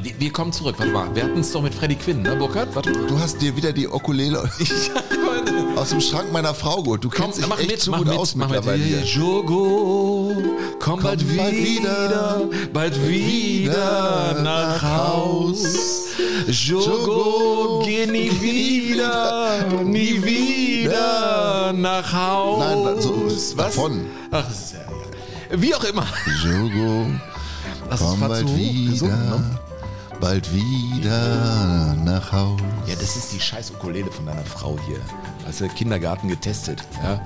Wir, 0.03 0.13
wir 0.19 0.33
kommen 0.33 0.53
zurück. 0.53 0.77
Warte 0.79 0.93
mal, 0.93 1.15
wir 1.15 1.25
hatten 1.25 1.41
es 1.41 1.53
doch 1.53 1.61
mit 1.63 1.75
Freddy 1.75 1.95
Quinn, 1.97 2.23
ne, 2.23 2.35
Burkhard? 2.37 2.75
Warte 2.75 2.91
mal. 2.91 3.07
Du 3.07 3.19
hast 3.19 3.41
dir 3.43 3.55
wieder 3.57 3.73
die 3.73 3.87
Ukulele 3.87 4.43
aus 5.77 5.91
dem 5.91 6.01
Schrank 6.01 6.33
meiner 6.33 6.55
Frau 6.55 6.83
geholt. 6.83 7.05
Du 7.05 7.11
Komm, 7.11 7.25
kennst 7.27 7.39
dich 7.41 7.47
mach 7.47 7.59
echt 7.59 7.71
mit, 7.71 7.81
so 7.81 7.91
mach 7.91 7.99
gut 7.99 8.09
mit, 8.09 8.17
aus 8.17 8.35
mach 8.35 8.49
mit. 8.49 8.57
mittlerweile. 8.57 8.83
hier. 8.83 9.03
Jogo, 9.05 10.35
komm, 10.79 11.03
bald, 11.03 11.23
bald 11.37 11.53
wieder, 11.55 12.43
bald 12.73 13.09
wieder 13.09 14.41
nach 14.43 14.83
Haus. 14.83 16.10
Jogo, 16.49 17.83
geh 17.85 18.07
nie 18.07 18.31
wieder, 18.41 19.65
nie 19.85 20.23
wieder 20.23 21.73
nach 21.73 22.13
Haus. 22.13 22.59
Nein, 22.59 23.01
so, 23.01 23.57
davon. 23.57 24.07
Ach, 24.31 24.45
das 24.47 24.61
ist 24.61 24.73
ja, 24.75 24.79
ja. 24.81 25.61
Wie 25.61 25.75
auch 25.75 25.85
immer. 25.85 26.07
Jogo, 26.45 27.07
Das 27.89 28.01
ist 28.01 28.07
komm 28.07 28.21
bald 28.21 28.49
so 28.49 28.57
wieder, 28.57 28.91
gesungen, 28.91 29.31
ne? 29.31 29.59
bald 30.21 30.49
wieder 30.55 31.95
nach 32.05 32.33
Haus. 32.33 32.61
Ja, 32.87 32.95
das 32.95 33.17
ist 33.17 33.33
die 33.33 33.41
scheiß 33.41 33.71
Ukulele 33.73 34.11
von 34.11 34.27
deiner 34.27 34.45
Frau 34.45 34.79
hier. 34.87 35.01
Hast 35.47 35.61
du 35.61 35.69
Kindergarten 35.69 36.29
getestet. 36.29 36.83
Ja. 37.03 37.21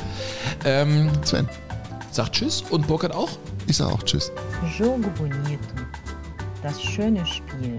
Ähm, 0.64 1.10
Sven, 1.24 1.48
sagt 2.10 2.32
Tschüss 2.32 2.62
und 2.70 2.86
Burkhard 2.86 3.12
auch. 3.14 3.30
ich 3.66 3.76
sag 3.76 3.88
auch 3.92 4.02
Tschüss. 4.02 4.30
Jogo 4.78 5.08
Bonito. 5.16 5.58
Das 6.62 6.80
schöne 6.82 7.24
Spiel. 7.26 7.78